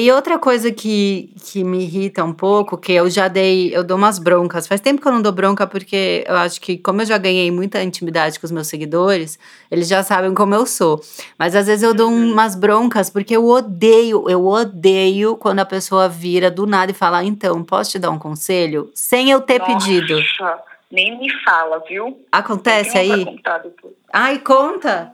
E 0.00 0.10
outra 0.12 0.38
coisa 0.38 0.70
que, 0.70 1.34
que 1.44 1.64
me 1.64 1.82
irrita 1.82 2.24
um 2.24 2.32
pouco, 2.32 2.78
que 2.78 2.92
eu 2.92 3.10
já 3.10 3.28
dei, 3.28 3.74
eu 3.74 3.82
dou 3.82 3.96
umas 3.96 4.18
broncas. 4.18 4.66
Faz 4.66 4.80
tempo 4.80 5.02
que 5.02 5.08
eu 5.08 5.12
não 5.12 5.20
dou 5.20 5.32
bronca, 5.32 5.66
porque 5.66 6.24
eu 6.26 6.36
acho 6.36 6.60
que, 6.60 6.78
como 6.78 7.02
eu 7.02 7.06
já 7.06 7.18
ganhei 7.18 7.50
muita 7.50 7.82
intimidade 7.82 8.38
com 8.38 8.46
os 8.46 8.52
meus 8.52 8.68
seguidores, 8.68 9.38
eles 9.70 9.88
já 9.88 10.02
sabem 10.02 10.32
como 10.34 10.54
eu 10.54 10.66
sou. 10.66 11.00
Mas 11.38 11.56
às 11.56 11.66
vezes 11.66 11.82
eu 11.82 11.92
dou 11.92 12.08
uhum. 12.08 12.32
umas 12.32 12.54
broncas, 12.54 13.10
porque 13.10 13.36
eu 13.36 13.46
odeio, 13.46 14.30
eu 14.30 14.46
odeio 14.46 15.36
quando 15.36 15.58
a 15.60 15.66
pessoa 15.66 16.08
vira 16.08 16.50
do 16.50 16.66
nada 16.66 16.92
e 16.92 16.94
fala: 16.94 17.24
então, 17.24 17.62
posso 17.62 17.90
te 17.90 17.98
dar 17.98 18.10
um 18.10 18.18
conselho? 18.18 18.90
Sem 18.94 19.30
eu 19.30 19.40
ter 19.40 19.58
Nossa. 19.58 19.72
pedido. 19.72 20.18
Nem 20.90 21.18
me 21.18 21.30
fala, 21.42 21.82
viu? 21.88 22.20
Acontece 22.30 22.98
aí? 22.98 23.40
Ai, 24.12 24.38
conta. 24.38 25.12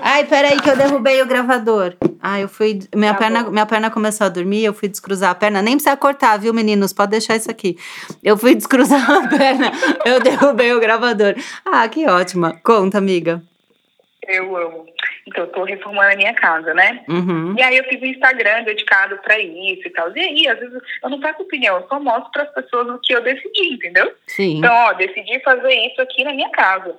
Ai, 0.00 0.24
peraí 0.26 0.60
que 0.60 0.68
eu 0.68 0.76
derrubei 0.76 1.22
o 1.22 1.26
gravador. 1.26 1.94
Ai, 2.20 2.42
eu 2.42 2.48
fui. 2.48 2.80
Minha, 2.94 3.12
tá 3.12 3.20
perna, 3.20 3.50
minha 3.50 3.66
perna 3.66 3.90
começou 3.90 4.26
a 4.26 4.30
dormir, 4.30 4.64
eu 4.64 4.74
fui 4.74 4.88
descruzar 4.88 5.30
a 5.30 5.34
perna. 5.34 5.62
Nem 5.62 5.74
precisa 5.74 5.96
cortar, 5.96 6.38
viu, 6.38 6.52
meninos? 6.52 6.92
Pode 6.92 7.12
deixar 7.12 7.36
isso 7.36 7.50
aqui. 7.50 7.76
Eu 8.22 8.36
fui 8.36 8.54
descruzar 8.56 9.08
a 9.10 9.28
perna, 9.28 9.70
eu 10.04 10.20
derrubei 10.20 10.72
o 10.72 10.80
gravador. 10.80 11.34
Ah, 11.64 11.88
que 11.88 12.06
ótima. 12.06 12.60
Conta, 12.64 12.98
amiga. 12.98 13.42
Eu 14.26 14.56
amo. 14.56 14.86
Então, 15.26 15.44
eu 15.44 15.50
tô 15.52 15.64
reformando 15.64 16.12
a 16.12 16.16
minha 16.16 16.34
casa, 16.34 16.74
né? 16.74 17.02
Uhum. 17.08 17.54
E 17.56 17.62
aí 17.62 17.76
eu 17.76 17.84
fiz 17.84 18.00
um 18.02 18.06
Instagram 18.06 18.64
dedicado 18.64 19.16
para 19.18 19.38
isso 19.38 19.86
e 19.86 19.90
tal. 19.90 20.14
E 20.14 20.20
aí, 20.20 20.48
às 20.48 20.58
vezes, 20.58 20.82
eu 21.02 21.10
não 21.10 21.20
faço 21.20 21.42
opinião, 21.42 21.76
eu 21.76 21.88
só 21.88 21.98
mostro 21.98 22.30
para 22.30 22.42
as 22.42 22.52
pessoas 22.52 22.88
o 22.88 22.98
que 23.00 23.14
eu 23.14 23.22
decidi, 23.22 23.74
entendeu? 23.74 24.12
Sim. 24.26 24.58
Então, 24.58 24.74
ó, 24.74 24.92
decidi 24.92 25.40
fazer 25.40 25.72
isso 25.86 26.00
aqui 26.02 26.24
na 26.24 26.32
minha 26.32 26.50
casa. 26.50 26.94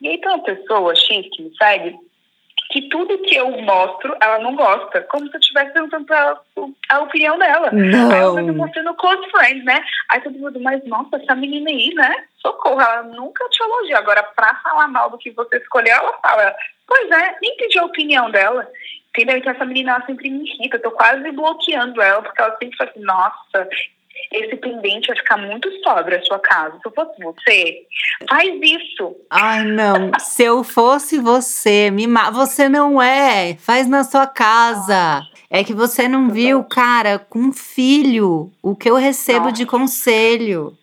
E 0.00 0.08
aí 0.08 0.18
tem 0.18 0.28
uma 0.28 0.42
pessoa 0.42 0.94
X 0.94 1.26
que 1.32 1.42
me 1.42 1.56
segue 1.56 1.98
que 2.70 2.88
tudo 2.88 3.18
que 3.18 3.36
eu 3.36 3.50
mostro, 3.62 4.16
ela 4.20 4.38
não 4.40 4.56
gosta. 4.56 5.02
Como 5.02 5.28
se 5.28 5.36
eu 5.36 5.40
estivesse 5.40 5.72
perguntando 5.72 6.06
pra 6.06 6.40
a 6.88 7.00
opinião 7.00 7.38
dela. 7.38 7.70
Não. 7.70 8.10
Aí 8.10 8.20
eu 8.20 8.34
me 8.34 8.52
mostrando 8.52 8.94
close 8.94 9.30
friends, 9.30 9.64
né? 9.64 9.84
Aí 10.08 10.20
todo 10.20 10.38
mundo, 10.38 10.58
mas 10.60 10.84
nossa, 10.84 11.16
essa 11.16 11.34
menina 11.34 11.70
aí, 11.70 11.92
né? 11.94 12.24
Socorro, 12.38 12.80
ela 12.80 13.04
nunca 13.04 13.48
te 13.48 13.62
elogia. 13.62 13.98
Agora, 13.98 14.22
pra 14.22 14.56
falar 14.56 14.88
mal 14.88 15.10
do 15.10 15.18
que 15.18 15.30
você 15.30 15.58
escolheu, 15.58 15.94
ela 15.94 16.12
fala, 16.14 16.54
pois 16.86 17.10
é, 17.10 17.36
nem 17.40 17.56
pedi 17.56 17.78
a 17.78 17.84
opinião 17.84 18.30
dela. 18.30 18.68
Entendeu? 19.10 19.36
Então 19.36 19.52
essa 19.52 19.64
menina 19.64 19.92
ela 19.92 20.06
sempre 20.06 20.28
me 20.28 20.44
irrita. 20.44 20.76
Eu 20.76 20.82
tô 20.82 20.90
quase 20.90 21.30
bloqueando 21.30 22.02
ela, 22.02 22.22
porque 22.22 22.40
ela 22.40 22.56
sempre 22.56 22.76
fala 22.76 22.90
assim, 22.90 23.00
nossa, 23.02 23.68
esse 24.32 24.56
pendente 24.56 25.08
vai 25.08 25.16
ficar 25.16 25.36
muito 25.36 25.70
sobre 25.82 26.16
a 26.16 26.22
sua 26.22 26.38
casa. 26.38 26.78
Se 26.80 26.88
eu 26.88 26.92
fosse 26.92 27.22
você, 27.22 27.86
faz 28.28 28.60
isso. 28.62 29.16
Ai, 29.30 29.64
não. 29.64 30.10
Se 30.18 30.42
eu 30.42 30.64
fosse 30.64 31.18
você, 31.18 31.90
me 31.90 32.06
ma... 32.06 32.30
você 32.30 32.68
não 32.68 33.00
é. 33.00 33.56
Faz 33.58 33.86
na 33.86 34.02
sua 34.02 34.26
casa. 34.26 35.22
É 35.48 35.62
que 35.62 35.72
você 35.72 36.08
não 36.08 36.30
viu, 36.30 36.64
cara, 36.64 37.18
com 37.18 37.52
filho, 37.52 38.50
o 38.62 38.74
que 38.74 38.90
eu 38.90 38.96
recebo 38.96 39.46
Nossa. 39.46 39.52
de 39.52 39.66
conselho. 39.66 40.76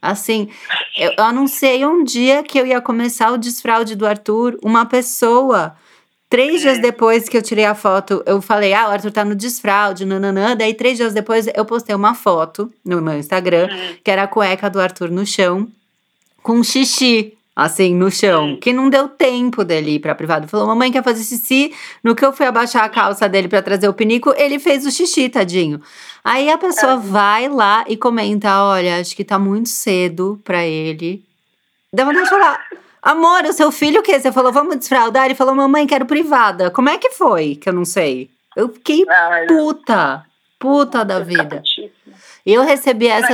Assim, 0.00 0.48
eu 0.96 1.12
anunciei 1.18 1.84
um 1.84 2.04
dia 2.04 2.42
que 2.42 2.58
eu 2.58 2.66
ia 2.66 2.80
começar 2.80 3.32
o 3.32 3.38
desfraude 3.38 3.96
do 3.96 4.06
Arthur, 4.06 4.58
uma 4.62 4.86
pessoa 4.86 5.76
Três 6.30 6.60
dias 6.60 6.78
depois 6.78 7.26
que 7.26 7.38
eu 7.38 7.42
tirei 7.42 7.64
a 7.64 7.74
foto, 7.74 8.22
eu 8.26 8.42
falei, 8.42 8.74
ah, 8.74 8.88
o 8.88 8.90
Arthur 8.90 9.10
tá 9.10 9.24
no 9.24 9.34
desfraude, 9.34 10.04
nananã. 10.04 10.54
Daí, 10.54 10.74
três 10.74 10.98
dias 10.98 11.14
depois, 11.14 11.48
eu 11.54 11.64
postei 11.64 11.94
uma 11.94 12.14
foto 12.14 12.70
no 12.84 13.00
meu 13.00 13.16
Instagram, 13.16 13.66
uhum. 13.70 13.96
que 14.04 14.10
era 14.10 14.24
a 14.24 14.26
cueca 14.26 14.68
do 14.68 14.78
Arthur 14.78 15.10
no 15.10 15.24
chão, 15.24 15.66
com 16.42 16.62
xixi, 16.62 17.32
assim, 17.56 17.94
no 17.94 18.10
chão. 18.10 18.50
Uhum. 18.50 18.60
Que 18.60 18.74
não 18.74 18.90
deu 18.90 19.08
tempo 19.08 19.64
dele 19.64 19.92
ir 19.92 20.00
pra 20.00 20.14
privado. 20.14 20.46
Falou, 20.46 20.66
mamãe 20.66 20.92
quer 20.92 21.02
fazer 21.02 21.24
xixi. 21.24 21.72
No 22.04 22.14
que 22.14 22.24
eu 22.24 22.32
fui 22.32 22.44
abaixar 22.44 22.84
a 22.84 22.90
calça 22.90 23.26
dele 23.26 23.48
para 23.48 23.62
trazer 23.62 23.88
o 23.88 23.94
pinico, 23.94 24.34
ele 24.36 24.58
fez 24.58 24.84
o 24.84 24.90
xixi, 24.90 25.30
tadinho. 25.30 25.80
Aí 26.22 26.50
a 26.50 26.58
pessoa 26.58 26.96
uhum. 26.96 27.00
vai 27.00 27.48
lá 27.48 27.86
e 27.88 27.96
comenta, 27.96 28.64
olha, 28.64 29.00
acho 29.00 29.16
que 29.16 29.24
tá 29.24 29.38
muito 29.38 29.70
cedo 29.70 30.38
pra 30.44 30.66
ele. 30.66 31.24
Dá 31.90 32.04
vontade 32.04 32.24
de 32.24 32.30
falar... 32.30 32.60
Amor, 33.02 33.44
o 33.44 33.52
seu 33.52 33.70
filho 33.70 34.00
o 34.00 34.02
quê? 34.02 34.18
Você 34.18 34.32
falou, 34.32 34.52
vamos 34.52 34.76
desfraudar? 34.76 35.26
Ele 35.26 35.34
falou, 35.34 35.54
mamãe, 35.54 35.86
quero 35.86 36.06
privada. 36.06 36.70
Como 36.70 36.88
é 36.88 36.98
que 36.98 37.10
foi? 37.10 37.56
Que 37.56 37.68
eu 37.68 37.72
não 37.72 37.84
sei. 37.84 38.30
Eu 38.56 38.68
fiquei 38.68 39.04
Ai, 39.08 39.46
puta, 39.46 40.24
puta 40.58 41.04
da 41.04 41.20
vida. 41.20 41.62
Eu 42.44 42.64
recebi 42.64 43.06
essa. 43.06 43.28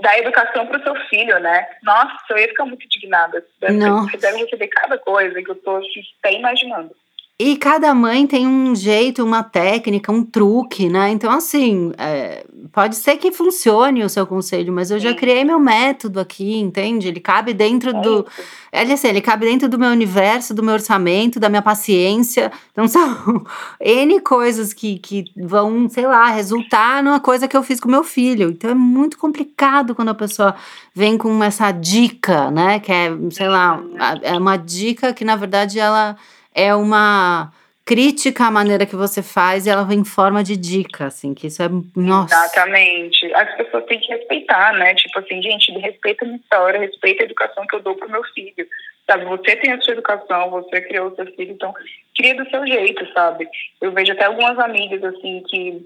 Dar 0.00 0.18
educação 0.18 0.66
pro 0.66 0.82
seu 0.82 0.94
filho, 1.08 1.38
né? 1.40 1.66
Nossa, 1.82 2.16
eu 2.30 2.38
ia 2.38 2.48
ficar 2.48 2.64
muito 2.64 2.84
indignada. 2.84 3.44
Você 3.60 4.16
deve 4.16 4.38
receber 4.38 4.68
cada 4.68 4.96
coisa 4.98 5.42
que 5.42 5.50
eu 5.50 5.56
tô 5.56 5.80
até 6.20 6.32
imaginando. 6.32 6.94
E 7.40 7.56
cada 7.56 7.92
mãe 7.92 8.24
tem 8.26 8.46
um 8.46 8.74
jeito, 8.74 9.24
uma 9.24 9.42
técnica, 9.42 10.12
um 10.12 10.22
truque, 10.22 10.88
né? 10.88 11.10
Então, 11.10 11.28
assim, 11.32 11.92
é, 11.98 12.46
pode 12.70 12.94
ser 12.94 13.16
que 13.16 13.32
funcione 13.32 14.04
o 14.04 14.08
seu 14.08 14.26
conselho, 14.26 14.72
mas 14.72 14.90
eu 14.90 15.00
Sim. 15.00 15.08
já 15.08 15.14
criei 15.14 15.42
meu 15.42 15.58
método 15.58 16.20
aqui, 16.20 16.56
entende? 16.58 17.08
Ele 17.08 17.18
cabe 17.18 17.52
dentro 17.52 17.90
é 17.90 18.00
do. 18.00 18.24
Ele, 18.72 18.92
assim, 18.92 19.08
ele 19.08 19.20
cabe 19.20 19.46
dentro 19.46 19.68
do 19.68 19.78
meu 19.78 19.90
universo, 19.90 20.54
do 20.54 20.62
meu 20.62 20.74
orçamento, 20.74 21.40
da 21.40 21.48
minha 21.48 21.62
paciência. 21.62 22.52
Então, 22.70 22.86
são 22.86 23.44
N 23.80 24.20
coisas 24.20 24.72
que, 24.72 24.98
que 24.98 25.24
vão, 25.36 25.88
sei 25.88 26.06
lá, 26.06 26.28
resultar 26.28 27.02
numa 27.02 27.18
coisa 27.18 27.48
que 27.48 27.56
eu 27.56 27.62
fiz 27.64 27.80
com 27.80 27.88
meu 27.88 28.04
filho. 28.04 28.50
Então, 28.50 28.70
é 28.70 28.74
muito 28.74 29.18
complicado 29.18 29.96
quando 29.96 30.10
a 30.10 30.14
pessoa 30.14 30.54
vem 30.94 31.18
com 31.18 31.42
essa 31.42 31.72
dica, 31.72 32.52
né? 32.52 32.78
Que 32.78 32.92
é, 32.92 33.10
sei 33.30 33.48
lá, 33.48 33.82
é 34.22 34.38
uma 34.38 34.56
dica 34.56 35.12
que, 35.12 35.24
na 35.24 35.34
verdade, 35.34 35.80
ela 35.80 36.16
é 36.54 36.74
uma 36.74 37.52
crítica 37.84 38.46
à 38.46 38.50
maneira 38.50 38.86
que 38.86 38.94
você 38.94 39.22
faz 39.22 39.66
e 39.66 39.70
ela 39.70 39.84
vem 39.84 40.00
em 40.00 40.04
forma 40.04 40.42
de 40.44 40.56
dica, 40.56 41.06
assim, 41.06 41.34
que 41.34 41.48
isso 41.48 41.62
é. 41.62 41.68
Nossa. 41.96 42.34
Exatamente. 42.34 43.32
As 43.34 43.56
pessoas 43.56 43.84
têm 43.86 43.98
que 44.00 44.12
respeitar, 44.12 44.72
né? 44.74 44.94
Tipo 44.94 45.18
assim, 45.18 45.42
gente, 45.42 45.72
respeita 45.78 46.24
a 46.24 46.28
minha 46.28 46.38
história, 46.38 46.80
respeita 46.80 47.22
a 47.22 47.26
educação 47.26 47.66
que 47.66 47.76
eu 47.76 47.80
dou 47.80 47.96
pro 47.96 48.10
meu 48.10 48.22
filho. 48.34 48.66
Sabe, 49.06 49.24
você 49.24 49.56
tem 49.56 49.72
a 49.72 49.80
sua 49.80 49.94
educação, 49.94 50.50
você 50.50 50.80
criou 50.80 51.08
o 51.08 51.16
seu 51.16 51.26
filho, 51.26 51.52
então 51.52 51.74
cria 52.16 52.36
do 52.36 52.48
seu 52.48 52.64
jeito, 52.66 53.04
sabe? 53.12 53.48
Eu 53.80 53.90
vejo 53.90 54.12
até 54.12 54.26
algumas 54.26 54.58
amigas, 54.58 55.02
assim, 55.02 55.42
que 55.48 55.84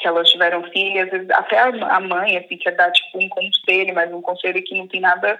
que 0.00 0.08
elas 0.08 0.30
tiveram 0.30 0.62
filhas, 0.70 1.10
até 1.32 1.58
a 1.58 2.00
mãe, 2.00 2.38
assim, 2.38 2.56
quer 2.56 2.74
dar, 2.74 2.90
tipo, 2.90 3.22
um 3.22 3.28
conselho, 3.28 3.94
mas 3.94 4.10
um 4.10 4.22
conselho 4.22 4.62
que 4.62 4.78
não 4.78 4.88
tem 4.88 5.00
nada 5.00 5.38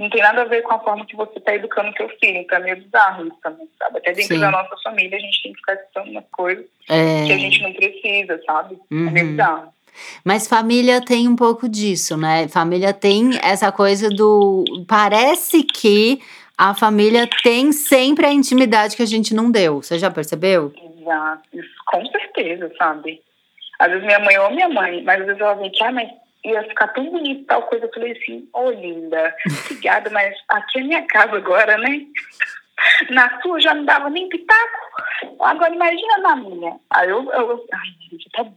não 0.00 0.08
tem 0.08 0.22
nada 0.22 0.42
a 0.42 0.46
ver 0.46 0.62
com 0.62 0.72
a 0.72 0.78
forma 0.78 1.04
que 1.04 1.14
você 1.14 1.38
está 1.38 1.54
educando 1.54 1.90
o 1.90 1.96
seu 1.96 2.08
filho. 2.18 2.38
Então 2.38 2.56
é 2.58 2.62
meio 2.62 2.82
bizarro 2.82 3.26
isso 3.26 3.36
também, 3.42 3.68
sabe? 3.78 3.98
Até 3.98 4.12
dentro 4.12 4.34
Sim. 4.34 4.40
da 4.40 4.50
nossa 4.50 4.74
família 4.82 5.18
a 5.18 5.20
gente 5.20 5.42
tem 5.42 5.52
que 5.52 5.58
ficar 5.58 5.74
escutando 5.74 6.10
umas 6.10 6.24
coisas 6.32 6.64
é... 6.88 7.26
que 7.26 7.32
a 7.32 7.38
gente 7.38 7.62
não 7.62 7.72
precisa, 7.74 8.40
sabe? 8.46 8.78
Uhum. 8.90 9.08
É 9.08 9.10
meio 9.10 9.26
uhum. 9.26 9.32
bizarro. 9.32 9.74
Mas 10.24 10.48
família 10.48 11.04
tem 11.04 11.28
um 11.28 11.36
pouco 11.36 11.68
disso, 11.68 12.16
né? 12.16 12.48
Família 12.48 12.94
tem 12.94 13.38
essa 13.42 13.70
coisa 13.70 14.08
do. 14.08 14.64
Parece 14.88 15.62
que 15.64 16.20
a 16.56 16.74
família 16.74 17.28
tem 17.42 17.70
sempre 17.70 18.24
a 18.24 18.32
intimidade 18.32 18.96
que 18.96 19.02
a 19.02 19.06
gente 19.06 19.34
não 19.34 19.50
deu. 19.50 19.82
Você 19.82 19.98
já 19.98 20.10
percebeu? 20.10 20.72
Exato, 20.98 21.42
com 21.86 22.06
certeza, 22.06 22.72
sabe? 22.78 23.20
Às 23.78 23.90
vezes 23.90 24.06
minha 24.06 24.20
mãe 24.20 24.38
ou 24.38 24.50
minha 24.50 24.68
mãe, 24.68 25.02
mas 25.02 25.20
às 25.20 25.26
vezes 25.26 25.40
ela 25.40 25.54
vem 25.54 25.70
que, 25.70 25.82
ah, 25.84 25.92
mas 25.92 26.08
ia 26.44 26.62
ficar 26.64 26.88
tão 26.88 27.10
bonito 27.10 27.46
tal 27.46 27.62
coisa. 27.62 27.86
Eu 27.86 27.92
falei 27.92 28.12
assim, 28.12 28.48
ô 28.52 28.66
oh, 28.66 28.70
linda, 28.70 29.34
obrigada, 29.64 30.10
mas 30.10 30.34
aqui 30.48 30.80
é 30.80 30.82
minha 30.82 31.06
casa 31.06 31.36
agora, 31.36 31.76
né? 31.78 32.00
Na 33.10 33.40
sua 33.42 33.60
já 33.60 33.74
não 33.74 33.84
dava 33.84 34.08
nem 34.08 34.28
pitaco. 34.28 34.78
Agora 35.40 35.74
imagina 35.74 36.18
na 36.18 36.36
minha. 36.36 36.78
Aí 36.90 37.10
eu, 37.10 37.30
eu 37.30 37.66
ai, 37.72 38.08
gente, 38.10 38.30
tá 38.30 38.42
bom. 38.42 38.54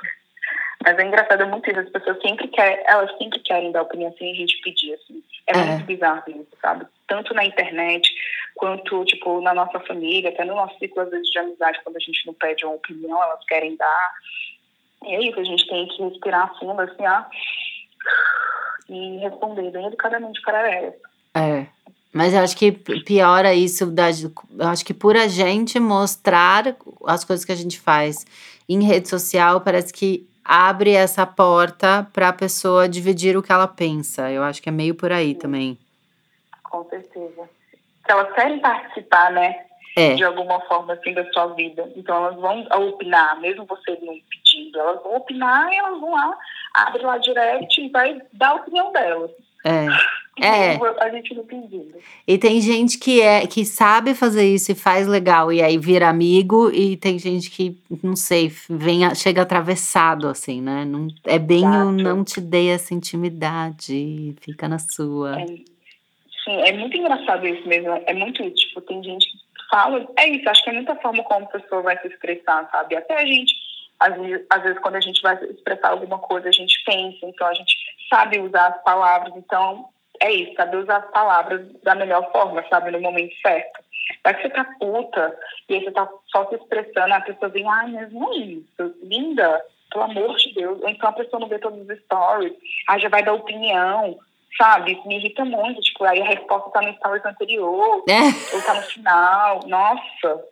Mas 0.85 0.97
é 0.97 1.03
engraçado, 1.03 1.45
muito 1.47 1.69
isso. 1.69 1.79
As 1.79 1.89
pessoas 1.89 2.21
sempre 2.21 2.47
querem, 2.47 2.83
elas 2.87 3.11
sempre 3.17 3.39
querem 3.39 3.71
dar 3.71 3.81
opinião 3.81 4.13
sem 4.17 4.31
a 4.31 4.35
gente 4.35 4.61
pedir, 4.61 4.93
assim. 4.93 5.23
É, 5.47 5.57
é. 5.57 5.65
muito 5.65 5.85
bizarro 5.85 6.23
isso, 6.27 6.47
sabe? 6.61 6.85
Tanto 7.07 7.33
na 7.33 7.45
internet, 7.45 8.09
quanto, 8.55 9.03
tipo, 9.05 9.41
na 9.41 9.53
nossa 9.53 9.79
família, 9.81 10.29
até 10.29 10.45
no 10.45 10.55
nosso 10.55 10.77
ciclo, 10.79 11.01
às 11.01 11.09
vezes, 11.09 11.29
de 11.29 11.39
amizade, 11.39 11.79
quando 11.83 11.97
a 11.97 11.99
gente 11.99 12.25
não 12.25 12.33
pede 12.33 12.65
uma 12.65 12.75
opinião, 12.75 13.21
elas 13.21 13.43
querem 13.45 13.75
dar. 13.75 14.11
E 15.05 15.15
é 15.15 15.21
isso, 15.21 15.39
a 15.39 15.43
gente 15.43 15.67
tem 15.67 15.87
que 15.87 16.03
respirar 16.03 16.57
fundo, 16.59 16.81
assim, 16.81 17.05
ó 17.05 17.23
e 18.89 19.17
responder 19.17 19.71
bem 19.71 19.87
educadamente 19.87 20.41
para 20.41 20.69
ela. 20.69 20.93
É. 21.35 21.65
Mas 22.11 22.33
eu 22.33 22.41
acho 22.41 22.55
que 22.55 22.71
piora 22.71 23.55
isso, 23.55 23.87
da, 23.87 24.09
eu 24.11 24.67
acho 24.67 24.85
que 24.85 24.93
por 24.93 25.17
a 25.17 25.27
gente 25.27 25.79
mostrar 25.79 26.75
as 27.05 27.23
coisas 27.23 27.43
que 27.43 27.51
a 27.51 27.55
gente 27.55 27.79
faz 27.79 28.23
em 28.69 28.83
rede 28.83 29.09
social, 29.09 29.61
parece 29.61 29.91
que 29.91 30.27
abre 30.45 30.91
essa 30.91 31.25
porta 31.25 32.07
para 32.13 32.29
a 32.29 32.33
pessoa 32.33 32.87
dividir 32.87 33.35
o 33.35 33.41
que 33.41 33.51
ela 33.51 33.67
pensa. 33.67 34.29
Eu 34.29 34.43
acho 34.43 34.61
que 34.61 34.69
é 34.69 34.71
meio 34.71 34.93
por 34.93 35.11
aí 35.11 35.33
Sim. 35.33 35.39
também. 35.39 35.77
Com 36.63 36.87
certeza. 36.89 37.49
Se 38.05 38.11
elas 38.11 38.33
querem 38.33 38.59
participar, 38.59 39.31
né? 39.31 39.65
É. 39.95 40.15
De 40.15 40.23
alguma 40.23 40.59
forma, 40.61 40.93
assim, 40.93 41.13
da 41.13 41.23
sua 41.31 41.47
vida. 41.47 41.91
Então, 41.95 42.15
elas 42.15 42.35
vão 42.35 42.65
opinar, 42.87 43.39
mesmo 43.39 43.65
você 43.65 43.91
não 44.01 44.15
pedindo. 44.29 44.79
Elas 44.79 45.03
vão 45.03 45.17
opinar 45.17 45.71
e 45.71 45.75
elas 45.75 45.99
vão 45.99 46.11
lá, 46.11 46.37
abre 46.73 47.03
lá 47.03 47.17
direct 47.17 47.79
e 47.79 47.89
vai 47.89 48.21
dar 48.33 48.49
a 48.49 48.55
opinião 48.55 48.91
delas. 48.91 49.31
É. 49.65 49.87
É. 50.41 50.69
Mesmo 50.69 50.85
A 50.99 51.09
gente 51.09 51.35
não 51.35 51.45
pedindo. 51.45 51.93
E 52.27 52.37
tem 52.37 52.59
gente 52.59 52.97
que 52.97 53.21
é 53.21 53.45
que 53.45 53.63
sabe 53.63 54.15
fazer 54.15 54.51
isso 54.51 54.71
e 54.71 54.75
faz 54.75 55.07
legal 55.07 55.53
e 55.53 55.61
aí 55.61 55.77
vira 55.77 56.09
amigo 56.09 56.71
e 56.71 56.97
tem 56.97 57.19
gente 57.19 57.51
que 57.51 57.77
não 58.01 58.15
sei, 58.15 58.51
vem 58.67 59.13
chega 59.13 59.43
atravessado 59.43 60.27
assim, 60.27 60.59
né? 60.59 60.85
Não, 60.85 61.07
é 61.25 61.37
bem 61.37 61.63
o 61.65 61.91
não 61.91 62.23
te 62.23 62.41
dei 62.41 62.69
essa 62.69 62.93
intimidade, 62.95 64.35
fica 64.41 64.67
na 64.67 64.79
sua. 64.79 65.39
É, 65.39 65.45
sim, 65.45 66.61
é 66.65 66.73
muito 66.73 66.97
engraçado 66.97 67.45
isso 67.45 67.67
mesmo. 67.67 67.89
É 68.07 68.13
muito, 68.13 68.49
tipo, 68.51 68.81
tem 68.81 69.03
gente 69.03 69.31
que 69.31 69.37
fala. 69.73 70.07
É 70.17 70.27
isso, 70.27 70.47
acho 70.47 70.63
que 70.63 70.69
é 70.69 70.73
muita 70.73 70.95
forma 70.97 71.23
como 71.23 71.45
a 71.45 71.49
pessoa 71.49 71.81
vai 71.81 71.97
se 71.99 72.07
expressar, 72.07 72.69
sabe? 72.71 72.95
Até 72.95 73.17
a 73.17 73.25
gente, 73.25 73.55
às 73.99 74.15
vezes, 74.15 74.45
às 74.51 74.61
vezes, 74.61 74.79
quando 74.79 74.95
a 74.95 75.01
gente 75.01 75.19
vai 75.23 75.35
expressar 75.45 75.89
alguma 75.89 76.19
coisa, 76.19 76.47
a 76.47 76.51
gente 76.51 76.83
pensa, 76.85 77.17
então 77.23 77.47
a 77.47 77.53
gente 77.55 77.75
sabe 78.07 78.39
usar 78.39 78.67
as 78.67 78.83
palavras. 78.83 79.33
Então, 79.35 79.89
é 80.21 80.31
isso, 80.31 80.53
saber 80.53 80.77
usar 80.77 80.97
as 80.97 81.11
palavras 81.11 81.65
da 81.81 81.95
melhor 81.95 82.31
forma, 82.31 82.63
sabe? 82.69 82.91
No 82.91 83.01
momento 83.01 83.33
certo. 83.41 83.81
Vai 84.23 84.35
que 84.35 84.43
você 84.43 84.49
tá 84.49 84.65
puta 84.79 85.37
e 85.67 85.75
aí 85.75 85.83
você 85.83 85.91
tá 85.91 86.07
só 86.27 86.47
se 86.49 86.55
expressando, 86.55 87.13
a 87.13 87.21
pessoa 87.21 87.49
vem, 87.49 87.67
ai, 87.67 87.91
mas 87.91 88.11
não 88.11 88.31
é 88.31 88.37
isso, 88.37 88.95
linda, 89.01 89.65
pelo 89.89 90.03
amor 90.03 90.35
de 90.35 90.53
Deus. 90.53 90.79
Então 90.85 91.09
a 91.09 91.13
pessoa 91.13 91.39
não 91.39 91.47
vê 91.47 91.57
todos 91.57 91.79
os 91.79 91.99
stories, 91.99 92.53
aí 92.87 92.99
já 92.99 93.09
vai 93.09 93.23
dar 93.23 93.33
opinião, 93.33 94.19
sabe? 94.57 94.99
Me 95.05 95.17
irrita 95.17 95.43
muito, 95.45 95.81
tipo, 95.81 96.03
aí 96.03 96.21
a 96.21 96.25
resposta 96.25 96.69
tá 96.71 96.81
no 96.81 96.93
stories 96.95 97.25
anterior, 97.25 98.03
É, 98.07 98.55
ou 98.55 98.61
tá 98.61 98.73
no 98.75 98.81
final, 98.83 99.59
nossa. 99.67 100.43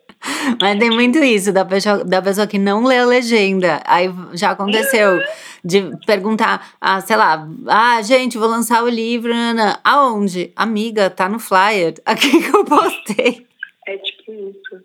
mas 0.60 0.78
tem 0.78 0.90
muito 0.90 1.18
isso 1.18 1.52
da 1.52 1.64
pessoa, 1.64 2.04
da 2.04 2.20
pessoa 2.22 2.46
que 2.46 2.58
não 2.58 2.84
lê 2.84 2.98
a 2.98 3.04
legenda. 3.06 3.80
Aí 3.86 4.08
já 4.34 4.50
aconteceu 4.50 5.20
de 5.64 5.90
perguntar, 6.06 6.74
ah, 6.80 7.00
sei 7.00 7.16
lá, 7.16 7.46
ah, 7.68 8.00
gente, 8.02 8.38
vou 8.38 8.48
lançar 8.48 8.82
o 8.84 8.88
livro, 8.88 9.32
Ana. 9.32 9.80
aonde? 9.84 10.52
Amiga, 10.56 11.10
tá 11.10 11.28
no 11.28 11.38
flyer. 11.38 11.94
Aqui 12.06 12.30
que 12.42 12.56
eu 12.56 12.64
postei. 12.64 13.46
É 13.86 13.96
tipo 13.98 14.32
isso. 14.32 14.84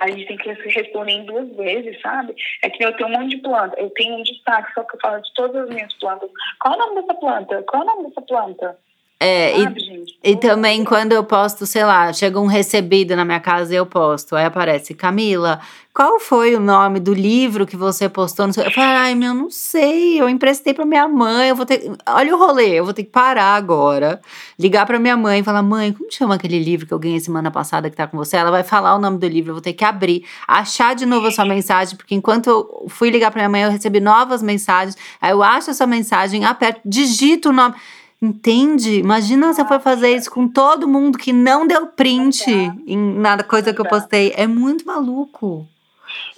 A 0.00 0.08
gente 0.08 0.26
tem 0.26 0.36
que 0.36 0.54
se 0.56 0.68
responder 0.68 1.12
em 1.12 1.24
duas 1.26 1.48
vezes, 1.56 2.00
sabe? 2.00 2.34
É 2.62 2.70
que 2.70 2.84
eu 2.84 2.96
tenho 2.96 3.08
um 3.10 3.12
monte 3.12 3.36
de 3.36 3.42
planta. 3.42 3.78
Eu 3.78 3.90
tenho 3.90 4.16
um 4.16 4.22
destaque, 4.22 4.72
só 4.72 4.82
que 4.82 4.96
eu 4.96 5.00
falo 5.00 5.20
de 5.20 5.34
todas 5.34 5.64
as 5.64 5.68
minhas 5.68 5.92
plantas. 5.94 6.30
Qual 6.60 6.74
é 6.74 6.76
o 6.76 6.80
nome 6.80 7.00
dessa 7.00 7.14
planta? 7.14 7.62
Qual 7.62 7.82
é 7.82 7.84
o 7.84 7.88
nome 7.88 8.08
dessa 8.08 8.22
planta? 8.22 8.78
É, 9.18 9.58
e 9.58 9.62
gente? 9.62 10.18
E 10.22 10.36
também 10.36 10.84
quando 10.84 11.12
eu 11.12 11.24
posto, 11.24 11.64
sei 11.64 11.84
lá, 11.84 12.12
chega 12.12 12.38
um 12.38 12.46
recebido 12.46 13.16
na 13.16 13.24
minha 13.24 13.40
casa 13.40 13.72
e 13.72 13.76
eu 13.76 13.86
posto, 13.86 14.36
aí 14.36 14.44
aparece, 14.44 14.92
Camila, 14.92 15.60
qual 15.94 16.20
foi 16.20 16.54
o 16.54 16.60
nome 16.60 17.00
do 17.00 17.14
livro 17.14 17.64
que 17.66 17.76
você 17.76 18.08
postou? 18.08 18.44
Eu 18.46 18.70
falo, 18.72 18.98
ai, 18.98 19.14
meu, 19.14 19.32
não 19.32 19.50
sei, 19.50 20.20
eu 20.20 20.28
emprestei 20.28 20.74
pra 20.74 20.84
minha 20.84 21.08
mãe, 21.08 21.48
eu 21.48 21.56
vou 21.56 21.64
ter. 21.64 21.90
Olha 22.06 22.34
o 22.34 22.38
rolê, 22.38 22.78
eu 22.78 22.84
vou 22.84 22.92
ter 22.92 23.04
que 23.04 23.10
parar 23.10 23.54
agora, 23.54 24.20
ligar 24.58 24.84
pra 24.84 24.98
minha 24.98 25.16
mãe 25.16 25.40
e 25.40 25.42
falar, 25.42 25.62
mãe, 25.62 25.94
como 25.94 26.12
chama 26.12 26.34
aquele 26.34 26.58
livro 26.58 26.86
que 26.86 26.92
eu 26.92 26.98
ganhei 26.98 27.18
semana 27.20 27.50
passada 27.50 27.88
que 27.88 27.96
tá 27.96 28.06
com 28.06 28.18
você? 28.18 28.36
Ela 28.36 28.50
vai 28.50 28.62
falar 28.62 28.94
o 28.94 28.98
nome 28.98 29.16
do 29.16 29.26
livro, 29.26 29.52
eu 29.52 29.54
vou 29.54 29.62
ter 29.62 29.72
que 29.72 29.84
abrir, 29.84 30.26
achar 30.46 30.94
de 30.94 31.06
novo 31.06 31.26
a 31.28 31.30
sua 31.30 31.46
mensagem, 31.46 31.96
porque 31.96 32.14
enquanto 32.14 32.48
eu 32.48 32.86
fui 32.90 33.08
ligar 33.08 33.30
pra 33.30 33.40
minha 33.40 33.48
mãe, 33.48 33.62
eu 33.62 33.70
recebi 33.70 33.98
novas 33.98 34.42
mensagens, 34.42 34.96
aí 35.22 35.30
eu 35.30 35.42
acho 35.42 35.70
essa 35.70 35.86
mensagem, 35.86 36.44
aperto, 36.44 36.80
digito 36.84 37.48
o 37.48 37.52
nome. 37.52 37.74
Entende? 38.20 38.98
Imagina 38.98 39.52
se 39.52 39.60
eu 39.60 39.66
for 39.66 39.80
fazer 39.80 40.14
isso 40.16 40.30
com 40.30 40.48
todo 40.48 40.88
mundo 40.88 41.18
que 41.18 41.32
não 41.32 41.66
deu 41.66 41.86
print 41.88 42.44
em 42.86 42.96
nada 42.96 43.44
coisa 43.44 43.74
que 43.74 43.80
eu 43.80 43.84
postei. 43.84 44.32
É 44.36 44.46
muito 44.46 44.86
maluco. 44.86 45.66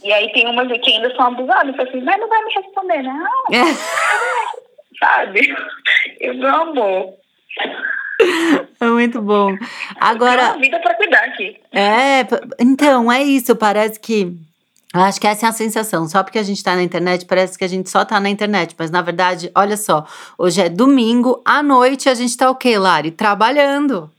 E 0.03 0.13
aí 0.13 0.31
tem 0.33 0.47
umas 0.49 0.67
que 0.81 0.91
ainda 0.93 1.15
são 1.15 1.27
abusadas. 1.27 1.77
Fala 1.77 1.89
assim, 1.89 2.01
mas 2.03 2.19
não 2.21 2.29
vai 2.29 2.43
me 2.45 2.53
responder, 2.55 3.03
não, 3.03 3.27
É, 3.53 3.63
sabe? 4.99 5.55
Eu 6.21 6.35
não 6.35 6.63
amor. 6.63 7.15
é 8.81 8.87
muito 8.87 9.23
bom. 9.23 9.57
Tem 9.57 9.69
Agora, 10.01 10.43
uma 10.55 10.59
vida 10.59 10.81
pra 10.81 10.95
cuidar 10.95 11.25
aqui. 11.25 11.57
é, 11.73 12.27
então, 12.59 13.11
é 13.13 13.23
isso. 13.23 13.55
Parece 13.55 14.01
que. 14.01 14.37
Acho 14.95 15.21
que 15.21 15.27
essa 15.27 15.47
é 15.47 15.49
a 15.49 15.53
sensação. 15.53 16.07
Só 16.09 16.23
porque 16.23 16.39
a 16.39 16.43
gente 16.43 16.63
tá 16.65 16.75
na 16.75 16.83
internet, 16.83 17.27
parece 17.27 17.59
que 17.59 17.65
a 17.65 17.69
gente 17.69 17.91
só 17.91 18.05
tá 18.05 18.19
na 18.19 18.29
internet. 18.31 18.75
Mas 18.79 18.91
na 18.91 19.03
verdade, 19.03 19.51
olha 19.55 19.77
só, 19.77 20.07
hoje 20.39 20.61
é 20.63 20.69
domingo, 20.69 21.43
à 21.45 21.63
noite 21.63 22.09
a 22.09 22.15
gente 22.15 22.37
tá 22.37 22.51
o 22.51 22.55
quê, 22.57 22.79
Lari? 22.79 23.11
Trabalhando. 23.11 24.11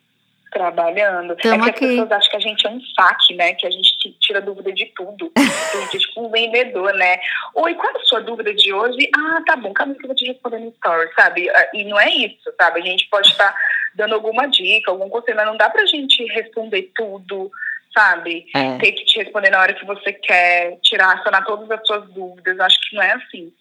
Trabalhando. 0.52 1.36
Tamo 1.38 1.66
é 1.66 1.72
que 1.72 1.86
aqui. 1.86 1.86
as 1.86 1.92
pessoas 1.92 2.12
acham 2.12 2.30
que 2.32 2.36
a 2.38 2.40
gente 2.40 2.68
é 2.68 2.70
um 2.72 2.82
saque, 2.96 3.36
né? 3.36 3.54
Que 3.54 3.68
a 3.68 3.72
gente 3.72 3.98
ti- 3.98 4.18
tira 4.20 4.42
dúvida 4.42 4.72
de 4.72 4.86
tudo. 4.96 5.32
a 5.38 5.42
gente 5.82 5.96
é 5.98 6.00
tipo 6.00 6.26
um 6.26 6.30
vendedor, 6.32 6.92
né? 6.96 7.20
Oi, 7.56 7.76
qual 7.76 7.94
é 7.94 7.98
a 7.98 8.04
sua 8.06 8.22
dúvida 8.22 8.52
de 8.54 8.74
hoje? 8.74 9.10
Ah, 9.16 9.42
tá 9.46 9.56
bom, 9.56 9.72
calma 9.74 9.94
que 9.94 10.04
eu 10.04 10.08
vou 10.08 10.16
te 10.16 10.26
responder 10.26 10.60
no 10.60 10.70
story, 10.70 11.10
sabe? 11.16 11.50
Ah, 11.50 11.70
E 11.74 11.84
não 11.84 12.00
é 12.00 12.10
isso, 12.10 12.52
sabe? 12.60 12.80
A 12.80 12.84
gente 12.84 13.08
pode 13.10 13.28
estar 13.30 13.54
dando 13.94 14.16
alguma 14.16 14.48
dica, 14.48 14.90
algum 14.90 15.08
conselho, 15.10 15.38
mas 15.38 15.46
não 15.46 15.58
dá 15.58 15.70
pra 15.70 15.86
gente 15.86 16.24
responder 16.34 16.92
tudo, 16.96 17.52
sabe? 17.94 18.46
É. 18.56 18.78
Ter 18.78 18.92
que 18.92 19.06
te 19.06 19.20
responder 19.20 19.50
na 19.50 19.60
hora 19.60 19.74
que 19.74 19.86
você 19.86 20.14
quer, 20.14 20.78
tirar, 20.82 21.22
sanar 21.24 21.44
todas 21.46 21.70
as 21.72 21.86
suas 21.86 22.08
dúvidas. 22.10 22.60
Acho 22.60 22.78
que 22.82 22.96
não 22.96 23.04
é 23.04 23.12
assim. 23.14 23.54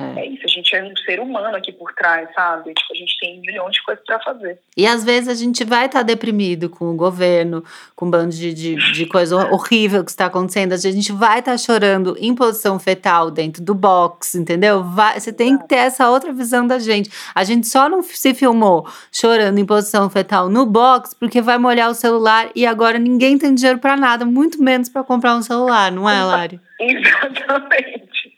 É. 0.00 0.20
É 0.20 0.26
isso, 0.26 0.42
a 0.44 0.48
gente 0.48 0.74
é 0.74 0.82
um 0.82 0.96
ser 0.96 1.20
humano 1.20 1.56
aqui 1.56 1.72
por 1.72 1.92
trás, 1.92 2.28
sabe? 2.34 2.74
Tipo, 2.74 2.92
a 2.92 2.96
gente 2.96 3.16
tem 3.20 3.40
milhões 3.40 3.74
de 3.74 3.82
coisas 3.82 4.04
pra 4.04 4.18
fazer. 4.20 4.58
E 4.76 4.86
às 4.86 5.04
vezes 5.04 5.28
a 5.28 5.34
gente 5.34 5.64
vai 5.64 5.86
estar 5.86 6.02
deprimido 6.02 6.68
com 6.68 6.90
o 6.90 6.96
governo, 6.96 7.62
com 7.94 8.06
um 8.06 8.10
bando 8.10 8.34
de, 8.34 8.52
de, 8.52 8.92
de 8.92 9.06
coisa 9.06 9.36
horrível 9.52 10.04
que 10.04 10.10
está 10.10 10.26
acontecendo. 10.26 10.72
A 10.72 10.76
gente 10.76 11.12
vai 11.12 11.38
estar 11.38 11.56
chorando 11.58 12.16
em 12.18 12.34
posição 12.34 12.78
fetal 12.78 13.30
dentro 13.30 13.62
do 13.62 13.74
box, 13.74 14.34
entendeu? 14.34 14.82
Vai, 14.82 15.20
você 15.20 15.32
tem 15.32 15.56
que 15.58 15.68
ter 15.68 15.76
essa 15.76 16.10
outra 16.10 16.32
visão 16.32 16.66
da 16.66 16.78
gente. 16.78 17.10
A 17.34 17.44
gente 17.44 17.66
só 17.66 17.88
não 17.88 18.02
se 18.02 18.34
filmou 18.34 18.88
chorando 19.12 19.58
em 19.58 19.64
posição 19.64 20.10
fetal 20.10 20.48
no 20.48 20.66
box 20.66 21.14
porque 21.14 21.40
vai 21.40 21.58
molhar 21.58 21.90
o 21.90 21.94
celular 21.94 22.50
e 22.54 22.66
agora 22.66 22.98
ninguém 22.98 23.38
tem 23.38 23.54
dinheiro 23.54 23.78
para 23.78 23.96
nada, 23.96 24.24
muito 24.24 24.62
menos 24.62 24.88
para 24.88 25.04
comprar 25.04 25.36
um 25.36 25.42
celular, 25.42 25.92
não 25.92 26.08
é, 26.08 26.22
Lari? 26.22 26.60
Exatamente. 26.80 28.33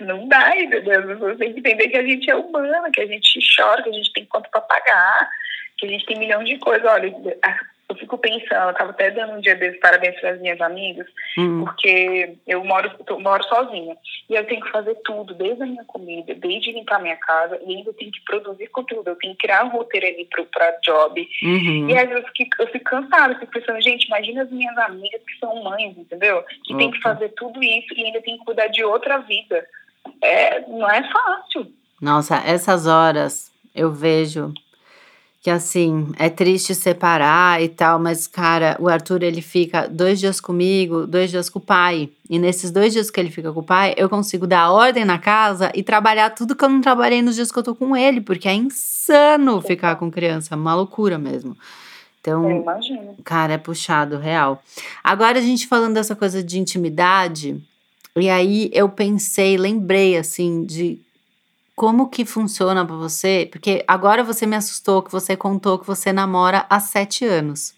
Não 0.00 0.28
dá, 0.28 0.56
entendeu? 0.56 1.06
Pessoas 1.06 1.38
têm 1.38 1.52
que 1.52 1.60
entender 1.60 1.88
que 1.88 1.96
a 1.96 2.02
gente 2.02 2.30
é 2.30 2.36
humana, 2.36 2.90
que 2.90 3.00
a 3.00 3.06
gente 3.06 3.38
chora, 3.56 3.82
que 3.82 3.88
a 3.88 3.92
gente 3.92 4.12
tem 4.12 4.24
conta 4.26 4.48
para 4.50 4.60
pagar, 4.60 5.30
que 5.76 5.86
a 5.86 5.88
gente 5.88 6.06
tem 6.06 6.18
milhões 6.18 6.48
de 6.48 6.58
coisas. 6.58 6.86
Olha, 6.90 7.12
eu 7.88 7.96
fico 7.96 8.18
pensando, 8.18 8.68
eu 8.68 8.74
tava 8.74 8.90
até 8.90 9.10
dando 9.10 9.32
um 9.34 9.40
dia 9.40 9.54
desses 9.54 9.80
parabéns 9.80 10.20
para 10.20 10.30
as 10.32 10.40
minhas 10.40 10.60
amigas, 10.60 11.06
Hum. 11.38 11.64
porque 11.64 12.36
eu 12.46 12.62
moro, 12.62 12.90
eu 13.06 13.20
moro 13.20 13.42
sozinha. 13.44 13.96
E 14.28 14.34
eu 14.34 14.44
tenho 14.46 14.60
que 14.60 14.70
fazer 14.70 14.94
tudo, 15.04 15.32
desde 15.34 15.62
a 15.62 15.66
minha 15.66 15.84
comida, 15.84 16.34
desde 16.34 16.70
limpar 16.72 17.00
minha 17.00 17.16
casa, 17.16 17.58
e 17.66 17.76
ainda 17.76 17.92
tenho 17.94 18.10
que 18.10 18.20
produzir 18.24 18.66
conteúdo, 18.68 19.08
eu 19.08 19.16
tenho 19.16 19.34
que 19.34 19.46
criar 19.46 19.64
um 19.64 19.70
roteiro 19.70 20.06
ali 20.06 20.28
para 20.52 20.78
job. 20.84 21.28
Uhum. 21.42 21.88
E 21.88 21.96
às 21.96 22.08
vezes 22.08 22.24
eu 22.24 22.32
fico, 22.36 22.62
eu 22.62 22.66
fico 22.68 22.84
cansada, 22.84 23.32
eu 23.32 23.38
fico 23.38 23.52
pensando, 23.52 23.80
gente, 23.80 24.06
imagina 24.06 24.42
as 24.42 24.50
minhas 24.50 24.76
amigas 24.78 25.22
que 25.22 25.38
são 25.38 25.62
mães, 25.62 25.96
entendeu? 25.96 26.44
Que 26.64 26.76
tem 26.76 26.90
que 26.90 27.00
fazer 27.00 27.30
tudo 27.30 27.62
isso 27.62 27.94
e 27.94 28.04
ainda 28.04 28.20
tem 28.20 28.36
que 28.38 28.44
cuidar 28.44 28.66
de 28.68 28.84
outra 28.84 29.18
vida. 29.18 29.66
É, 30.22 30.60
não 30.60 30.88
é 30.90 31.02
fácil. 31.10 31.72
Nossa, 32.00 32.36
essas 32.46 32.86
horas 32.86 33.50
eu 33.74 33.90
vejo 33.90 34.52
que 35.40 35.50
assim, 35.50 36.10
é 36.18 36.28
triste 36.28 36.74
separar 36.74 37.62
e 37.62 37.68
tal, 37.68 37.98
mas 37.98 38.26
cara, 38.26 38.76
o 38.80 38.88
Arthur 38.88 39.22
ele 39.22 39.40
fica 39.40 39.86
dois 39.86 40.18
dias 40.18 40.40
comigo, 40.40 41.06
dois 41.06 41.30
dias 41.30 41.48
com 41.48 41.60
o 41.60 41.62
pai. 41.62 42.10
E 42.28 42.38
nesses 42.38 42.70
dois 42.70 42.92
dias 42.92 43.10
que 43.10 43.20
ele 43.20 43.30
fica 43.30 43.52
com 43.52 43.60
o 43.60 43.64
pai, 43.64 43.94
eu 43.96 44.08
consigo 44.08 44.46
dar 44.46 44.70
ordem 44.72 45.04
na 45.04 45.18
casa 45.18 45.70
e 45.74 45.82
trabalhar 45.82 46.30
tudo 46.30 46.56
que 46.56 46.64
eu 46.64 46.68
não 46.68 46.80
trabalhei 46.80 47.22
nos 47.22 47.36
dias 47.36 47.52
que 47.52 47.58
eu 47.58 47.62
tô 47.62 47.74
com 47.74 47.96
ele, 47.96 48.20
porque 48.20 48.48
é 48.48 48.54
insano 48.54 49.60
ficar 49.60 49.96
com 49.96 50.10
criança, 50.10 50.56
uma 50.56 50.74
loucura 50.74 51.18
mesmo. 51.18 51.56
Então. 52.20 52.64
Cara, 53.24 53.54
é 53.54 53.58
puxado, 53.58 54.18
real. 54.18 54.62
Agora 55.02 55.38
a 55.38 55.42
gente 55.42 55.68
falando 55.68 55.94
dessa 55.94 56.16
coisa 56.16 56.42
de 56.42 56.58
intimidade, 56.58 57.62
e 58.16 58.28
aí 58.28 58.70
eu 58.74 58.88
pensei, 58.88 59.56
lembrei 59.56 60.16
assim 60.16 60.64
de 60.64 61.00
como 61.78 62.08
que 62.08 62.24
funciona 62.24 62.84
pra 62.84 62.96
você, 62.96 63.48
porque 63.52 63.84
agora 63.86 64.24
você 64.24 64.44
me 64.44 64.56
assustou 64.56 65.00
que 65.00 65.12
você 65.12 65.36
contou 65.36 65.78
que 65.78 65.86
você 65.86 66.12
namora 66.12 66.66
há 66.68 66.80
sete 66.80 67.24
anos. 67.24 67.72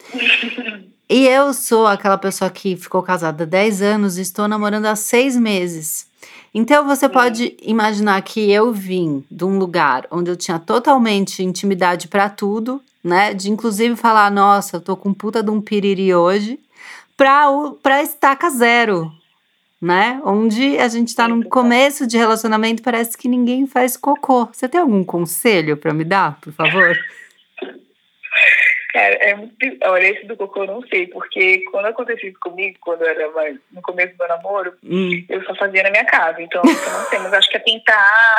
E 1.10 1.26
eu 1.26 1.52
sou 1.52 1.86
aquela 1.86 2.16
pessoa 2.16 2.48
que 2.48 2.74
ficou 2.74 3.02
casada 3.02 3.44
há 3.44 3.46
10 3.46 3.82
anos 3.82 4.16
e 4.16 4.22
estou 4.22 4.48
namorando 4.48 4.86
há 4.86 4.96
seis 4.96 5.36
meses. 5.36 6.06
Então 6.54 6.86
você 6.86 7.06
pode 7.06 7.54
imaginar 7.60 8.22
que 8.22 8.50
eu 8.50 8.72
vim 8.72 9.22
de 9.30 9.44
um 9.44 9.58
lugar 9.58 10.06
onde 10.10 10.30
eu 10.30 10.36
tinha 10.36 10.58
totalmente 10.58 11.42
intimidade 11.42 12.08
pra 12.08 12.30
tudo, 12.30 12.80
né? 13.04 13.34
De 13.34 13.50
inclusive 13.50 13.94
falar, 13.94 14.30
nossa, 14.30 14.76
eu 14.76 14.80
tô 14.80 14.96
com 14.96 15.12
puta 15.12 15.42
de 15.42 15.50
um 15.50 15.60
piriri 15.60 16.14
hoje, 16.14 16.58
pra, 17.14 17.50
o- 17.50 17.72
pra 17.72 18.02
estaca 18.02 18.48
zero. 18.48 19.12
Né? 19.82 20.22
Onde 20.24 20.78
a 20.78 20.86
gente 20.86 21.12
tá 21.14 21.26
no 21.26 21.44
começo 21.48 22.06
de 22.06 22.16
relacionamento, 22.16 22.84
parece 22.84 23.18
que 23.18 23.26
ninguém 23.26 23.66
faz 23.66 23.96
cocô. 23.96 24.46
Você 24.46 24.68
tem 24.68 24.80
algum 24.80 25.02
conselho 25.02 25.76
para 25.76 25.92
me 25.92 26.04
dar, 26.04 26.38
por 26.40 26.52
favor? 26.52 26.96
Cara, 28.92 29.14
é 29.14 29.34
muito. 29.34 29.56
Olha, 29.84 30.06
esse 30.06 30.24
do 30.26 30.36
cocô 30.36 30.62
eu 30.62 30.66
não 30.66 30.82
sei, 30.86 31.08
porque 31.08 31.64
quando 31.70 31.86
aconteceu 31.86 32.28
isso 32.28 32.38
comigo, 32.38 32.76
quando 32.80 33.02
eu 33.02 33.08
era 33.08 33.30
mais 33.32 33.56
no 33.72 33.82
começo 33.82 34.16
do 34.16 34.28
namoro, 34.28 34.74
hum. 34.84 35.24
eu 35.28 35.42
só 35.44 35.54
fazia 35.56 35.82
na 35.82 35.90
minha 35.90 36.04
casa. 36.04 36.40
Então, 36.40 36.62
eu 36.64 36.92
não 36.92 37.04
sei, 37.06 37.18
mas 37.18 37.32
acho 37.32 37.50
que 37.50 37.56
é 37.56 37.60
tentar 37.60 38.38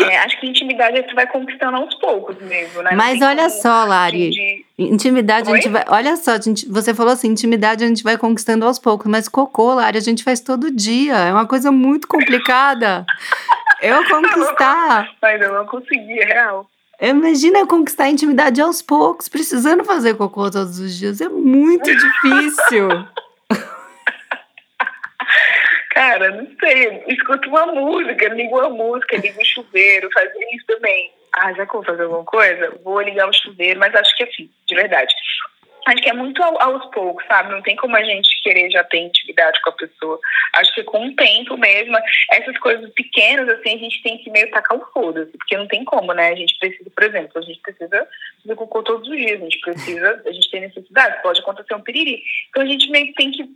é, 0.00 0.18
acho 0.18 0.40
que 0.40 0.46
intimidade 0.46 1.02
você 1.02 1.14
vai 1.14 1.26
conquistando 1.26 1.76
aos 1.76 1.94
poucos 1.96 2.36
mesmo, 2.40 2.82
né? 2.82 2.90
Mas 2.94 3.20
olha 3.20 3.50
só, 3.50 3.84
Lari. 3.84 4.30
De... 4.30 4.64
Intimidade 4.78 5.48
Oi? 5.50 5.52
a 5.52 5.60
gente 5.60 5.70
vai. 5.70 5.84
Olha 5.88 6.16
só, 6.16 6.40
gente, 6.40 6.68
você 6.68 6.94
falou 6.94 7.12
assim: 7.12 7.28
intimidade 7.28 7.84
a 7.84 7.88
gente 7.88 8.02
vai 8.02 8.16
conquistando 8.16 8.64
aos 8.64 8.78
poucos, 8.78 9.10
mas 9.10 9.28
cocô, 9.28 9.74
Lari, 9.74 9.98
a 9.98 10.02
gente 10.02 10.22
faz 10.22 10.40
todo 10.40 10.70
dia. 10.70 11.14
É 11.14 11.32
uma 11.32 11.46
coisa 11.46 11.72
muito 11.72 12.06
complicada. 12.06 13.04
eu 13.82 14.04
conquistar. 14.08 15.10
Mas 15.20 15.40
eu 15.40 15.52
não 15.52 15.66
consegui, 15.66 16.20
é 16.20 16.26
real. 16.26 16.66
Imagina 17.00 17.66
conquistar 17.66 18.04
a 18.04 18.10
intimidade 18.10 18.60
aos 18.60 18.82
poucos, 18.82 19.28
precisando 19.28 19.84
fazer 19.84 20.14
cocô 20.14 20.50
todos 20.50 20.80
os 20.80 20.96
dias. 20.96 21.20
É 21.20 21.28
muito 21.28 21.84
difícil. 21.94 22.88
Cara, 25.98 26.30
não 26.30 26.46
sei, 26.60 27.02
escuto 27.08 27.48
uma 27.48 27.66
música, 27.66 28.28
ligo 28.28 28.56
uma 28.56 28.70
música, 28.70 29.16
ligo 29.16 29.42
o 29.42 29.44
chuveiro, 29.44 30.08
fazer 30.12 30.46
isso 30.54 30.64
também. 30.64 31.10
Ah, 31.34 31.52
já 31.54 31.64
vou 31.64 31.82
fazer 31.82 32.04
alguma 32.04 32.22
coisa, 32.22 32.72
vou 32.84 33.00
ligar 33.00 33.28
o 33.28 33.32
chuveiro, 33.32 33.80
mas 33.80 33.92
acho 33.96 34.16
que 34.16 34.22
assim, 34.22 34.48
de 34.68 34.76
verdade. 34.76 35.12
Acho 35.88 36.00
que 36.00 36.08
é 36.08 36.12
muito 36.12 36.40
aos 36.40 36.84
poucos, 36.92 37.26
sabe? 37.26 37.50
Não 37.50 37.62
tem 37.62 37.74
como 37.74 37.96
a 37.96 38.04
gente 38.04 38.28
querer 38.44 38.70
já 38.70 38.84
ter 38.84 38.98
intimidade 38.98 39.60
com 39.60 39.70
a 39.70 39.72
pessoa. 39.72 40.20
Acho 40.54 40.72
que 40.72 40.84
com 40.84 41.04
o 41.04 41.16
tempo 41.16 41.56
mesmo, 41.56 41.98
essas 42.30 42.56
coisas 42.58 42.88
pequenas, 42.92 43.48
assim, 43.48 43.74
a 43.74 43.78
gente 43.78 44.00
tem 44.04 44.18
que 44.18 44.30
meio 44.30 44.48
tacar 44.52 44.78
o 44.78 44.86
foda-se, 44.92 45.36
porque 45.36 45.56
não 45.56 45.66
tem 45.66 45.84
como, 45.84 46.12
né? 46.12 46.28
A 46.28 46.36
gente 46.36 46.56
precisa, 46.60 46.88
por 46.90 47.02
exemplo, 47.02 47.32
a 47.34 47.40
gente 47.40 47.58
precisa 47.58 48.06
fazer 48.42 48.54
cocô 48.54 48.84
todos 48.84 49.08
os 49.08 49.16
dias, 49.16 49.40
a 49.40 49.44
gente 49.44 49.58
precisa, 49.58 50.22
a 50.24 50.30
gente 50.30 50.48
tem 50.48 50.60
necessidade, 50.60 51.20
pode 51.22 51.40
acontecer 51.40 51.74
um 51.74 51.80
piriri. 51.80 52.22
Então 52.50 52.62
a 52.62 52.66
gente 52.66 52.88
meio 52.88 53.06
que 53.06 53.14
tem 53.14 53.32
que 53.32 53.50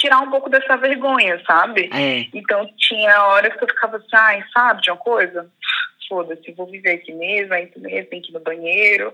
tirar 0.00 0.20
um 0.20 0.30
pouco 0.30 0.48
dessa 0.48 0.76
vergonha, 0.76 1.40
sabe? 1.46 1.90
É. 1.92 2.26
Então 2.34 2.66
tinha 2.78 3.22
horas 3.26 3.54
que 3.54 3.62
eu 3.62 3.68
ficava 3.68 3.98
assim, 3.98 4.06
ai, 4.14 4.42
sabe 4.52 4.80
de 4.80 4.90
uma 4.90 4.96
coisa? 4.96 5.46
Foda-se, 6.08 6.52
vou 6.52 6.66
viver 6.66 6.92
aqui 6.92 7.12
mesmo, 7.12 7.54
isso 7.54 7.78
mesmo, 7.78 8.10
tem 8.10 8.20
que 8.20 8.30
ir 8.30 8.34
no 8.34 8.40
banheiro. 8.40 9.12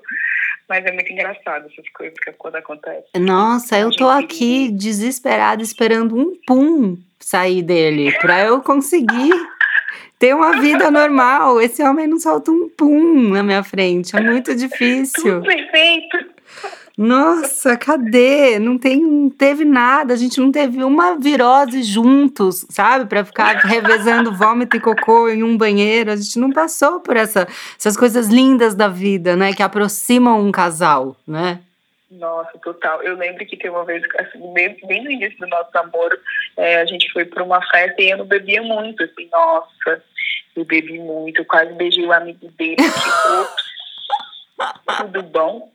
Mas 0.69 0.85
é 0.85 0.93
muito 0.93 1.13
engraçado 1.13 1.67
essas 1.67 1.89
coisas 1.91 2.19
que 2.19 2.33
quando 2.33 2.57
acontecem. 2.57 3.21
Nossa, 3.21 3.79
eu 3.79 3.91
tô 3.95 4.09
aqui 4.09 4.71
desesperada 4.71 5.63
esperando 5.63 6.17
um 6.17 6.35
pum 6.47 6.97
sair 7.21 7.63
dele 7.63 8.13
para 8.19 8.45
eu 8.45 8.61
conseguir 8.61 9.31
ter 10.19 10.35
uma 10.35 10.61
vida 10.61 10.91
normal. 10.91 11.61
Esse 11.61 11.83
homem 11.83 12.07
não 12.07 12.19
solta 12.19 12.51
um 12.51 12.69
pum 12.69 13.31
na 13.31 13.43
minha 13.43 13.63
frente, 13.63 14.17
é 14.17 14.21
muito 14.21 14.55
difícil. 14.57 15.41
Tudo 15.41 15.47
perfeito. 15.47 16.37
Nossa, 16.97 17.77
cadê? 17.77 18.59
Não 18.59 18.79
tem, 18.79 19.29
teve 19.31 19.67
nada. 19.67 20.15
A 20.15 20.17
gente 20.17 20.41
não 20.41 20.51
teve 20.51 20.83
uma 20.83 21.17
virose 21.19 21.83
juntos, 21.83 22.65
sabe? 22.71 23.07
Para 23.07 23.23
ficar 23.23 23.57
revezando 23.59 24.35
vômito 24.35 24.77
e 24.77 24.81
cocô 24.81 25.29
em 25.29 25.43
um 25.43 25.59
banheiro. 25.59 26.11
A 26.11 26.17
gente 26.17 26.39
não 26.39 26.51
passou 26.51 27.01
por 27.01 27.17
essa, 27.17 27.47
essas 27.79 27.99
coisas 27.99 28.29
lindas 28.29 28.75
da 28.75 28.89
vida, 28.89 29.37
né? 29.37 29.53
Que 29.53 29.63
aproximam 29.63 30.41
um 30.41 30.51
casal, 30.51 31.15
né? 31.29 31.61
Nossa, 32.11 32.57
total. 32.59 33.03
Eu 33.03 33.17
lembro 33.17 33.45
que 33.45 33.57
tem 33.59 33.71
uma 33.71 33.85
vez, 33.85 34.03
assim, 34.19 34.53
bem, 34.55 34.77
bem 34.87 35.05
no 35.05 35.11
início 35.11 35.39
do 35.39 35.49
nosso 35.49 35.71
namoro, 35.75 36.19
é, 36.57 36.81
a 36.81 36.87
gente 36.87 37.13
foi 37.13 37.25
para 37.25 37.43
uma 37.43 37.61
festa 37.71 38.01
e 38.01 38.11
eu 38.11 38.19
não 38.19 38.27
bebia 38.27 38.63
muito, 38.63 39.03
assim, 39.03 39.29
nossa, 39.31 40.03
eu 40.55 40.65
bebi 40.65 40.99
muito, 40.99 41.41
eu 41.41 41.45
quase 41.45 41.73
beijei 41.75 42.07
o 42.07 42.13
amigo 42.13 42.49
dele, 42.57 42.77
que, 42.77 43.76
tudo 44.99 45.23
bom? 45.25 45.73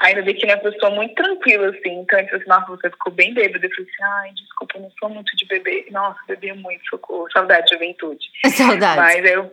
Ainda 0.00 0.22
bem 0.22 0.34
que 0.34 0.44
ele 0.44 0.52
é 0.52 0.54
uma 0.56 0.62
pessoa 0.62 0.90
muito 0.90 1.14
tranquila, 1.14 1.68
assim. 1.68 2.00
Então 2.00 2.18
ele 2.18 2.28
falou 2.28 2.40
assim, 2.40 2.48
nossa, 2.48 2.66
você 2.66 2.90
ficou 2.90 3.12
bem 3.12 3.34
bêbada. 3.34 3.66
Eu 3.66 3.70
falei 3.70 3.90
assim, 3.90 4.02
ai, 4.02 4.32
desculpa, 4.32 4.76
eu 4.76 4.82
não 4.82 4.90
sou 4.98 5.08
muito 5.08 5.36
de 5.36 5.46
beber. 5.46 5.86
Nossa, 5.90 6.18
bebi 6.26 6.52
muito, 6.54 6.88
socorro. 6.88 7.30
Saudade 7.32 7.66
de 7.66 7.74
juventude. 7.74 8.26
Saudade. 8.50 9.00
Mas 9.00 9.24
eu... 9.30 9.50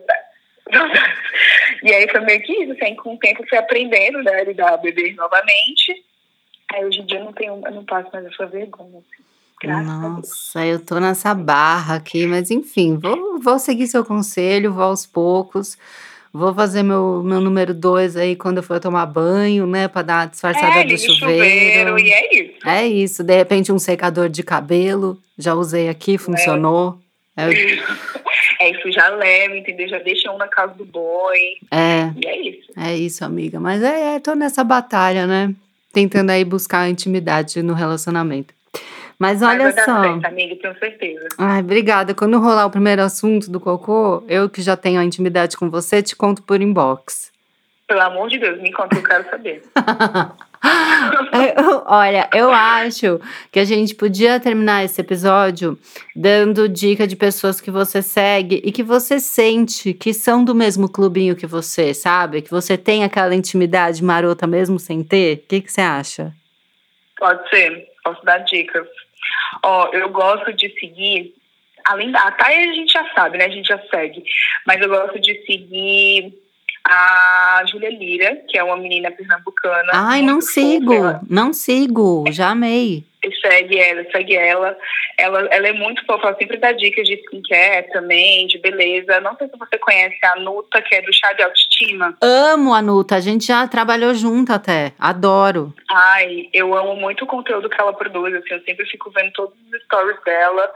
E 1.82 1.92
aí 1.92 2.08
foi 2.10 2.20
meio 2.20 2.42
que 2.42 2.52
isso, 2.52 2.72
assim, 2.72 2.94
com 2.96 3.14
o 3.14 3.18
tempo 3.18 3.42
eu 3.42 3.48
fui 3.48 3.58
aprendendo, 3.58 4.22
né, 4.22 4.40
a 4.40 4.44
lidar 4.44 4.74
a 4.74 4.76
beber 4.76 5.14
novamente. 5.14 6.04
Aí 6.72 6.84
hoje 6.84 7.00
em 7.00 7.06
dia 7.06 7.18
eu 7.18 7.24
não 7.26 7.32
tenho, 7.32 7.62
eu 7.64 7.72
não 7.72 7.84
passo 7.84 8.10
mais 8.12 8.26
essa 8.26 8.46
vergonha, 8.46 8.98
assim. 8.98 9.24
Nossa, 9.64 10.64
eu 10.64 10.84
tô 10.84 11.00
nessa 11.00 11.34
barra 11.34 11.96
aqui, 11.96 12.26
mas 12.26 12.50
enfim, 12.50 12.96
vou, 12.96 13.40
vou 13.40 13.58
seguir 13.58 13.86
seu 13.88 14.04
conselho, 14.04 14.72
vou 14.72 14.84
aos 14.84 15.04
poucos. 15.04 15.76
Vou 16.32 16.54
fazer 16.54 16.82
meu, 16.82 17.22
meu 17.24 17.40
número 17.40 17.72
dois 17.72 18.16
aí 18.16 18.36
quando 18.36 18.58
eu 18.58 18.62
for 18.62 18.78
tomar 18.78 19.06
banho, 19.06 19.66
né? 19.66 19.88
Pra 19.88 20.02
dar 20.02 20.20
uma 20.20 20.26
disfarçada 20.26 20.80
é, 20.80 20.84
do 20.84 20.98
chuveiro. 20.98 21.16
chuveiro. 21.16 21.98
E 21.98 22.12
é 22.12 22.42
isso. 22.42 22.68
É 22.68 22.86
isso. 22.86 23.24
De 23.24 23.36
repente, 23.36 23.72
um 23.72 23.78
secador 23.78 24.28
de 24.28 24.42
cabelo. 24.42 25.18
Já 25.38 25.54
usei 25.54 25.88
aqui, 25.88 26.18
funcionou. 26.18 26.98
É, 27.36 27.44
é 28.60 28.70
isso, 28.70 28.90
já 28.90 29.08
leva, 29.10 29.56
entendeu? 29.56 29.88
Já 29.88 29.98
deixa 29.98 30.30
um 30.32 30.36
na 30.36 30.48
casa 30.48 30.74
do 30.74 30.84
boy. 30.84 31.38
É. 31.70 32.10
E 32.16 32.26
é 32.26 32.48
isso. 32.48 32.72
É 32.76 32.96
isso, 32.96 33.24
amiga. 33.24 33.60
Mas 33.60 33.82
é, 33.82 34.16
é 34.16 34.20
tô 34.20 34.34
nessa 34.34 34.64
batalha, 34.64 35.26
né? 35.26 35.54
Tentando 35.92 36.30
aí 36.30 36.44
buscar 36.44 36.88
intimidade 36.90 37.62
no 37.62 37.74
relacionamento. 37.74 38.52
Mas 39.18 39.42
olha 39.42 39.72
Vai 39.72 39.84
só. 39.84 40.02
Certo, 40.02 40.24
amiga, 40.26 40.56
tenho 40.56 40.78
certeza. 40.78 41.28
Ai, 41.36 41.60
obrigada. 41.60 42.14
Quando 42.14 42.38
rolar 42.38 42.66
o 42.66 42.70
primeiro 42.70 43.02
assunto 43.02 43.50
do 43.50 43.58
cocô, 43.58 44.22
eu 44.28 44.48
que 44.48 44.62
já 44.62 44.76
tenho 44.76 45.00
a 45.00 45.04
intimidade 45.04 45.56
com 45.56 45.68
você, 45.68 46.00
te 46.00 46.14
conto 46.14 46.42
por 46.42 46.60
inbox. 46.62 47.32
Pelo 47.88 48.02
amor 48.02 48.28
de 48.28 48.38
Deus, 48.38 48.60
me 48.60 48.70
conta, 48.70 48.96
eu 48.96 49.02
quero 49.02 49.28
saber. 49.28 49.62
Olha, 51.86 52.28
eu 52.34 52.50
acho 52.50 53.20
que 53.50 53.58
a 53.58 53.64
gente 53.64 53.94
podia 53.94 54.38
terminar 54.38 54.84
esse 54.84 55.00
episódio 55.00 55.78
dando 56.14 56.68
dica 56.68 57.06
de 57.06 57.16
pessoas 57.16 57.60
que 57.60 57.70
você 57.70 58.02
segue 58.02 58.60
e 58.64 58.70
que 58.70 58.82
você 58.82 59.18
sente 59.18 59.94
que 59.94 60.12
são 60.12 60.44
do 60.44 60.54
mesmo 60.54 60.88
clubinho 60.88 61.36
que 61.36 61.46
você, 61.46 61.94
sabe? 61.94 62.42
Que 62.42 62.50
você 62.50 62.76
tem 62.76 63.04
aquela 63.04 63.34
intimidade 63.34 64.04
marota 64.04 64.46
mesmo 64.46 64.78
sem 64.78 65.02
ter. 65.02 65.38
O 65.38 65.48
que, 65.48 65.60
que 65.62 65.72
você 65.72 65.80
acha? 65.80 66.32
Pode 67.18 67.48
ser, 67.48 67.88
posso 68.04 68.22
dar 68.24 68.38
dicas. 68.38 68.86
Ó, 69.62 69.88
eu 69.92 70.08
gosto 70.10 70.52
de 70.52 70.68
seguir, 70.78 71.34
além 71.84 72.10
da. 72.10 72.30
Thay 72.32 72.70
a 72.70 72.72
gente 72.72 72.92
já 72.92 73.08
sabe, 73.14 73.38
né? 73.38 73.46
A 73.46 73.50
gente 73.50 73.68
já 73.68 73.78
segue. 73.90 74.22
Mas 74.66 74.80
eu 74.80 74.88
gosto 74.88 75.18
de 75.18 75.44
seguir 75.46 76.32
a 76.84 77.62
Júlia 77.70 77.90
Lira, 77.90 78.36
que 78.48 78.56
é 78.58 78.64
uma 78.64 78.76
menina 78.76 79.10
pernambucana. 79.10 79.90
Ai, 79.92 80.22
não 80.22 80.40
sigo, 80.40 80.94
não 81.28 81.52
sigo, 81.52 82.24
já 82.30 82.50
amei 82.50 83.07
segue 83.40 83.78
ela, 83.78 84.04
segue 84.10 84.36
ela. 84.36 84.76
Ela, 85.18 85.40
ela 85.50 85.68
é 85.68 85.72
muito 85.72 86.04
fofa, 86.06 86.28
ela 86.28 86.36
sempre 86.36 86.56
dá 86.56 86.72
dicas 86.72 87.06
de 87.06 87.14
skincare 87.14 87.90
também, 87.92 88.46
de 88.46 88.58
beleza. 88.58 89.20
Não 89.20 89.36
sei 89.36 89.48
se 89.48 89.58
você 89.58 89.78
conhece 89.78 90.18
a 90.24 90.36
Nuta, 90.36 90.80
que 90.82 90.94
é 90.94 91.02
do 91.02 91.12
chá 91.12 91.32
de 91.32 91.42
autoestima. 91.42 92.16
Amo 92.20 92.72
a 92.72 92.80
Nuta, 92.80 93.16
a 93.16 93.20
gente 93.20 93.46
já 93.46 93.66
trabalhou 93.66 94.14
junto 94.14 94.52
até, 94.52 94.92
adoro. 94.98 95.74
Ai, 95.90 96.48
eu 96.52 96.74
amo 96.76 96.96
muito 96.96 97.24
o 97.24 97.26
conteúdo 97.26 97.68
que 97.68 97.80
ela 97.80 97.92
produz, 97.92 98.34
assim, 98.34 98.54
eu 98.54 98.62
sempre 98.62 98.86
fico 98.86 99.10
vendo 99.10 99.32
todos 99.32 99.54
os 99.54 99.82
stories 99.82 100.22
dela. 100.24 100.70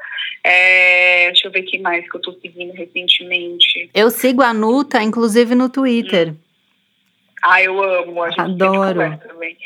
É, 0.44 1.26
deixa 1.26 1.46
eu 1.46 1.52
ver 1.52 1.62
quem 1.62 1.80
mais 1.80 2.08
que 2.10 2.16
eu 2.16 2.20
tô 2.20 2.32
seguindo 2.32 2.72
recentemente. 2.72 3.90
Eu 3.94 4.10
sigo 4.10 4.42
a 4.42 4.52
Nuta, 4.52 5.02
inclusive 5.02 5.54
no 5.54 5.68
Twitter. 5.68 6.30
Hum. 6.30 6.51
Ah, 7.42 7.60
eu 7.60 7.82
amo, 7.82 8.22
a 8.22 8.30
gente 8.30 8.40
Adoro. 8.40 9.18
também. 9.18 9.56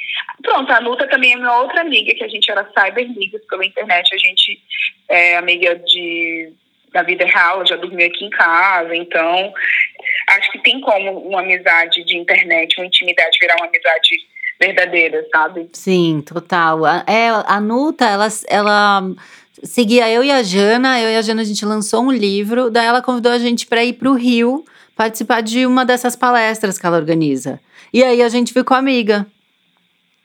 Pronto, 0.43 0.72
a 0.72 0.81
Nuta 0.81 1.07
também 1.09 1.33
é 1.33 1.37
minha 1.37 1.53
outra 1.59 1.83
amiga, 1.83 2.14
que 2.14 2.24
a 2.24 2.29
gente 2.29 2.51
era 2.51 2.66
cyberamigas 2.72 3.45
pela 3.47 3.64
internet, 3.64 4.14
a 4.14 4.18
gente 4.18 4.62
é 5.09 5.37
amiga 5.37 5.77
de, 5.77 6.53
da 6.93 7.03
vida 7.03 7.27
real, 7.27 7.66
já 7.66 7.77
dormiu 7.77 8.07
aqui 8.07 8.24
em 8.24 8.31
casa, 8.31 8.97
então 8.97 9.53
acho 10.29 10.51
que 10.53 10.59
tem 10.61 10.81
como 10.81 11.18
uma 11.29 11.41
amizade 11.41 12.03
de 12.05 12.16
internet, 12.16 12.79
uma 12.79 12.87
intimidade 12.87 13.39
virar 13.39 13.57
uma 13.57 13.66
amizade 13.66 14.09
verdadeira, 14.59 15.27
sabe? 15.31 15.68
Sim, 15.74 16.22
total. 16.27 16.87
É, 17.07 17.29
a 17.47 17.61
Nuta, 17.61 18.07
ela, 18.07 18.29
ela 18.49 19.03
seguia 19.62 20.11
eu 20.11 20.24
e 20.24 20.31
a 20.31 20.43
Jana, 20.43 20.99
eu 21.01 21.11
e 21.11 21.16
a 21.16 21.22
Jana 21.22 21.43
a 21.43 21.45
gente 21.45 21.64
lançou 21.64 22.03
um 22.03 22.11
livro, 22.11 22.70
daí 22.70 22.87
ela 22.87 23.03
convidou 23.03 23.33
a 23.33 23.39
gente 23.39 23.66
para 23.66 23.85
ir 23.85 23.93
para 23.95 24.09
o 24.09 24.14
Rio 24.14 24.64
participar 24.97 25.42
de 25.42 25.66
uma 25.66 25.84
dessas 25.84 26.16
palestras 26.16 26.78
que 26.78 26.86
ela 26.86 26.97
organiza. 26.97 27.61
E 27.92 28.03
aí 28.03 28.22
a 28.22 28.28
gente 28.28 28.53
ficou 28.53 28.76
amiga. 28.76 29.26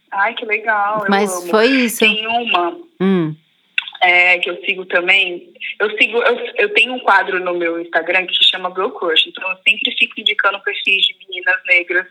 Ai, 0.10 0.34
que 0.34 0.46
legal. 0.46 1.06
Mas 1.10 1.50
foi 1.50 1.68
isso. 1.68 2.00
Tem 2.00 2.26
uma 2.26 2.78
hum. 3.00 3.36
é, 4.02 4.40
que 4.40 4.50
eu 4.50 4.60
sigo 4.66 4.86
também. 4.86 5.54
Eu 5.80 5.90
sigo, 5.98 6.18
eu, 6.18 6.38
eu 6.56 6.74
tenho 6.74 6.94
um 6.94 7.00
quadro 7.00 7.40
no 7.44 7.54
meu 7.54 7.80
Instagram 7.82 8.26
que 8.26 8.36
se 8.36 8.50
chama 8.50 8.72
Girl 8.72 8.90
Crush. 8.90 9.28
Então 9.28 9.50
eu 9.50 9.58
sempre 9.58 9.94
fico 9.98 10.20
indicando 10.20 10.60
perfis 10.62 11.06
de 11.06 11.16
meninas 11.28 11.58
negras 11.66 12.08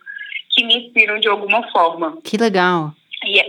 que 0.51 0.65
me 0.65 0.77
inspiram 0.77 1.19
de 1.19 1.29
alguma 1.29 1.69
forma. 1.71 2.19
Que 2.23 2.37
legal. 2.37 2.93
E, 3.25 3.43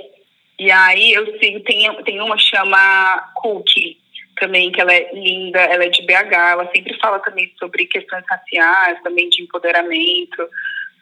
e 0.60 0.72
aí 0.72 1.14
eu 1.14 1.26
sigo, 1.40 1.60
tem, 1.62 2.04
tem 2.04 2.22
uma 2.22 2.38
que 2.38 2.44
chama 2.44 3.32
Cookie 3.36 4.01
também, 4.42 4.72
que 4.72 4.82
ela 4.82 4.92
é 4.92 5.14
linda, 5.14 5.60
ela 5.60 5.86
é 5.86 5.90
de 5.90 6.02
BH, 6.02 6.34
ela 6.34 6.70
sempre 6.76 6.98
fala 6.98 7.20
também 7.20 7.54
sobre 7.60 7.86
questões 7.86 8.24
raciais, 8.28 9.02
também 9.04 9.30
de 9.30 9.44
empoderamento, 9.44 10.50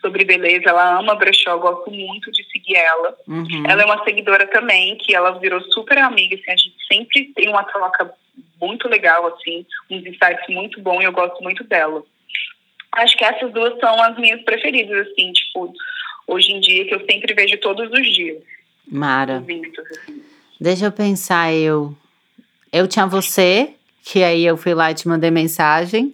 sobre 0.02 0.26
beleza. 0.26 0.70
Ela 0.70 1.00
ama 1.00 1.16
brechó, 1.16 1.52
eu 1.52 1.60
gosto 1.60 1.90
muito 1.90 2.30
de 2.34 2.44
seguir 2.52 2.76
ela. 2.76 3.18
Uhum. 3.26 3.64
Ela 3.66 3.82
é 3.82 3.86
uma 3.86 4.04
seguidora 4.04 4.46
também, 4.48 4.98
que 4.98 5.16
ela 5.16 5.40
virou 5.40 5.62
super 5.72 5.98
amiga, 6.00 6.36
assim, 6.36 6.52
a 6.52 6.58
gente 6.58 6.76
sempre 6.86 7.34
tem 7.34 7.48
uma 7.48 7.64
troca 7.64 8.14
muito 8.62 8.90
legal, 8.90 9.26
assim, 9.28 9.66
uns 9.90 10.06
insights 10.06 10.50
muito 10.50 10.82
bons 10.82 11.00
e 11.00 11.06
eu 11.06 11.14
gosto 11.14 11.42
muito 11.42 11.64
dela. 11.64 12.04
Acho 12.92 13.16
que 13.18 13.24
essas 13.24 13.54
duas 13.54 13.80
são 13.80 14.04
as 14.04 14.18
minhas 14.18 14.42
preferidas, 14.42 15.08
assim, 15.08 15.32
tipo, 15.32 15.74
hoje 16.28 16.52
em 16.52 16.60
dia, 16.60 16.86
que 16.86 16.94
eu 16.94 17.06
sempre 17.10 17.34
vejo 17.34 17.58
todos 17.60 17.90
os 17.90 18.14
dias. 18.14 18.44
Mara. 18.86 19.40
Vistos, 19.40 19.86
assim. 19.92 20.22
Deixa 20.60 20.88
eu 20.88 20.92
pensar, 20.92 21.54
eu. 21.54 21.96
Eu 22.72 22.88
tinha 22.88 23.06
você, 23.08 23.74
que 24.04 24.24
aí 24.24 24.46
eu 24.46 24.58
fui 24.58 24.74
lá 24.74 24.92
e 24.92 24.94
te 24.94 25.08
mandei 25.08 25.32
mensagem. 25.32 26.14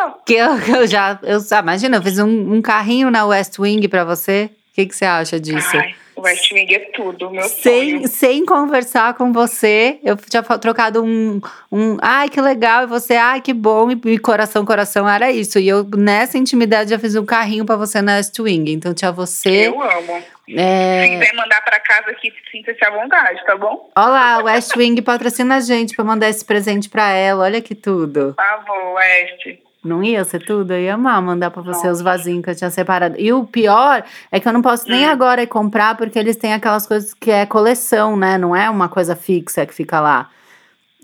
Bom! 0.00 0.20
Que 0.26 0.34
eu, 0.34 0.56
eu 0.58 0.86
já. 0.86 1.18
Eu, 1.22 1.38
ah, 1.50 1.58
imagina, 1.60 1.96
eu 1.96 2.02
fiz 2.02 2.18
um, 2.18 2.54
um 2.54 2.62
carrinho 2.62 3.10
na 3.10 3.24
West 3.26 3.58
Wing 3.58 3.86
pra 3.88 4.04
você. 4.04 4.50
O 4.70 4.74
que, 4.74 4.86
que 4.86 4.94
você 4.94 5.04
acha 5.04 5.38
disso? 5.40 5.76
Ai, 5.76 5.94
West 6.20 6.52
Wing 6.52 6.74
é 6.74 6.78
tudo, 6.94 7.30
meu 7.30 7.42
sem, 7.44 7.90
sonho. 7.90 8.08
sem 8.08 8.44
conversar 8.44 9.14
com 9.14 9.32
você, 9.32 9.98
eu 10.02 10.16
tinha 10.16 10.42
trocado 10.42 11.02
um, 11.02 11.40
um 11.70 11.96
ai 12.00 12.28
que 12.28 12.40
legal, 12.40 12.84
e 12.84 12.86
você, 12.86 13.14
ai 13.14 13.40
que 13.40 13.52
bom, 13.52 13.90
e, 13.90 14.00
e 14.04 14.18
coração, 14.18 14.64
coração, 14.64 15.08
era 15.08 15.30
isso. 15.30 15.58
E 15.58 15.68
eu, 15.68 15.84
nessa 15.96 16.38
intimidade, 16.38 16.90
já 16.90 16.98
fiz 16.98 17.14
um 17.16 17.24
carrinho 17.24 17.64
pra 17.64 17.76
você 17.76 18.00
na 18.02 18.16
West 18.16 18.38
Wing. 18.38 18.72
Então 18.72 18.94
tinha 18.94 19.12
você. 19.12 19.68
Eu 19.68 19.80
amo. 19.82 20.22
Se 20.46 20.56
É... 20.58 21.08
quiser 21.08 21.34
mandar 21.34 21.60
pra 21.62 21.78
casa 21.78 22.10
aqui, 22.10 22.32
sinta-se 22.50 22.84
à 22.84 22.90
vontade, 22.90 23.44
tá 23.46 23.56
bom? 23.56 23.88
Olha 23.96 24.08
lá, 24.08 24.38
West 24.44 24.74
Wing 24.76 25.00
patrocina 25.02 25.56
a 25.56 25.60
gente 25.60 25.94
pra 25.94 26.04
mandar 26.04 26.28
esse 26.28 26.44
presente 26.44 26.88
pra 26.88 27.10
ela. 27.12 27.44
Olha 27.44 27.60
que 27.60 27.74
tudo. 27.74 28.34
Por 28.36 28.44
favor, 28.44 28.94
West. 28.94 29.58
Não 29.82 30.02
ia 30.02 30.24
ser 30.24 30.40
tudo? 30.44 30.74
Eu 30.74 30.80
ia 30.80 30.94
amar 30.94 31.20
mandar 31.22 31.50
pra 31.50 31.62
você 31.62 31.86
Nossa. 31.86 31.90
os 31.92 32.02
vasinhos 32.02 32.44
que 32.44 32.50
eu 32.50 32.54
tinha 32.56 32.70
separado. 32.70 33.14
E 33.18 33.32
o 33.32 33.46
pior 33.46 34.04
é 34.30 34.38
que 34.38 34.46
eu 34.46 34.52
não 34.52 34.60
posso 34.60 34.86
nem 34.88 35.06
Hum. 35.08 35.10
agora 35.10 35.42
ir 35.42 35.46
comprar, 35.46 35.96
porque 35.96 36.18
eles 36.18 36.36
têm 36.36 36.52
aquelas 36.52 36.86
coisas 36.86 37.14
que 37.14 37.30
é 37.30 37.46
coleção, 37.46 38.14
né? 38.16 38.36
Não 38.36 38.54
é 38.54 38.68
uma 38.68 38.88
coisa 38.90 39.16
fixa 39.16 39.64
que 39.64 39.72
fica 39.74 39.98
lá. 40.00 40.28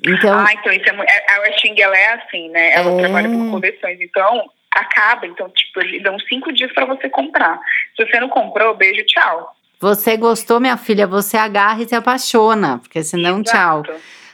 Então, 0.06 0.38
Ah, 0.38 0.52
então 0.52 0.70
isso 0.72 0.88
é 0.88 0.92
muito. 0.92 1.08
A 1.10 1.40
West 1.40 1.64
Wing, 1.64 1.80
ela 1.80 1.96
é 1.96 2.12
assim, 2.14 2.50
né? 2.50 2.74
Ela 2.74 2.90
É. 2.90 2.96
trabalha 2.98 3.28
por 3.30 3.50
coleções. 3.52 3.98
Então, 4.00 4.50
acaba. 4.70 5.26
Então, 5.26 5.48
tipo, 5.48 5.80
eles 5.80 6.02
dão 6.02 6.18
cinco 6.28 6.52
dias 6.52 6.70
pra 6.74 6.84
você 6.84 7.08
comprar. 7.08 7.58
Se 7.96 8.04
você 8.06 8.20
não 8.20 8.28
comprou, 8.28 8.74
beijo, 8.74 9.02
tchau. 9.06 9.52
você 9.80 10.16
gostou, 10.18 10.58
minha 10.60 10.76
filha, 10.76 11.06
você 11.06 11.36
agarra 11.38 11.82
e 11.82 11.88
se 11.88 11.94
apaixona, 11.94 12.78
porque 12.78 13.02
senão, 13.02 13.42
tchau. 13.42 13.82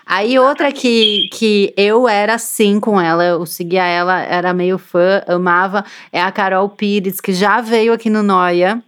Aí 0.05 0.39
outra 0.39 0.73
que, 0.73 1.29
que 1.33 1.73
eu 1.77 2.09
era 2.09 2.35
assim 2.35 2.81
com 2.81 3.01
ela, 3.01 3.25
eu 3.25 3.47
seguia 3.47 3.85
ela, 3.85 4.21
era 4.21 4.53
meio 4.53 4.79
fã, 4.79 5.23
amava, 5.27 5.85
é 6.13 6.21
a 6.21 6.33
Carol 6.33 6.69
Pires, 6.69 7.21
que 7.21 7.33
já 7.33 7.61
veio 7.61 7.93
aqui 7.93 8.11
no 8.11 8.23
Noia, 8.23 8.83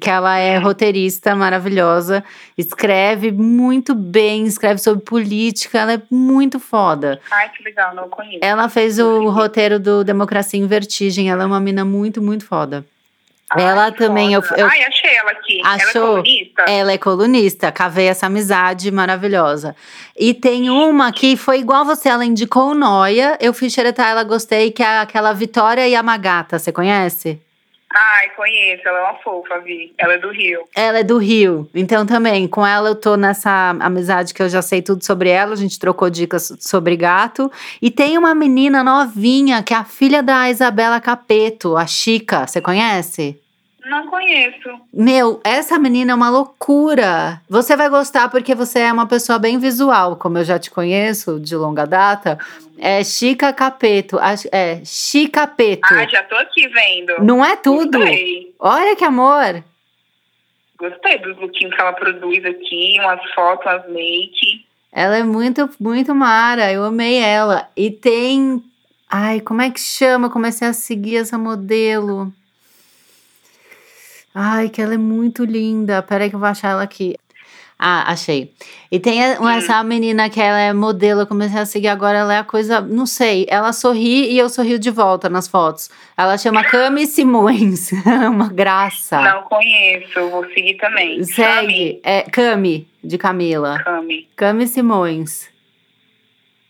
que 0.00 0.08
ela 0.08 0.38
é 0.38 0.56
roteirista 0.58 1.34
maravilhosa, 1.34 2.24
escreve 2.56 3.30
muito 3.30 3.94
bem, 3.94 4.46
escreve 4.46 4.80
sobre 4.80 5.04
política, 5.04 5.80
ela 5.80 5.94
é 5.94 6.02
muito 6.10 6.58
foda. 6.58 7.20
Ai, 7.30 7.50
que 7.50 7.62
legal, 7.62 7.94
não 7.94 8.08
conheço. 8.08 8.38
Ela 8.40 8.68
fez 8.68 8.98
o 8.98 9.28
roteiro 9.28 9.78
do 9.78 10.02
Democracia 10.02 10.58
em 10.58 10.66
Vertigem, 10.66 11.30
ela 11.30 11.42
é 11.42 11.46
uma 11.46 11.60
mina 11.60 11.84
muito, 11.84 12.22
muito 12.22 12.46
foda. 12.46 12.84
Ai, 13.54 13.64
ela 13.64 13.92
que 13.92 13.98
também, 13.98 14.32
eu, 14.32 14.42
foda. 14.42 14.60
eu 14.60 14.66
Ai, 14.66 14.82
achei 14.84 15.14
ela 15.16 15.30
aqui. 15.30 15.60
Ela 15.60 15.72
é 15.72 15.76
Achou? 15.76 16.06
comunista? 16.08 16.62
ela 16.68 16.92
é 16.92 16.98
colunista, 16.98 17.72
cavei 17.72 18.06
essa 18.06 18.26
amizade 18.26 18.90
maravilhosa. 18.90 19.76
E 20.16 20.32
tem 20.34 20.70
uma 20.70 21.12
que 21.12 21.36
foi 21.36 21.58
igual 21.58 21.84
você, 21.84 22.08
ela 22.08 22.24
indicou 22.24 22.70
o 22.70 22.74
Noia, 22.74 23.36
eu 23.40 23.52
fui 23.52 23.68
xeretar 23.68 24.08
ela, 24.10 24.24
gostei, 24.24 24.70
que 24.70 24.82
é 24.82 24.98
aquela 24.98 25.32
Vitória 25.32 25.86
Yamagata, 25.86 26.58
você 26.58 26.72
conhece? 26.72 27.40
Ai, 27.94 28.30
conheço. 28.30 28.88
Ela 28.88 29.00
é 29.00 29.02
uma 29.02 29.14
fofa, 29.18 29.58
Vi. 29.60 29.92
Ela 29.98 30.14
é 30.14 30.18
do 30.18 30.30
Rio. 30.30 30.62
Ela 30.74 31.00
é 31.00 31.04
do 31.04 31.18
Rio, 31.18 31.68
então 31.74 32.06
também, 32.06 32.48
com 32.48 32.66
ela 32.66 32.88
eu 32.88 32.94
tô 32.94 33.16
nessa 33.16 33.76
amizade 33.80 34.32
que 34.32 34.42
eu 34.42 34.48
já 34.48 34.62
sei 34.62 34.80
tudo 34.80 35.04
sobre 35.04 35.28
ela, 35.28 35.52
a 35.52 35.56
gente 35.56 35.78
trocou 35.78 36.08
dicas 36.08 36.56
sobre 36.58 36.96
gato. 36.96 37.52
E 37.82 37.90
tem 37.90 38.16
uma 38.16 38.34
menina 38.34 38.82
novinha, 38.82 39.62
que 39.62 39.74
é 39.74 39.76
a 39.76 39.84
filha 39.84 40.22
da 40.22 40.48
Isabela 40.48 41.00
Capeto, 41.00 41.76
a 41.76 41.86
Chica, 41.86 42.46
você 42.46 42.62
conhece? 42.62 43.38
Não 43.86 44.06
conheço. 44.08 44.68
Meu, 44.92 45.40
essa 45.42 45.78
menina 45.78 46.12
é 46.12 46.14
uma 46.14 46.30
loucura. 46.30 47.40
Você 47.48 47.76
vai 47.76 47.88
gostar 47.88 48.28
porque 48.28 48.54
você 48.54 48.80
é 48.80 48.92
uma 48.92 49.06
pessoa 49.06 49.38
bem 49.38 49.58
visual, 49.58 50.16
como 50.16 50.38
eu 50.38 50.44
já 50.44 50.58
te 50.58 50.70
conheço 50.70 51.40
de 51.40 51.56
longa 51.56 51.84
data. 51.84 52.38
É 52.78 53.02
Chica 53.02 53.52
Capeto. 53.52 54.18
É 54.52 54.84
Chicapeto. 54.84 55.92
Ah, 55.92 56.06
já 56.08 56.22
tô 56.22 56.36
aqui 56.36 56.68
vendo. 56.68 57.14
Não 57.22 57.44
é 57.44 57.56
tudo? 57.56 57.98
Gostei. 57.98 58.54
Olha 58.58 58.96
que 58.96 59.04
amor. 59.04 59.64
Gostei 60.78 61.18
dos 61.18 61.36
lookinhos 61.38 61.74
que 61.74 61.80
ela 61.80 61.92
produz 61.92 62.44
aqui, 62.44 62.96
umas 63.00 63.20
fotos, 63.32 63.66
umas 63.66 63.88
make. 63.88 64.64
Ela 64.92 65.18
é 65.18 65.22
muito, 65.22 65.70
muito 65.80 66.14
mara. 66.14 66.72
Eu 66.72 66.84
amei 66.84 67.18
ela. 67.18 67.68
E 67.76 67.90
tem. 67.90 68.62
Ai, 69.08 69.40
como 69.40 69.62
é 69.62 69.70
que 69.70 69.80
chama? 69.80 70.30
Comecei 70.30 70.68
a 70.68 70.72
seguir 70.72 71.16
essa 71.16 71.38
modelo. 71.38 72.32
Ai, 74.34 74.68
que 74.68 74.80
ela 74.80 74.94
é 74.94 74.98
muito 74.98 75.44
linda. 75.44 76.02
Peraí 76.02 76.28
que 76.30 76.36
eu 76.36 76.40
vou 76.40 76.48
achar 76.48 76.70
ela 76.70 76.82
aqui. 76.82 77.16
Ah, 77.84 78.12
achei. 78.12 78.52
E 78.92 79.00
tem 79.00 79.24
a- 79.24 79.40
Hum. 79.40 79.48
essa 79.48 79.82
menina 79.82 80.30
que 80.30 80.40
ela 80.40 80.58
é 80.60 80.72
modelo, 80.72 81.22
eu 81.22 81.26
comecei 81.26 81.58
a 81.58 81.66
seguir 81.66 81.88
agora, 81.88 82.18
ela 82.18 82.32
é 82.34 82.38
a 82.38 82.44
coisa, 82.44 82.80
não 82.80 83.06
sei, 83.06 83.44
ela 83.48 83.72
sorri 83.72 84.30
e 84.30 84.38
eu 84.38 84.48
sorrio 84.48 84.78
de 84.78 84.88
volta 84.88 85.28
nas 85.28 85.48
fotos. 85.48 85.90
Ela 86.16 86.38
chama 86.38 86.62
Cami 86.62 87.04
Simões, 87.08 87.90
uma 88.30 88.48
graça. 88.48 89.20
Não 89.20 89.42
conheço, 89.42 90.28
vou 90.30 90.44
seguir 90.54 90.74
também. 90.76 91.24
Segue, 91.24 92.00
é 92.04 92.22
Cami, 92.22 92.86
de 93.02 93.18
Camila. 93.18 93.80
Cami. 93.82 94.28
Cami 94.36 94.68
Simões. 94.68 95.48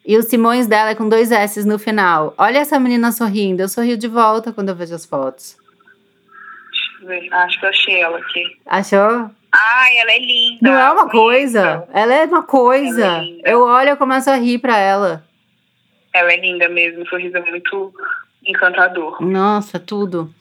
E 0.07 0.17
o 0.17 0.23
Simões 0.23 0.67
dela 0.67 0.91
é 0.91 0.95
com 0.95 1.09
dois 1.09 1.31
S 1.31 1.63
no 1.65 1.79
final. 1.79 2.35
Olha 2.39 2.59
essa 2.59 2.81
menina 2.81 3.13
sorrindo. 3.13 3.61
Eu 3.63 3.69
sorrio 3.69 3.97
de 3.99 4.09
volta 4.09 4.51
quando 4.51 4.71
eu 4.71 4.75
vejo 4.75 4.95
as 4.95 5.05
fotos. 5.05 5.57
Ver. 7.05 7.33
Acho 7.33 7.59
que 7.59 7.67
eu 7.67 7.71
achei 7.71 8.01
ela 8.01 8.19
aqui. 8.19 8.45
Achou? 8.67 9.31
Ai, 9.53 9.99
ela 9.99 10.13
é 10.13 10.19
linda. 10.19 10.59
Não 10.63 10.79
é 10.79 10.91
uma 10.91 11.11
coisa. 11.11 11.87
Ela 11.93 12.15
é 12.15 12.25
uma 12.25 12.43
coisa. 12.43 13.07
É 13.45 13.53
eu 13.53 13.63
olho 13.63 13.91
e 13.91 13.97
começo 13.97 14.31
a 14.31 14.37
rir 14.37 14.59
pra 14.59 14.79
ela. 14.79 15.25
Ela 16.15 16.33
é 16.33 16.37
linda 16.41 16.69
mesmo, 16.69 17.03
o 17.03 17.09
sorriso 17.09 17.37
é 17.37 17.41
muito 17.41 17.93
encantador. 18.47 19.23
Nossa, 19.23 19.79
tudo. 19.79 20.33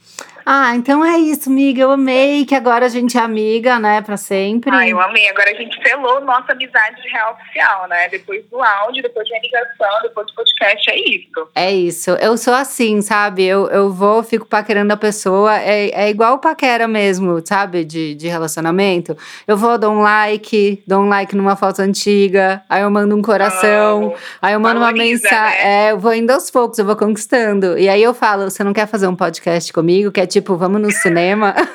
Ah, 0.45 0.75
então 0.75 1.03
é 1.03 1.17
isso, 1.17 1.49
amiga. 1.49 1.81
Eu 1.81 1.91
amei 1.91 2.45
que 2.45 2.55
agora 2.55 2.85
a 2.85 2.89
gente 2.89 3.17
é 3.17 3.21
amiga, 3.21 3.79
né? 3.79 4.01
Pra 4.01 4.17
sempre. 4.17 4.71
Ai, 4.71 4.91
eu 4.91 4.99
amei. 4.99 5.29
Agora 5.29 5.51
a 5.51 5.53
gente 5.53 5.77
selou 5.87 6.21
nossa 6.21 6.51
amizade 6.51 7.01
real 7.09 7.33
oficial, 7.33 7.87
né? 7.87 8.09
Depois 8.09 8.43
do 8.49 8.61
áudio, 8.61 9.03
depois 9.03 9.27
de 9.27 9.39
ligação, 9.39 10.01
depois 10.03 10.27
do 10.27 10.33
podcast, 10.33 10.89
é 10.89 10.99
isso. 10.99 11.47
É 11.55 11.71
isso. 11.71 12.11
Eu 12.11 12.37
sou 12.37 12.53
assim, 12.53 13.01
sabe? 13.01 13.45
Eu, 13.45 13.67
eu 13.67 13.91
vou, 13.91 14.23
fico 14.23 14.45
paquerando 14.45 14.93
a 14.93 14.97
pessoa. 14.97 15.57
É, 15.59 15.89
é 16.05 16.09
igual 16.09 16.39
paquera 16.39 16.87
mesmo, 16.87 17.41
sabe? 17.45 17.83
De, 17.83 18.15
de 18.15 18.27
relacionamento. 18.27 19.17
Eu 19.47 19.57
vou, 19.57 19.77
dou 19.77 19.91
um 19.91 20.01
like, 20.01 20.81
dou 20.87 21.01
um 21.01 21.09
like 21.09 21.35
numa 21.35 21.55
foto 21.55 21.81
antiga, 21.81 22.61
aí 22.69 22.81
eu 22.81 22.89
mando 22.91 23.15
um 23.15 23.21
coração, 23.21 24.05
Amo. 24.05 24.15
aí 24.41 24.53
eu 24.53 24.59
mando 24.59 24.79
uma 24.79 24.87
Valoriza, 24.91 25.23
mensagem. 25.23 25.65
né? 25.65 25.87
É, 25.87 25.91
eu 25.91 25.99
vou 25.99 26.13
indo 26.13 26.31
aos 26.31 26.49
poucos, 26.49 26.77
eu 26.79 26.85
vou 26.85 26.95
conquistando. 26.95 27.77
E 27.77 27.87
aí 27.87 28.01
eu 28.01 28.13
falo: 28.13 28.49
você 28.49 28.63
não 28.63 28.73
quer 28.73 28.87
fazer 28.87 29.07
um 29.07 29.15
podcast 29.15 29.71
comigo? 29.73 30.11
Que 30.11 30.21
é 30.21 30.25
tipo, 30.31 30.57
vamos 30.57 30.81
no 30.81 30.89
cinema? 30.89 31.53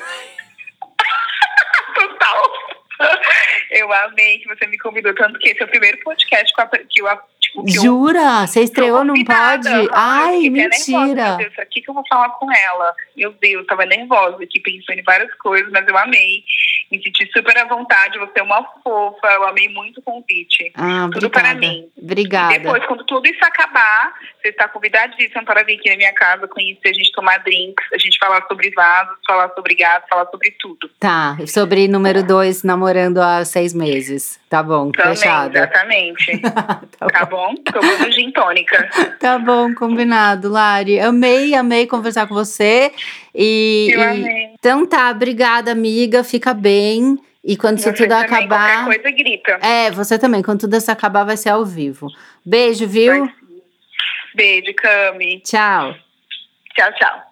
Total. 1.95 2.41
Eu 3.87 3.93
amei 3.93 4.39
que 4.39 4.47
você 4.49 4.67
me 4.67 4.77
convidou, 4.77 5.15
tanto 5.15 5.39
que 5.39 5.47
esse 5.49 5.61
é 5.61 5.65
o 5.65 5.69
primeiro 5.69 5.97
podcast 6.03 6.53
que 6.53 7.01
eu, 7.01 7.07
tipo, 7.39 7.63
que 7.63 7.77
eu 7.77 7.81
Jura? 7.81 8.45
Você 8.45 8.61
estreou, 8.61 9.05
não 9.05 9.15
pode? 9.23 9.69
Ai, 9.93 10.47
eu 10.47 10.51
nervosa, 10.51 10.91
mentira. 10.91 11.27
Meu 11.29 11.37
Deus, 11.37 11.53
o 11.57 11.69
que, 11.69 11.81
que 11.81 11.89
eu 11.89 11.93
vou 11.93 12.03
falar 12.07 12.29
com 12.31 12.51
ela? 12.51 12.93
Meu 13.15 13.31
Deus, 13.31 13.65
tava 13.65 13.85
nervosa 13.85 14.43
aqui, 14.43 14.59
pensando 14.59 14.99
em 14.99 15.03
várias 15.03 15.33
coisas, 15.35 15.71
mas 15.71 15.87
eu 15.87 15.97
amei. 15.97 16.43
Me 16.91 17.01
senti 17.01 17.29
super 17.31 17.57
à 17.57 17.65
vontade, 17.65 18.17
você 18.17 18.39
é 18.39 18.43
uma 18.43 18.63
fofa, 18.83 19.27
eu 19.27 19.47
amei 19.47 19.69
muito 19.69 19.99
o 19.99 20.03
convite. 20.03 20.71
Ah, 20.75 21.09
Tudo 21.11 21.27
obrigada. 21.27 21.29
para 21.31 21.53
mim. 21.55 21.89
Obrigada. 21.97 22.55
E 22.55 22.59
depois, 22.59 22.85
quando 22.85 23.05
tudo 23.05 23.27
isso 23.27 23.43
acabar, 23.43 24.13
você 24.41 24.49
está 24.49 24.67
convidadíssima 24.67 25.43
para 25.43 25.63
vir 25.63 25.77
aqui 25.79 25.89
na 25.89 25.97
minha 25.97 26.13
casa, 26.13 26.47
conhecer, 26.47 26.89
a 26.89 26.93
gente 26.93 27.11
tomar 27.11 27.37
drinks, 27.39 27.85
a 27.93 27.97
gente 27.97 28.17
falar 28.17 28.45
sobre 28.47 28.69
vasos, 28.71 29.17
falar 29.25 29.49
sobre 29.53 29.75
gato, 29.75 30.07
falar 30.09 30.27
sobre 30.27 30.51
tudo. 30.59 30.89
Tá, 30.99 31.37
sobre 31.45 31.87
número 31.87 32.23
dois, 32.23 32.63
namorando 32.63 33.17
há 33.19 33.43
seis 33.43 33.73
meses. 33.77 34.39
Tá 34.49 34.61
bom, 34.63 34.91
Também, 34.91 35.15
fechado. 35.15 35.55
exatamente. 35.57 36.37
tá, 36.41 36.81
tá 37.11 37.25
bom? 37.25 37.53
Tomando 37.55 38.11
gin 38.11 38.31
tônica. 38.31 38.89
tá 39.19 39.37
bom, 39.39 39.73
combinado, 39.75 40.49
Lari. 40.49 40.99
Amei, 40.99 41.53
amei 41.53 41.85
conversar 41.87 42.27
com 42.27 42.33
você. 42.33 42.91
E, 43.33 43.89
Eu 43.93 43.99
e- 43.99 44.03
amei. 44.03 44.49
então 44.59 44.85
tá, 44.85 45.09
obrigada, 45.11 45.71
amiga. 45.71 46.23
Fica 46.23 46.53
bem. 46.53 47.17
E 47.43 47.55
quando 47.55 47.77
você 47.79 47.89
isso 47.91 48.03
tudo 48.03 48.11
acabar. 48.11 48.83
Qualquer 48.85 49.01
coisa 49.01 49.17
grita. 49.17 49.51
É, 49.61 49.89
você 49.91 50.19
também. 50.19 50.41
Quando 50.41 50.59
tudo 50.61 50.75
isso 50.75 50.91
acabar, 50.91 51.23
vai 51.23 51.37
ser 51.37 51.49
ao 51.49 51.63
vivo. 51.63 52.07
Beijo, 52.45 52.85
viu? 52.87 53.29
Beijo, 54.35 54.73
Cami. 54.75 55.39
Tchau. 55.45 55.95
Tchau, 56.75 56.91
tchau. 56.93 57.26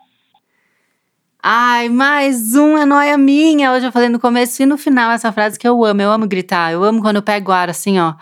Ai, 1.47 1.89
mais 1.89 2.55
um 2.55 2.75
é 2.75 2.87
noia 2.87 3.19
minha. 3.19 3.71
Hoje 3.71 3.85
eu 3.85 3.91
falei 3.91 4.09
no 4.09 4.19
começo 4.19 4.63
e 4.63 4.65
no 4.65 4.79
final 4.79 5.11
essa 5.11 5.31
frase 5.31 5.59
que 5.59 5.67
eu 5.67 5.85
amo. 5.85 6.01
Eu 6.01 6.09
amo 6.09 6.25
gritar. 6.25 6.73
Eu 6.73 6.83
amo 6.83 7.03
quando 7.03 7.17
eu 7.17 7.21
pego 7.21 7.51
ar 7.51 7.69
assim, 7.69 7.99
ó. 7.99 8.15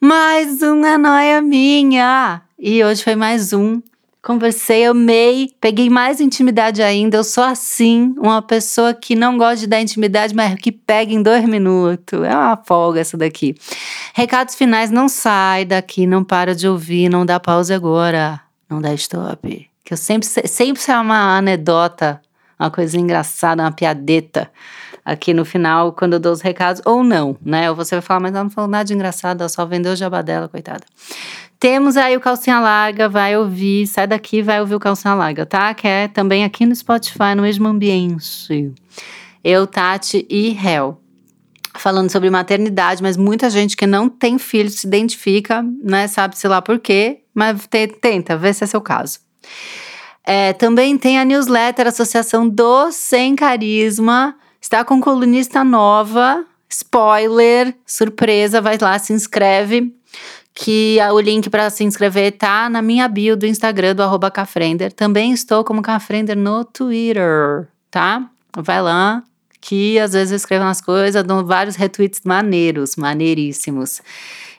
Mais 0.00 0.60
um 0.60 0.84
é 0.84 0.98
noia 0.98 1.40
minha. 1.40 2.42
E 2.58 2.82
hoje 2.82 3.04
foi 3.04 3.14
mais 3.14 3.52
um. 3.52 3.80
Conversei, 4.20 4.86
amei, 4.86 5.52
peguei 5.60 5.88
mais 5.88 6.20
intimidade 6.20 6.82
ainda. 6.82 7.18
Eu 7.18 7.22
sou 7.22 7.44
assim, 7.44 8.12
uma 8.18 8.42
pessoa 8.42 8.92
que 8.92 9.14
não 9.14 9.38
gosta 9.38 9.58
de 9.58 9.68
dar 9.68 9.80
intimidade, 9.80 10.34
mas 10.34 10.56
que 10.56 10.72
pega 10.72 11.12
em 11.12 11.22
dois 11.22 11.44
minutos. 11.44 12.20
É 12.24 12.34
uma 12.34 12.56
folga 12.56 12.98
essa 12.98 13.16
daqui. 13.16 13.54
Recados 14.12 14.56
finais, 14.56 14.90
não 14.90 15.08
sai 15.08 15.64
daqui, 15.64 16.08
não 16.08 16.24
para 16.24 16.56
de 16.56 16.66
ouvir, 16.66 17.08
não 17.08 17.24
dá 17.24 17.38
pausa 17.38 17.76
agora, 17.76 18.40
não 18.68 18.80
dá 18.80 18.92
stop. 18.94 19.70
Que 19.84 19.94
eu 19.94 19.96
sempre, 19.96 20.26
sempre 20.26 20.82
é 20.88 20.98
uma 20.98 21.38
anedota, 21.38 22.20
uma 22.58 22.70
coisa 22.70 22.98
engraçada, 22.98 23.62
uma 23.62 23.72
piadeta 23.72 24.50
aqui 25.04 25.32
no 25.32 25.44
final, 25.44 25.92
quando 25.92 26.14
eu 26.14 26.20
dou 26.20 26.32
os 26.32 26.42
recados, 26.42 26.82
ou 26.84 27.02
não, 27.02 27.36
né? 27.42 27.70
Ou 27.70 27.76
você 27.76 27.94
vai 27.94 28.02
falar, 28.02 28.20
mas 28.20 28.34
ela 28.34 28.44
não 28.44 28.50
falou 28.50 28.68
nada 28.68 28.84
de 28.84 28.92
engraçado, 28.92 29.40
ela 29.40 29.48
só 29.48 29.64
vendeu 29.64 29.92
o 29.92 29.96
jabá 29.96 30.20
dela, 30.20 30.48
coitada. 30.48 30.84
Temos 31.58 31.96
aí 31.96 32.16
o 32.16 32.20
Calcinha 32.20 32.60
Larga, 32.60 33.08
vai 33.08 33.36
ouvir, 33.36 33.86
sai 33.86 34.06
daqui, 34.06 34.42
vai 34.42 34.60
ouvir 34.60 34.74
o 34.74 34.80
Calcinha 34.80 35.14
Larga, 35.14 35.46
tá? 35.46 35.72
Que 35.72 35.88
é 35.88 36.08
também 36.08 36.44
aqui 36.44 36.66
no 36.66 36.74
Spotify, 36.74 37.34
no 37.34 37.42
mesmo 37.42 37.66
ambiente. 37.66 38.72
Eu, 39.42 39.66
Tati 39.66 40.26
e 40.28 40.56
Hel. 40.56 41.00
Falando 41.74 42.10
sobre 42.10 42.28
maternidade, 42.28 43.02
mas 43.02 43.16
muita 43.16 43.48
gente 43.48 43.76
que 43.76 43.86
não 43.86 44.08
tem 44.08 44.38
filho 44.38 44.68
se 44.68 44.86
identifica, 44.86 45.64
né? 45.82 46.06
Sabe-se 46.06 46.46
lá 46.46 46.60
por 46.60 46.78
quê, 46.78 47.20
mas 47.34 47.66
tenta, 48.00 48.36
vê 48.36 48.52
se 48.52 48.64
é 48.64 48.66
seu 48.66 48.80
caso. 48.80 49.20
É, 50.30 50.52
também 50.52 50.98
tem 50.98 51.18
a 51.18 51.24
newsletter 51.24 51.86
Associação 51.86 52.46
do 52.46 52.92
Sem 52.92 53.34
Carisma. 53.34 54.36
Está 54.60 54.84
com 54.84 55.00
colunista 55.00 55.64
nova. 55.64 56.44
Spoiler, 56.68 57.74
surpresa, 57.86 58.60
vai 58.60 58.76
lá, 58.78 58.98
se 58.98 59.14
inscreve 59.14 59.90
que 60.52 60.98
o 61.12 61.18
link 61.18 61.48
para 61.48 61.70
se 61.70 61.82
inscrever 61.82 62.32
tá 62.32 62.68
na 62.68 62.82
minha 62.82 63.08
bio 63.08 63.38
do 63.38 63.46
Instagram 63.46 63.94
do 63.94 64.02
arroba 64.02 64.30
Cafrender. 64.30 64.92
Também 64.92 65.32
estou 65.32 65.64
como 65.64 65.80
Cafrender 65.80 66.36
no 66.36 66.62
Twitter, 66.62 67.66
tá? 67.90 68.28
Vai 68.54 68.82
lá, 68.82 69.22
que 69.62 69.98
às 69.98 70.12
vezes 70.12 70.32
eu 70.32 70.36
escrevo 70.36 70.66
umas 70.66 70.82
coisas, 70.82 71.24
dou 71.24 71.42
vários 71.42 71.74
retweets 71.74 72.20
maneiros, 72.22 72.96
maneiríssimos. 72.96 74.02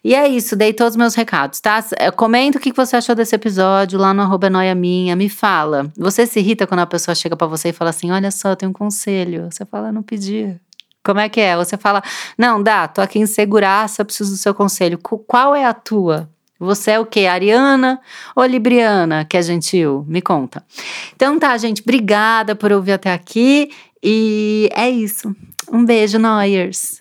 E 0.04 0.16
é 0.16 0.28
isso, 0.28 0.56
dei 0.56 0.74
todos 0.74 0.94
os 0.94 0.98
meus 0.98 1.16
recados, 1.16 1.60
tá? 1.60 1.84
É, 1.98 2.10
comenta 2.10 2.58
o 2.58 2.62
que 2.62 2.72
você 2.72 2.96
achou 2.96 3.14
desse 3.14 3.36
episódio 3.36 4.00
lá 4.00 4.14
no 4.14 4.22
arroba 4.22 4.50
noia 4.50 4.74
minha, 4.74 5.16
me 5.16 5.30
fala. 5.30 5.92
Você 5.98 6.26
se 6.26 6.40
irrita 6.40 6.66
quando 6.66 6.80
a 6.80 6.86
pessoa 6.86 7.14
chega 7.14 7.36
para 7.36 7.48
você 7.48 7.70
e 7.70 7.74
fala 7.74 7.90
assim, 7.90 8.12
olha 8.12 8.32
só, 8.32 8.50
eu 8.50 8.56
tenho 8.56 8.70
um 8.70 8.74
conselho. 8.74 9.50
Você 9.52 9.66
fala, 9.66 9.92
não 9.92 10.02
pedi. 10.02 10.56
Como 11.04 11.20
é 11.20 11.28
que 11.28 11.42
é? 11.42 11.56
Você 11.56 11.78
fala, 11.78 12.02
não, 12.38 12.62
dá, 12.62 12.88
tô 12.88 13.02
aqui 13.02 13.20
em 13.20 13.26
segurança, 13.26 14.06
preciso 14.06 14.32
do 14.32 14.38
seu 14.38 14.54
conselho. 14.54 14.98
Qual 14.98 15.56
é 15.56 15.66
a 15.66 15.74
tua? 15.74 16.30
Você 16.60 16.92
é 16.92 17.00
o 17.00 17.06
quê? 17.06 17.26
Ariana 17.26 18.02
ou 18.36 18.46
Libriana, 18.46 19.24
que 19.24 19.38
é 19.38 19.42
gentil? 19.42 20.06
Me 20.08 20.22
conta. 20.22 20.64
Então 21.16 21.40
tá, 21.40 21.58
gente, 21.58 21.82
obrigada 21.82 22.54
por 22.54 22.72
ouvir 22.72 22.94
até 22.94 23.14
aqui 23.14 23.72
e 24.04 24.70
é 24.74 24.90
isso. 24.90 25.34
Um 25.72 25.86
beijo, 25.86 26.20
Noyers. 26.20 26.99